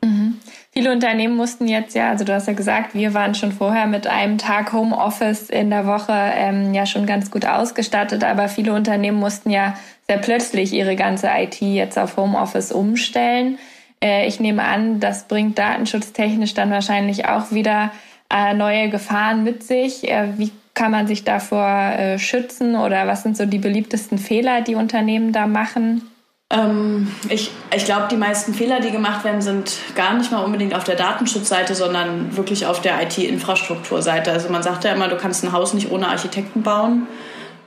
Mhm. 0.02 0.38
Viele 0.72 0.90
Unternehmen 0.90 1.36
mussten 1.36 1.68
jetzt 1.68 1.94
ja, 1.94 2.08
also 2.08 2.24
du 2.24 2.32
hast 2.32 2.48
ja 2.48 2.54
gesagt, 2.54 2.94
wir 2.94 3.12
waren 3.12 3.34
schon 3.34 3.52
vorher 3.52 3.86
mit 3.86 4.06
einem 4.06 4.38
Tag 4.38 4.72
Homeoffice 4.72 5.50
in 5.50 5.68
der 5.68 5.86
Woche 5.86 6.12
ähm, 6.12 6.72
ja 6.72 6.86
schon 6.86 7.04
ganz 7.04 7.30
gut 7.30 7.44
ausgestattet, 7.44 8.24
aber 8.24 8.48
viele 8.48 8.72
Unternehmen 8.72 9.18
mussten 9.18 9.50
ja 9.50 9.74
sehr 10.08 10.16
plötzlich 10.16 10.72
ihre 10.72 10.96
ganze 10.96 11.28
IT 11.28 11.60
jetzt 11.60 11.98
auf 11.98 12.16
Homeoffice 12.16 12.72
umstellen. 12.72 13.58
Äh, 14.02 14.26
ich 14.26 14.40
nehme 14.40 14.64
an, 14.64 14.98
das 14.98 15.28
bringt 15.28 15.58
datenschutztechnisch 15.58 16.54
dann 16.54 16.70
wahrscheinlich 16.70 17.26
auch 17.26 17.52
wieder 17.52 17.92
äh, 18.34 18.54
neue 18.54 18.88
Gefahren 18.88 19.44
mit 19.44 19.62
sich. 19.62 20.10
Äh, 20.10 20.38
wie 20.38 20.52
kann 20.74 20.90
man 20.90 21.06
sich 21.06 21.24
davor 21.24 21.68
äh, 21.68 22.18
schützen 22.18 22.76
oder 22.76 23.06
was 23.06 23.22
sind 23.22 23.36
so 23.36 23.46
die 23.46 23.58
beliebtesten 23.58 24.18
Fehler, 24.18 24.62
die 24.62 24.74
Unternehmen 24.74 25.32
da 25.32 25.46
machen? 25.46 26.02
Ähm, 26.50 27.10
ich 27.28 27.50
ich 27.74 27.84
glaube, 27.84 28.08
die 28.10 28.16
meisten 28.16 28.52
Fehler, 28.54 28.80
die 28.80 28.90
gemacht 28.90 29.24
werden, 29.24 29.40
sind 29.40 29.72
gar 29.94 30.14
nicht 30.14 30.30
mal 30.30 30.40
unbedingt 30.44 30.74
auf 30.74 30.84
der 30.84 30.96
Datenschutzseite, 30.96 31.74
sondern 31.74 32.36
wirklich 32.36 32.66
auf 32.66 32.80
der 32.80 33.02
IT-Infrastrukturseite. 33.02 34.30
Also 34.30 34.50
man 34.50 34.62
sagt 34.62 34.84
ja 34.84 34.92
immer, 34.92 35.08
du 35.08 35.16
kannst 35.16 35.42
ein 35.44 35.52
Haus 35.52 35.72
nicht 35.74 35.90
ohne 35.90 36.08
Architekten 36.08 36.62
bauen. 36.62 37.06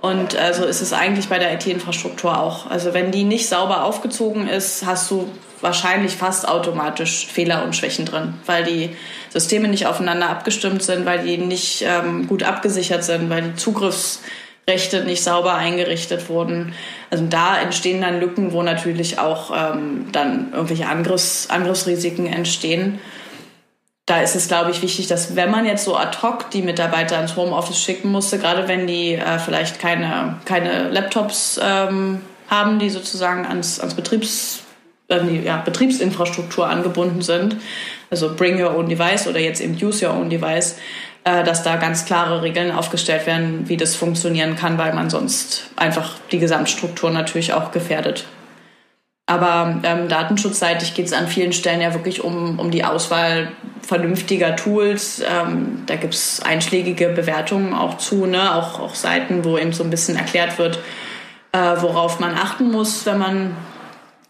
Und 0.02 0.36
also 0.36 0.65
ist 0.65 0.82
es 0.82 0.94
eigentlich 0.94 1.30
bei 1.30 1.39
der 1.39 1.54
IT-Infrastruktur 1.54 2.39
auch. 2.39 2.70
Also 2.70 2.94
wenn 2.94 3.12
die 3.12 3.24
nicht 3.24 3.50
sauber 3.50 3.84
aufgezogen 3.84 4.48
ist, 4.48 4.86
hast 4.86 5.10
du 5.10 5.28
wahrscheinlich 5.62 6.15
fast 6.15 6.48
automatisch 6.48 7.28
Fehler 7.28 7.63
und 7.63 7.76
Schwächen 7.76 8.06
drin, 8.06 8.34
weil 8.46 8.63
die 8.63 8.96
Systeme 9.30 9.68
nicht 9.68 9.88
aufeinander 9.88 10.30
abgestimmt 10.30 10.84
sind, 10.84 11.06
weil 11.06 11.24
die 11.24 11.38
nicht 11.38 11.84
ähm, 11.88 12.28
gut 12.28 12.44
abgesichert 12.44 13.04
sind, 13.04 13.30
weil 13.30 13.41
die 13.41 13.56
Zugriffsrechte 13.56 15.04
nicht 15.06 15.24
sauber 15.24 15.56
eingerichtet 15.56 16.30
wurden. 16.30 16.74
Also 17.10 17.26
da 17.30 17.60
entstehen 17.60 18.02
dann 18.02 18.20
Lücken, 18.20 18.52
wo 18.52 18.63
natürlich 18.63 19.20
auch 19.20 19.52
ähm, 19.56 20.08
dann 20.12 20.52
irgendwelche 20.54 20.88
Angriffs 20.88 21.48
Angriffsrisiken 21.50 22.28
entstehen. 22.28 23.00
Da 24.06 24.22
ist 24.22 24.36
es, 24.36 24.48
glaube 24.48 24.70
ich, 24.70 24.84
wichtig, 24.84 25.08
dass 25.08 25.36
wenn 25.36 25.50
man 25.50 25.65
jetzt 25.65 25.84
so 25.84 25.98
ad 25.98 26.20
hoc 26.22 26.52
die 26.52 26.62
Mitarbeiter 26.62 27.20
ins 27.20 27.36
Homeoffice 27.36 27.82
schicken 27.82 28.12
musste, 28.12 28.38
gerade 28.38 28.68
wenn 28.68 28.86
die 28.86 29.15
äh, 29.15 29.39
vielleicht 29.39 29.80
keine, 29.80 30.38
keine 30.46 30.89
Laptops 30.89 31.60
ähm, 31.63 32.22
haben, 32.48 32.78
die 32.78 32.91
sozusagen 32.91 33.48
ans, 33.48 33.80
ans 33.80 33.96
Betriebs 33.96 34.64
an 35.10 35.28
die 35.28 35.41
ja, 35.41 35.58
Betriebsinfrastruktur 35.58 36.68
angebunden 36.68 37.22
sind, 37.22 37.58
also 38.10 38.36
Bring 38.36 38.62
Your 38.62 38.76
Own 38.76 38.89
Device 38.89 39.28
oder 39.28 39.39
jetzt 39.39 39.62
eben 39.62 39.74
Use 39.74 40.06
Your 40.06 40.15
Own 40.15 40.30
Device, 40.30 40.78
äh, 41.24 41.44
dass 41.44 41.63
da 41.63 41.76
ganz 41.76 42.06
klare 42.06 42.41
Regeln 42.41 42.72
aufgestellt 42.72 43.28
werden, 43.28 43.68
wie 43.68 43.78
das 43.78 43.96
funktionieren 43.96 44.56
kann, 44.56 44.78
weil 44.78 44.94
man 44.94 45.10
sonst 45.10 45.70
einfach 45.76 46.15
die 46.32 46.39
Gesamtstruktur 46.39 47.12
natürlich 47.12 47.54
auch 47.54 47.72
gefährdet. 47.72 48.26
Aber 49.28 49.82
ähm, 49.84 50.08
datenschutzseitig 50.08 50.94
geht 50.94 51.08
es 51.08 51.13
an 51.13 51.28
vielen 51.28 51.52
Stellen 51.52 51.82
ja 51.82 51.94
wirklich 51.96 52.24
um, 52.24 52.60
um 52.60 52.70
die 52.70 52.84
Auswahl 52.84 53.52
vernünftiger 53.82 54.56
Tools. 54.56 55.20
Ähm, 55.20 55.84
da 55.88 55.96
gibt 55.96 56.13
es 56.13 56.44
einschlägige 56.44 57.10
Bewertungen 57.10 57.74
auch 57.74 57.98
zu, 57.98 58.28
ne? 58.28 58.54
auch, 58.54 58.80
auch 58.80 58.94
Seiten, 58.94 59.44
wo 59.44 59.58
eben 59.58 59.74
so 59.74 59.84
ein 59.84 59.89
bisschen 59.89 60.15
erklärt 60.15 60.60
wird, 60.60 60.78
äh, 61.54 61.58
worauf 61.80 62.20
man 62.20 62.36
achten 62.36 62.72
muss, 62.72 63.06
wenn 63.08 63.18
man 63.18 63.58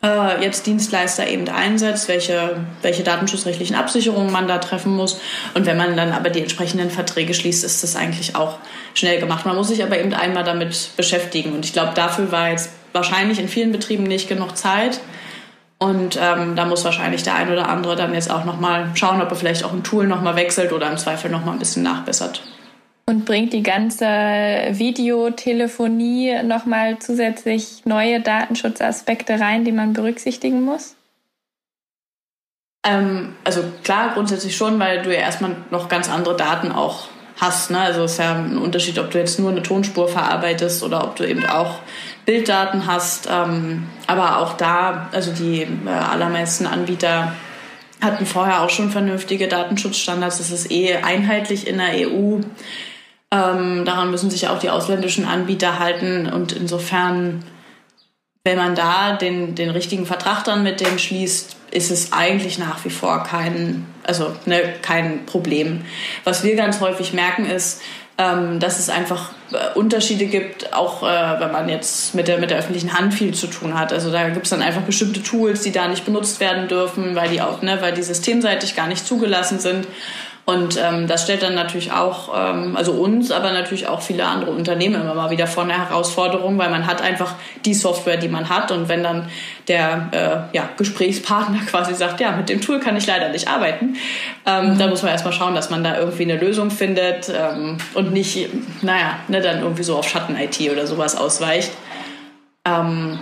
äh, 0.05 0.43
jetzt 0.43 0.67
Dienstleister 0.67 1.27
eben 1.27 1.47
einsetzt, 1.49 2.07
welche, 2.07 2.57
welche 2.81 3.03
datenschutzrechtlichen 3.03 3.75
Absicherungen 3.75 4.31
man 4.31 4.47
da 4.47 4.59
treffen 4.59 4.95
muss. 4.95 5.19
Und 5.53 5.65
wenn 5.65 5.77
man 5.77 5.97
dann 5.97 6.11
aber 6.11 6.29
die 6.29 6.41
entsprechenden 6.41 6.91
Verträge 6.91 7.33
schließt, 7.33 7.63
ist 7.63 7.83
das 7.83 7.95
eigentlich 7.95 8.35
auch 8.35 8.59
schnell 8.93 9.19
gemacht. 9.19 9.45
Man 9.45 9.55
muss 9.55 9.69
sich 9.69 9.83
aber 9.83 9.99
eben 9.99 10.13
einmal 10.13 10.43
damit 10.43 10.91
beschäftigen. 10.95 11.53
Und 11.53 11.65
ich 11.65 11.73
glaube, 11.73 11.93
dafür 11.95 12.31
war 12.31 12.49
jetzt 12.51 12.69
wahrscheinlich 12.93 13.39
in 13.39 13.47
vielen 13.47 13.71
Betrieben 13.71 14.03
nicht 14.03 14.29
genug 14.29 14.55
Zeit. 14.55 14.99
Und 15.77 16.17
ähm, 16.21 16.55
da 16.55 16.65
muss 16.65 16.85
wahrscheinlich 16.85 17.23
der 17.23 17.35
ein 17.35 17.51
oder 17.51 17.67
andere 17.67 17.95
dann 17.95 18.13
jetzt 18.13 18.31
auch 18.31 18.45
nochmal 18.45 18.91
schauen, 18.93 19.21
ob 19.21 19.29
er 19.29 19.35
vielleicht 19.35 19.65
auch 19.65 19.73
ein 19.73 19.83
Tool 19.83 20.07
nochmal 20.07 20.35
wechselt 20.35 20.71
oder 20.71 20.89
im 20.89 20.97
Zweifel 20.97 21.29
nochmal 21.29 21.53
ein 21.53 21.59
bisschen 21.59 21.83
nachbessert 21.83 22.41
und 23.07 23.25
bringt 23.25 23.53
die 23.53 23.63
ganze 23.63 24.05
Videotelefonie 24.05 26.43
nochmal 26.43 26.99
zusätzlich 26.99 27.83
neue 27.85 28.19
Datenschutzaspekte 28.19 29.39
rein, 29.39 29.63
die 29.63 29.71
man 29.71 29.93
berücksichtigen 29.93 30.63
muss? 30.63 30.95
Ähm, 32.85 33.35
also 33.43 33.63
klar, 33.83 34.11
grundsätzlich 34.13 34.55
schon, 34.55 34.79
weil 34.79 35.01
du 35.01 35.13
ja 35.13 35.21
erstmal 35.21 35.55
noch 35.71 35.87
ganz 35.87 36.09
andere 36.09 36.35
Daten 36.35 36.71
auch 36.71 37.07
hast. 37.37 37.69
Ne? 37.69 37.79
Also 37.79 38.03
es 38.03 38.13
ist 38.13 38.19
ja 38.19 38.35
ein 38.35 38.57
Unterschied, 38.57 38.97
ob 38.97 39.11
du 39.11 39.19
jetzt 39.19 39.39
nur 39.39 39.51
eine 39.51 39.61
Tonspur 39.61 40.07
verarbeitest 40.07 40.83
oder 40.83 41.03
ob 41.03 41.15
du 41.15 41.27
eben 41.27 41.45
auch 41.45 41.79
Bilddaten 42.25 42.87
hast. 42.87 43.27
Ähm, 43.31 43.87
aber 44.07 44.39
auch 44.39 44.53
da, 44.53 45.09
also 45.11 45.31
die 45.31 45.61
äh, 45.61 45.89
allermeisten 45.89 46.65
Anbieter 46.65 47.35
hatten 48.01 48.25
vorher 48.25 48.61
auch 48.61 48.69
schon 48.69 48.91
vernünftige 48.91 49.47
Datenschutzstandards. 49.47 50.37
Das 50.37 50.51
ist 50.51 50.71
eh 50.71 50.97
einheitlich 50.97 51.67
in 51.67 51.77
der 51.77 52.07
EU. 52.07 52.39
Ähm, 53.31 53.85
daran 53.85 54.11
müssen 54.11 54.29
sich 54.29 54.47
auch 54.47 54.59
die 54.59 54.69
ausländischen 54.69 55.25
Anbieter 55.25 55.79
halten 55.79 56.27
und 56.31 56.51
insofern, 56.51 57.43
wenn 58.43 58.57
man 58.57 58.75
da 58.75 59.13
den, 59.13 59.55
den 59.55 59.71
richtigen 59.71 60.05
Vertrag 60.05 60.43
dann 60.43 60.63
mit 60.63 60.79
denen 60.79 60.99
schließt, 60.99 61.55
ist 61.71 61.91
es 61.91 62.13
eigentlich 62.13 62.57
nach 62.57 62.85
wie 62.85 62.89
vor 62.89 63.23
kein, 63.23 63.85
also 64.03 64.33
ne, 64.45 64.61
kein 64.81 65.25
Problem. 65.25 65.81
Was 66.23 66.43
wir 66.43 66.55
ganz 66.55 66.79
häufig 66.79 67.13
merken 67.13 67.45
ist, 67.45 67.81
ähm, 68.17 68.59
dass 68.61 68.79
es 68.79 68.89
einfach 68.89 69.31
äh, 69.51 69.77
Unterschiede 69.77 70.27
gibt, 70.27 70.73
auch 70.73 71.03
äh, 71.03 71.39
wenn 71.39 71.51
man 71.51 71.67
jetzt 71.67 72.15
mit 72.15 72.29
der, 72.29 72.37
mit 72.37 72.49
der 72.49 72.59
öffentlichen 72.59 72.97
Hand 72.97 73.13
viel 73.13 73.33
zu 73.33 73.47
tun 73.47 73.77
hat. 73.77 73.91
Also 73.91 74.09
da 74.09 74.29
gibt 74.29 74.45
es 74.45 74.51
dann 74.51 74.61
einfach 74.61 74.83
bestimmte 74.83 75.21
Tools, 75.21 75.61
die 75.61 75.71
da 75.71 75.87
nicht 75.87 76.05
benutzt 76.05 76.39
werden 76.39 76.69
dürfen, 76.69 77.15
weil 77.15 77.29
die 77.29 77.41
auch, 77.41 77.61
ne, 77.61 77.81
weil 77.81 77.93
die 77.93 78.03
systemseitig 78.03 78.75
gar 78.75 78.87
nicht 78.87 79.05
zugelassen 79.05 79.59
sind. 79.59 79.85
Und 80.45 80.79
ähm, 80.79 81.07
das 81.07 81.23
stellt 81.23 81.41
dann 81.41 81.55
natürlich 81.55 81.91
auch, 81.91 82.29
ähm, 82.35 82.77
also 82.77 82.91
uns, 82.91 83.31
aber 83.31 83.51
natürlich 83.51 83.87
auch 83.87 84.01
viele 84.01 84.25
andere 84.25 84.51
Unternehmen 84.51 85.01
immer 85.01 85.15
mal 85.15 85.31
wieder 85.31 85.47
vor 85.47 85.63
eine 85.63 85.73
Herausforderung, 85.73 86.59
weil 86.59 86.69
man 86.69 86.85
hat 86.85 87.01
einfach 87.01 87.33
die 87.65 87.73
Software, 87.73 88.17
die 88.17 88.27
man 88.27 88.47
hat. 88.47 88.71
Und 88.71 88.87
wenn 88.87 89.01
dann 89.01 89.27
der 89.67 90.09
äh, 90.51 90.55
ja, 90.55 90.69
Gesprächspartner 90.77 91.59
quasi 91.65 91.95
sagt, 91.95 92.21
ja, 92.21 92.31
mit 92.33 92.47
dem 92.49 92.61
Tool 92.61 92.79
kann 92.79 92.95
ich 92.95 93.07
leider 93.07 93.29
nicht 93.29 93.47
arbeiten, 93.47 93.95
ähm, 94.45 94.73
mhm. 94.73 94.77
dann 94.77 94.91
muss 94.91 95.01
man 95.01 95.11
erstmal 95.11 95.33
schauen, 95.33 95.55
dass 95.55 95.71
man 95.71 95.83
da 95.83 95.97
irgendwie 95.97 96.23
eine 96.23 96.37
Lösung 96.37 96.69
findet 96.69 97.27
ähm, 97.35 97.79
und 97.95 98.13
nicht, 98.13 98.49
naja, 98.83 99.17
ne, 99.27 99.41
dann 99.41 99.63
irgendwie 99.63 99.83
so 99.83 99.97
auf 99.97 100.07
Schatten-IT 100.07 100.71
oder 100.71 100.85
sowas 100.85 101.15
ausweicht. 101.15 101.71
Ähm, 102.65 103.19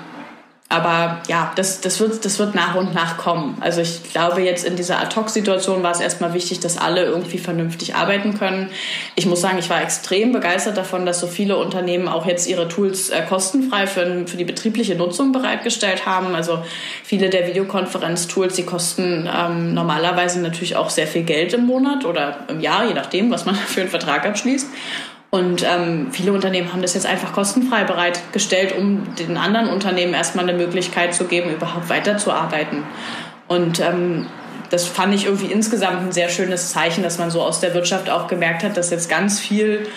aber 0.73 1.21
ja, 1.27 1.51
das, 1.55 1.81
das, 1.81 1.99
wird, 1.99 2.25
das 2.25 2.39
wird 2.39 2.55
nach 2.55 2.73
und 2.73 2.95
nach 2.95 3.17
kommen. 3.17 3.57
Also 3.59 3.81
ich 3.81 4.12
glaube, 4.12 4.41
jetzt 4.41 4.65
in 4.65 4.75
dieser 4.75 4.99
Ad-Hoc-Situation 4.99 5.83
war 5.83 5.91
es 5.91 5.99
erstmal 5.99 6.33
wichtig, 6.33 6.62
dass 6.62 6.79
alle 6.79 7.03
irgendwie 7.05 7.38
vernünftig 7.38 7.93
arbeiten 7.93 8.33
können. 8.39 8.71
Ich 9.15 9.27
muss 9.27 9.39
sagen, 9.39 9.59
ich 9.59 9.69
war 9.69 9.83
extrem 9.83 10.31
begeistert 10.31 10.75
davon, 10.75 11.05
dass 11.05 11.19
so 11.19 11.27
viele 11.27 11.57
Unternehmen 11.57 12.07
auch 12.07 12.25
jetzt 12.25 12.47
ihre 12.47 12.67
Tools 12.67 13.12
äh, 13.12 13.21
kostenfrei 13.21 13.86
für, 13.86 14.25
für 14.25 14.36
die 14.36 14.45
betriebliche 14.45 14.95
Nutzung 14.95 15.31
bereitgestellt 15.31 16.07
haben. 16.07 16.33
Also 16.33 16.63
viele 17.03 17.29
der 17.29 17.47
Videokonferenz-Tools, 17.47 18.55
die 18.55 18.65
kosten 18.65 19.29
ähm, 19.31 19.75
normalerweise 19.75 20.41
natürlich 20.41 20.75
auch 20.75 20.89
sehr 20.89 21.05
viel 21.05 21.23
Geld 21.23 21.53
im 21.53 21.67
Monat 21.67 22.03
oder 22.03 22.47
im 22.47 22.59
Jahr, 22.62 22.88
je 22.88 22.95
nachdem, 22.95 23.29
was 23.29 23.45
man 23.45 23.53
für 23.67 23.81
einen 23.81 23.91
Vertrag 23.91 24.25
abschließt. 24.25 24.67
Und 25.34 25.63
ähm, 25.63 26.10
viele 26.12 26.32
Unternehmen 26.32 26.72
haben 26.72 26.84
das 26.84 26.93
jetzt 26.93 27.08
einfach 27.08 27.34
kostenfrei 27.34 27.86
bereitgestellt, 27.86 28.76
um 28.78 29.15
den 29.15 29.36
anderen 29.36 29.67
Unternehmen 29.67 30.13
erstmal 30.13 30.48
eine 30.48 30.56
Möglichkeit 30.56 31.15
zu 31.15 31.24
geben, 31.24 31.50
überhaupt 31.50 31.89
weiterzuarbeiten. 31.89 32.84
Und 33.48 33.80
ähm, 33.80 34.28
das 34.69 34.86
fand 34.86 35.15
ich 35.15 35.26
irgendwie 35.26 35.48
insgesamt 35.48 36.02
ein 36.04 36.12
sehr 36.12 36.30
schönes 36.30 36.69
Zeichen, 36.72 37.02
dass 37.02 37.17
man 37.17 37.32
so 37.32 37.41
aus 37.41 37.62
der 37.62 37.74
Wirtschaft 37.74 38.12
auch 38.12 38.28
gemerkt 38.28 38.63
hat, 38.63 38.78
dass 38.78 38.91
jetzt 38.91 39.10
ganz 39.10 39.39
viel 39.39 39.88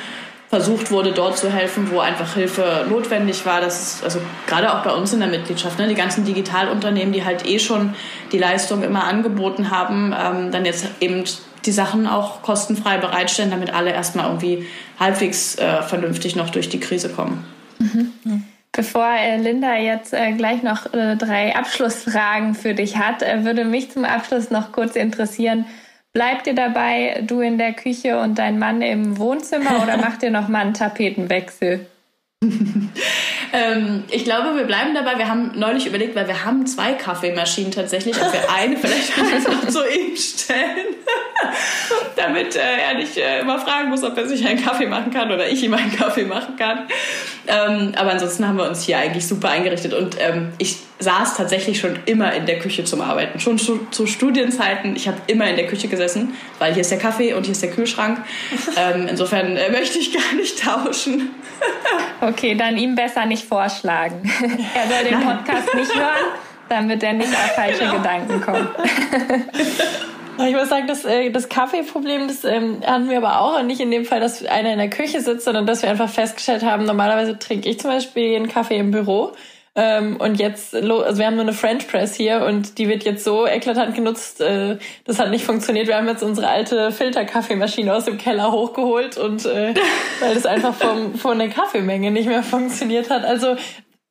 versucht 0.49 0.91
wurde, 0.91 1.13
dort 1.13 1.37
zu 1.37 1.53
helfen, 1.53 1.91
wo 1.91 2.01
einfach 2.01 2.33
Hilfe 2.33 2.87
notwendig 2.89 3.45
war. 3.45 3.61
Das 3.61 3.97
ist 3.97 4.05
also 4.05 4.21
gerade 4.47 4.73
auch 4.73 4.83
bei 4.85 4.93
uns 4.93 5.13
in 5.13 5.21
der 5.21 5.29
Mitgliedschaft, 5.29 5.79
ne, 5.79 5.87
die 5.87 5.95
ganzen 5.95 6.25
Digitalunternehmen, 6.25 7.13
die 7.13 7.27
halt 7.27 7.47
eh 7.47 7.59
schon 7.59 7.95
die 8.33 8.39
Leistung 8.39 8.83
immer 8.83 9.05
angeboten 9.05 9.71
haben, 9.71 10.15
ähm, 10.19 10.51
dann 10.51 10.65
jetzt 10.65 10.87
eben 11.01 11.25
die 11.65 11.73
Sachen 11.73 12.07
auch 12.07 12.43
kostenfrei 12.43 12.99
bereitstellen, 12.99 13.51
damit 13.51 13.73
alle 13.73 13.91
erstmal 13.91 14.27
irgendwie 14.27 14.67
halbwegs 15.01 15.57
äh, 15.57 15.83
vernünftig 15.83 16.37
noch 16.37 16.51
durch 16.51 16.69
die 16.69 16.81
Krise 16.81 17.09
kommen. 17.09 17.45
Mhm. 17.79 18.45
Bevor 18.73 19.09
äh, 19.09 19.39
Linda 19.39 19.77
jetzt 19.77 20.13
äh, 20.13 20.33
gleich 20.33 20.63
noch 20.63 20.93
äh, 20.93 21.17
drei 21.17 21.57
Abschlussfragen 21.57 22.55
für 22.55 22.75
dich 22.75 22.99
hat, 22.99 23.23
äh, 23.23 23.45
würde 23.45 23.65
mich 23.65 23.91
zum 23.91 24.05
Abschluss 24.05 24.51
noch 24.51 24.73
kurz 24.73 24.97
interessieren, 24.97 25.65
Bleibt 26.17 26.47
ihr 26.47 26.55
dabei, 26.55 27.23
du 27.27 27.43
in 27.43 27.59
der 27.59 27.75
Küche 27.75 28.19
und 28.19 28.39
dein 28.39 28.59
Mann 28.59 28.81
im 28.81 29.19
Wohnzimmer 29.19 29.83
oder 29.83 29.97
macht 29.99 30.23
ihr 30.23 30.31
noch 30.31 30.49
mal 30.49 30.61
einen 30.61 30.73
Tapetenwechsel? 30.73 31.85
ähm, 32.43 34.05
ich 34.11 34.25
glaube, 34.25 34.57
wir 34.57 34.65
bleiben 34.65 34.95
dabei. 34.95 35.19
Wir 35.19 35.29
haben 35.29 35.53
neulich 35.57 35.87
überlegt, 35.87 36.17
weil 36.17 36.27
wir 36.27 36.47
haben 36.47 36.67
zwei 36.67 36.95
Kaffeemaschinen 36.95 37.71
tatsächlich, 37.71 38.17
ob 38.17 38.33
wir 38.33 38.51
eine 38.57 38.79
vielleicht 38.79 39.15
noch 39.47 39.69
zu 39.69 39.81
ihm 39.81 40.17
stellen, 40.17 40.95
damit 42.17 42.57
äh, 42.57 42.61
er 42.61 42.95
nicht 42.95 43.17
äh, 43.17 43.41
immer 43.41 43.59
fragen 43.59 43.89
muss, 43.89 44.03
ob 44.03 44.17
er 44.17 44.27
sich 44.27 44.47
einen 44.47 44.63
Kaffee 44.63 44.87
machen 44.87 45.11
kann 45.11 45.31
oder 45.31 45.49
ich 45.49 45.63
ihm 45.63 45.75
einen 45.75 45.95
Kaffee 45.95 46.25
machen 46.25 46.57
kann. 46.57 46.87
Ähm, 47.47 47.93
aber 47.97 48.13
ansonsten 48.13 48.47
haben 48.47 48.59
wir 48.59 48.69
uns 48.69 48.83
hier 48.83 48.99
eigentlich 48.99 49.27
super 49.27 49.51
eingerichtet 49.51 49.95
und 49.95 50.17
ähm, 50.21 50.53
ich 50.59 50.79
saß 50.99 51.37
tatsächlich 51.37 51.79
schon 51.79 51.99
immer 52.07 52.33
in 52.33 52.47
der 52.47 52.59
Küche 52.59 52.85
zum 52.85 53.01
Arbeiten. 53.01 53.39
Schon 53.39 53.59
zu, 53.59 53.87
zu 53.91 54.07
Studienzeiten, 54.07 54.97
ich 54.97 55.09
habe 55.09 55.19
immer 55.27 55.47
in 55.49 55.57
der 55.57 55.67
Küche 55.67 55.89
gesessen, 55.89 56.35
weil 56.59 56.73
hier 56.73 56.81
ist 56.81 56.91
der 56.91 56.99
Kaffee 56.99 57.35
und 57.35 57.45
hier 57.45 57.53
ist 57.53 57.63
der 57.63 57.71
Kühlschrank. 57.71 58.19
ähm, 58.77 59.07
insofern 59.09 59.57
äh, 59.57 59.71
möchte 59.71 59.99
ich 59.99 60.13
gar 60.13 60.35
nicht 60.35 60.63
tauschen. 60.63 61.35
okay, 62.21 62.55
dann 62.55 62.77
ihm 62.77 62.95
besser 62.95 63.27
nicht 63.27 63.47
vorschlagen. 63.47 64.31
er 64.75 64.89
soll 64.89 65.11
den 65.11 65.21
Podcast 65.21 65.75
nicht 65.75 65.95
hören, 65.95 66.25
damit 66.69 67.03
er 67.03 67.13
nicht 67.13 67.33
auf 67.33 67.55
falsche 67.55 67.81
genau. 67.81 67.99
Gedanken 67.99 68.41
kommt. 68.41 68.69
Ich 70.39 70.55
muss 70.55 70.69
sagen, 70.69 70.87
das, 70.87 71.05
äh, 71.05 71.31
das 71.31 71.49
Kaffeeproblem, 71.49 72.29
das 72.29 72.45
ähm, 72.45 72.83
hatten 72.85 73.09
wir 73.09 73.19
aber 73.19 73.41
auch. 73.41 73.59
Und 73.59 73.67
nicht 73.67 73.81
in 73.81 73.91
dem 73.91 74.05
Fall, 74.05 74.21
dass 74.21 74.45
einer 74.45 74.73
in 74.73 74.79
der 74.79 74.91
Küche 74.91 75.21
sitzt, 75.21 75.45
sondern 75.45 75.67
dass 75.67 75.83
wir 75.83 75.91
einfach 75.91 76.11
festgestellt 76.11 76.63
haben, 76.63 76.85
normalerweise 76.85 77.39
trinke 77.39 77.69
ich 77.69 77.81
zum 77.81 77.91
Beispiel 77.91 78.37
einen 78.37 78.49
Kaffee 78.49 78.79
im 78.79 78.91
Büro. 78.91 79.33
Ähm, 79.79 80.17
und 80.17 80.37
jetzt, 80.41 80.75
also 80.75 81.19
wir 81.19 81.27
haben 81.27 81.35
nur 81.35 81.43
eine 81.43 81.53
French 81.53 81.87
Press 81.87 82.15
hier 82.15 82.47
und 82.47 82.79
die 82.79 82.89
wird 82.89 83.05
jetzt 83.05 83.25
so 83.25 83.47
eklatant 83.47 83.95
genutzt, 83.95 84.41
äh, 84.41 84.79
das 85.05 85.19
hat 85.19 85.31
nicht 85.31 85.45
funktioniert. 85.45 85.87
Wir 85.87 85.99
haben 85.99 86.09
jetzt 86.09 86.23
unsere 86.23 86.49
alte 86.49 86.91
Filterkaffeemaschine 86.93 87.95
aus 87.95 88.07
dem 88.07 88.17
Keller 88.17 88.53
hochgeholt 88.53 89.19
und 89.19 89.45
äh, 89.45 89.75
weil 90.21 90.35
das 90.35 90.47
einfach 90.47 90.75
vom, 90.75 91.15
von 91.17 91.39
der 91.39 91.51
Kaffeemenge 91.51 92.11
nicht 92.11 92.27
mehr 92.27 92.43
funktioniert 92.43 93.11
hat. 93.11 93.25
Also 93.25 93.57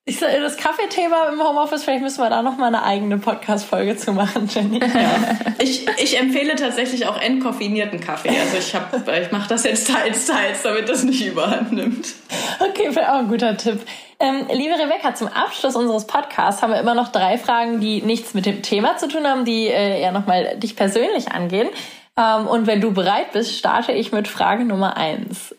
ich 0.08 0.20
sage, 0.20 0.40
das 0.40 0.56
Kaffeethema 0.58 1.30
im 1.30 1.42
Homeoffice, 1.42 1.84
vielleicht 1.84 2.04
müssen 2.04 2.22
wir 2.22 2.30
da 2.30 2.44
noch 2.44 2.58
mal 2.58 2.68
eine 2.68 2.84
eigene 2.84 3.18
Podcast-Folge 3.18 3.98
zu 3.98 4.14
machen, 4.14 4.48
Jenny. 4.54 4.80
Ja. 4.80 4.86
Ich, 5.58 5.88
ich 5.98 6.20
empfehle 6.20 6.56
tatsächlich 6.56 7.08
auch 7.08 7.20
entkoffinierten 7.20 8.00
Kaffee. 8.00 8.30
Also 8.30 8.58
ich, 8.58 8.76
hab, 8.76 8.94
ich 9.08 9.32
mache 9.32 9.48
das 9.48 9.64
jetzt 9.64 9.88
teils, 9.90 10.28
teils, 10.28 10.62
damit 10.62 10.88
das 10.90 11.04
nicht 11.04 11.26
überhand 11.26 11.72
nimmt. 11.72 12.08
Okay, 12.60 12.94
wäre 12.94 13.14
auch 13.14 13.20
ein 13.20 13.30
guter 13.30 13.58
Tipp. 13.58 13.80
Ähm, 14.20 14.46
liebe 14.52 14.76
Rebecca, 14.76 15.16
zum 15.16 15.30
Abschluss 15.30 15.76
unseres 15.76 16.06
Podcasts 16.06 16.62
haben 16.62 16.72
wir 16.72 16.80
immer 16.80 16.94
noch 16.94 17.08
drei 17.08 17.38
Fragen, 17.38 17.80
die 17.80 18.02
nichts 18.02 18.34
mit 18.34 18.46
dem 18.46 18.62
Thema 18.62 18.98
zu 18.98 19.08
tun 19.08 19.26
haben, 19.26 19.46
die 19.46 19.68
äh, 19.68 20.02
eher 20.02 20.12
nochmal 20.12 20.58
dich 20.58 20.76
persönlich 20.76 21.32
angehen. 21.32 21.70
Ähm, 22.18 22.46
und 22.46 22.68
wenn 22.68 22.82
du 22.82 22.92
bereit 22.92 23.32
bist, 23.32 23.58
starte 23.58 23.94
ich 23.94 24.12
mit 24.12 24.28
Frage 24.28 24.66
Nummer 24.66 24.98
eins. 24.98 25.56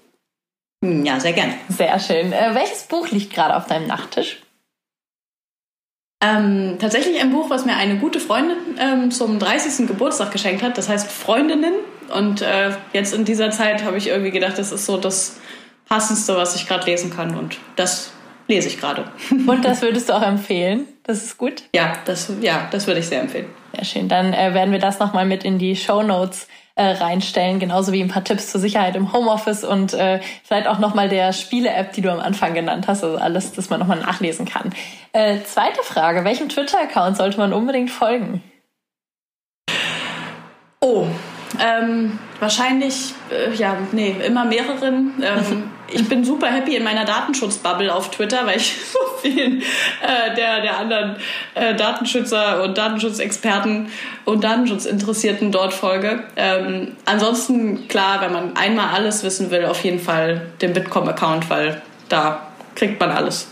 Hm, 0.84 1.04
ja, 1.04 1.18
sehr 1.20 1.32
gern. 1.32 1.54
Sehr 1.68 1.98
schön. 1.98 2.32
Äh, 2.32 2.54
welches 2.54 2.84
Buch 2.84 3.10
liegt 3.10 3.32
gerade 3.32 3.56
auf 3.56 3.66
deinem 3.66 3.86
Nachttisch? 3.86 4.40
Ähm, 6.22 6.78
tatsächlich 6.78 7.20
ein 7.20 7.30
Buch, 7.30 7.50
was 7.50 7.66
mir 7.66 7.76
eine 7.76 7.96
gute 7.98 8.20
Freundin 8.20 8.56
ähm, 8.78 9.10
zum 9.10 9.38
30. 9.38 9.86
Geburtstag 9.86 10.32
geschenkt 10.32 10.62
hat. 10.62 10.78
Das 10.78 10.88
heißt 10.88 11.10
Freundinnen. 11.10 11.74
Und 12.14 12.40
äh, 12.40 12.70
jetzt 12.92 13.12
in 13.14 13.24
dieser 13.24 13.50
Zeit 13.50 13.84
habe 13.84 13.98
ich 13.98 14.08
irgendwie 14.08 14.30
gedacht, 14.30 14.58
das 14.58 14.72
ist 14.72 14.86
so 14.86 14.96
das 14.96 15.38
Passendste, 15.88 16.36
was 16.36 16.56
ich 16.56 16.66
gerade 16.66 16.86
lesen 16.86 17.10
kann. 17.14 17.36
Und 17.36 17.58
das 17.76 18.12
lese 18.48 18.68
ich 18.68 18.78
gerade. 18.78 19.04
Und 19.46 19.64
das 19.64 19.82
würdest 19.82 20.08
du 20.08 20.14
auch 20.14 20.22
empfehlen? 20.22 20.86
Das 21.02 21.22
ist 21.22 21.36
gut? 21.36 21.64
Ja, 21.74 21.94
das, 22.04 22.32
ja, 22.40 22.68
das 22.70 22.86
würde 22.86 23.00
ich 23.00 23.06
sehr 23.06 23.20
empfehlen. 23.20 23.46
Sehr 23.74 23.84
schön. 23.84 24.08
Dann 24.08 24.32
äh, 24.32 24.54
werden 24.54 24.72
wir 24.72 24.78
das 24.78 24.98
nochmal 24.98 25.26
mit 25.26 25.44
in 25.44 25.58
die 25.58 25.76
Show 25.76 26.02
Notes 26.02 26.48
äh, 26.76 26.84
reinstellen, 26.84 27.58
genauso 27.58 27.92
wie 27.92 28.02
ein 28.02 28.08
paar 28.08 28.22
Tipps 28.22 28.52
zur 28.52 28.60
Sicherheit 28.60 28.96
im 28.96 29.12
Homeoffice 29.12 29.64
und 29.64 29.94
äh, 29.94 30.20
vielleicht 30.44 30.68
auch 30.68 30.78
nochmal 30.78 31.08
der 31.08 31.32
Spiele-App, 31.32 31.92
die 31.94 32.02
du 32.02 32.12
am 32.12 32.20
Anfang 32.20 32.54
genannt 32.54 32.86
hast, 32.86 33.02
also 33.02 33.16
alles, 33.16 33.52
das 33.52 33.70
man 33.70 33.80
nochmal 33.80 33.98
nachlesen 33.98 34.46
kann. 34.46 34.72
Äh, 35.12 35.40
zweite 35.44 35.82
Frage, 35.82 36.24
welchem 36.24 36.48
Twitter-Account 36.48 37.16
sollte 37.16 37.38
man 37.38 37.52
unbedingt 37.52 37.90
folgen? 37.90 38.42
Oh, 40.80 41.06
ähm, 41.58 42.18
wahrscheinlich, 42.38 43.14
äh, 43.30 43.54
ja, 43.54 43.76
nee, 43.92 44.14
immer 44.24 44.44
mehreren. 44.44 45.14
Ähm, 45.22 45.70
ich 45.88 46.08
bin 46.08 46.24
super 46.24 46.48
happy 46.48 46.76
in 46.76 46.84
meiner 46.84 47.04
Datenschutzbubble 47.04 47.94
auf 47.94 48.10
Twitter, 48.10 48.46
weil 48.46 48.58
ich 48.58 48.76
so 48.92 48.98
vielen 49.20 49.60
äh, 49.60 50.34
der, 50.36 50.60
der 50.60 50.78
anderen 50.78 51.16
äh, 51.54 51.74
Datenschützer 51.74 52.62
und 52.62 52.76
Datenschutzexperten 52.76 53.90
und 54.24 54.44
Datenschutzinteressierten 54.44 55.52
dort 55.52 55.72
folge. 55.72 56.24
Ähm, 56.36 56.96
ansonsten, 57.04 57.88
klar, 57.88 58.20
wenn 58.20 58.32
man 58.32 58.56
einmal 58.56 58.94
alles 58.94 59.22
wissen 59.22 59.50
will, 59.50 59.66
auf 59.66 59.82
jeden 59.84 60.00
Fall 60.00 60.42
den 60.60 60.72
Bitkom-Account, 60.72 61.48
weil 61.50 61.82
da 62.08 62.42
kriegt 62.74 63.00
man 63.00 63.10
alles. 63.10 63.48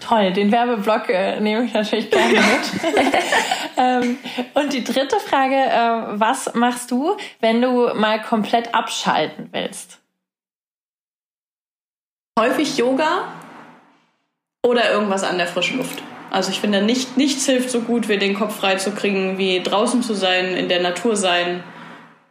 Toll, 0.00 0.32
den 0.32 0.52
Werbeblock 0.52 1.08
äh, 1.08 1.40
nehme 1.40 1.64
ich 1.64 1.74
natürlich 1.74 2.10
gerne 2.10 2.28
mit. 2.32 3.04
ähm, 3.76 4.18
und 4.54 4.72
die 4.72 4.84
dritte 4.84 5.16
Frage, 5.18 5.56
äh, 5.56 6.18
was 6.18 6.54
machst 6.54 6.90
du, 6.90 7.16
wenn 7.40 7.60
du 7.60 7.92
mal 7.94 8.22
komplett 8.22 8.74
abschalten 8.74 9.48
willst? 9.52 9.98
Häufig 12.38 12.78
Yoga 12.78 13.24
oder 14.64 14.92
irgendwas 14.92 15.24
an 15.24 15.38
der 15.38 15.48
frischen 15.48 15.78
Luft. 15.78 16.00
Also 16.30 16.52
ich 16.52 16.60
finde, 16.60 16.82
nicht, 16.82 17.16
nichts 17.16 17.46
hilft 17.46 17.68
so 17.68 17.80
gut, 17.80 18.08
wie 18.08 18.16
den 18.16 18.34
Kopf 18.34 18.60
frei 18.60 18.76
zu 18.76 18.92
kriegen, 18.92 19.38
wie 19.38 19.60
draußen 19.60 20.04
zu 20.04 20.14
sein, 20.14 20.54
in 20.54 20.68
der 20.68 20.80
Natur 20.80 21.16
sein, 21.16 21.64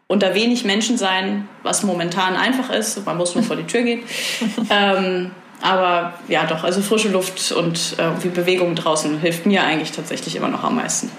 unter 0.07 0.33
wenig 0.33 0.63
Menschen 0.63 0.97
sein, 0.97 1.49
was 1.61 1.83
momentan 1.83 2.37
einfach 2.37 2.69
ist. 2.69 3.05
Man 3.05 3.17
muss 3.17 3.35
nur 3.35 3.43
vor 3.43 3.57
die 3.57 3.65
Tür 3.65 3.81
gehen. 3.81 4.03
ähm, 4.69 5.31
aber 5.61 6.13
ja, 6.29 6.45
doch, 6.45 6.63
also 6.63 6.81
frische 6.81 7.09
Luft 7.09 7.51
und 7.51 7.95
äh, 7.97 8.03
irgendwie 8.03 8.29
Bewegung 8.29 8.75
draußen 8.75 9.19
hilft 9.19 9.45
mir 9.45 9.65
eigentlich 9.65 9.91
tatsächlich 9.91 10.37
immer 10.37 10.47
noch 10.47 10.63
am 10.63 10.77
meisten. 10.77 11.11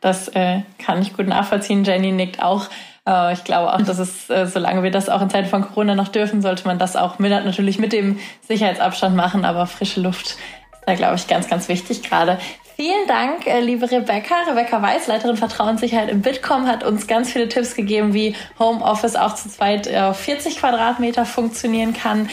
Das 0.00 0.28
äh, 0.28 0.60
kann 0.78 1.02
ich 1.02 1.16
gut 1.16 1.26
nachvollziehen. 1.26 1.82
Jenny 1.82 2.12
nickt 2.12 2.40
auch. 2.40 2.68
Äh, 3.08 3.32
ich 3.32 3.44
glaube 3.44 3.72
auch, 3.72 3.82
dass 3.82 3.98
es, 3.98 4.28
äh, 4.28 4.46
solange 4.46 4.82
wir 4.82 4.90
das 4.90 5.08
auch 5.08 5.22
in 5.22 5.30
Zeiten 5.30 5.48
von 5.48 5.62
Corona 5.62 5.94
noch 5.94 6.08
dürfen, 6.08 6.42
sollte 6.42 6.66
man 6.66 6.78
das 6.78 6.96
auch 6.96 7.18
mit, 7.18 7.30
natürlich 7.30 7.78
mit 7.78 7.92
dem 7.92 8.18
Sicherheitsabstand 8.46 9.16
machen. 9.16 9.44
Aber 9.44 9.66
frische 9.66 10.00
Luft 10.00 10.26
ist 10.26 10.38
da, 10.86 10.94
glaube 10.94 11.16
ich, 11.16 11.26
ganz, 11.26 11.48
ganz 11.48 11.68
wichtig 11.68 12.02
gerade. 12.02 12.38
Vielen 12.76 13.08
Dank, 13.08 13.44
äh, 13.48 13.58
liebe 13.58 13.90
Rebecca. 13.90 14.36
Rebecca 14.48 14.80
Weiß, 14.80 15.08
Leiterin 15.08 15.36
Vertrauenssicherheit 15.36 16.08
im 16.10 16.22
Bitkom, 16.22 16.68
hat 16.68 16.84
uns 16.84 17.08
ganz 17.08 17.32
viele 17.32 17.48
Tipps 17.48 17.74
gegeben, 17.74 18.14
wie 18.14 18.36
Homeoffice 18.60 19.16
auch 19.16 19.34
zu 19.34 19.48
zweit 19.48 19.92
auf 19.92 20.16
40 20.20 20.58
Quadratmeter 20.58 21.24
funktionieren 21.26 21.92
kann. 21.92 22.30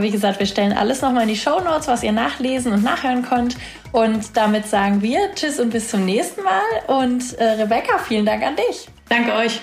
Wie 0.00 0.10
gesagt, 0.10 0.40
wir 0.40 0.46
stellen 0.46 0.72
alles 0.72 1.02
nochmal 1.02 1.22
in 1.22 1.28
die 1.28 1.36
Show 1.36 1.60
Notes, 1.60 1.86
was 1.86 2.02
ihr 2.02 2.10
nachlesen 2.10 2.72
und 2.72 2.82
nachhören 2.82 3.22
könnt. 3.22 3.56
Und 3.92 4.36
damit 4.36 4.66
sagen 4.66 5.02
wir 5.02 5.32
Tschüss 5.36 5.60
und 5.60 5.70
bis 5.70 5.88
zum 5.88 6.04
nächsten 6.04 6.42
Mal. 6.42 6.98
Und 6.98 7.22
Rebecca, 7.38 7.98
vielen 7.98 8.26
Dank 8.26 8.42
an 8.42 8.56
dich. 8.56 8.88
Danke 9.08 9.34
euch. 9.34 9.60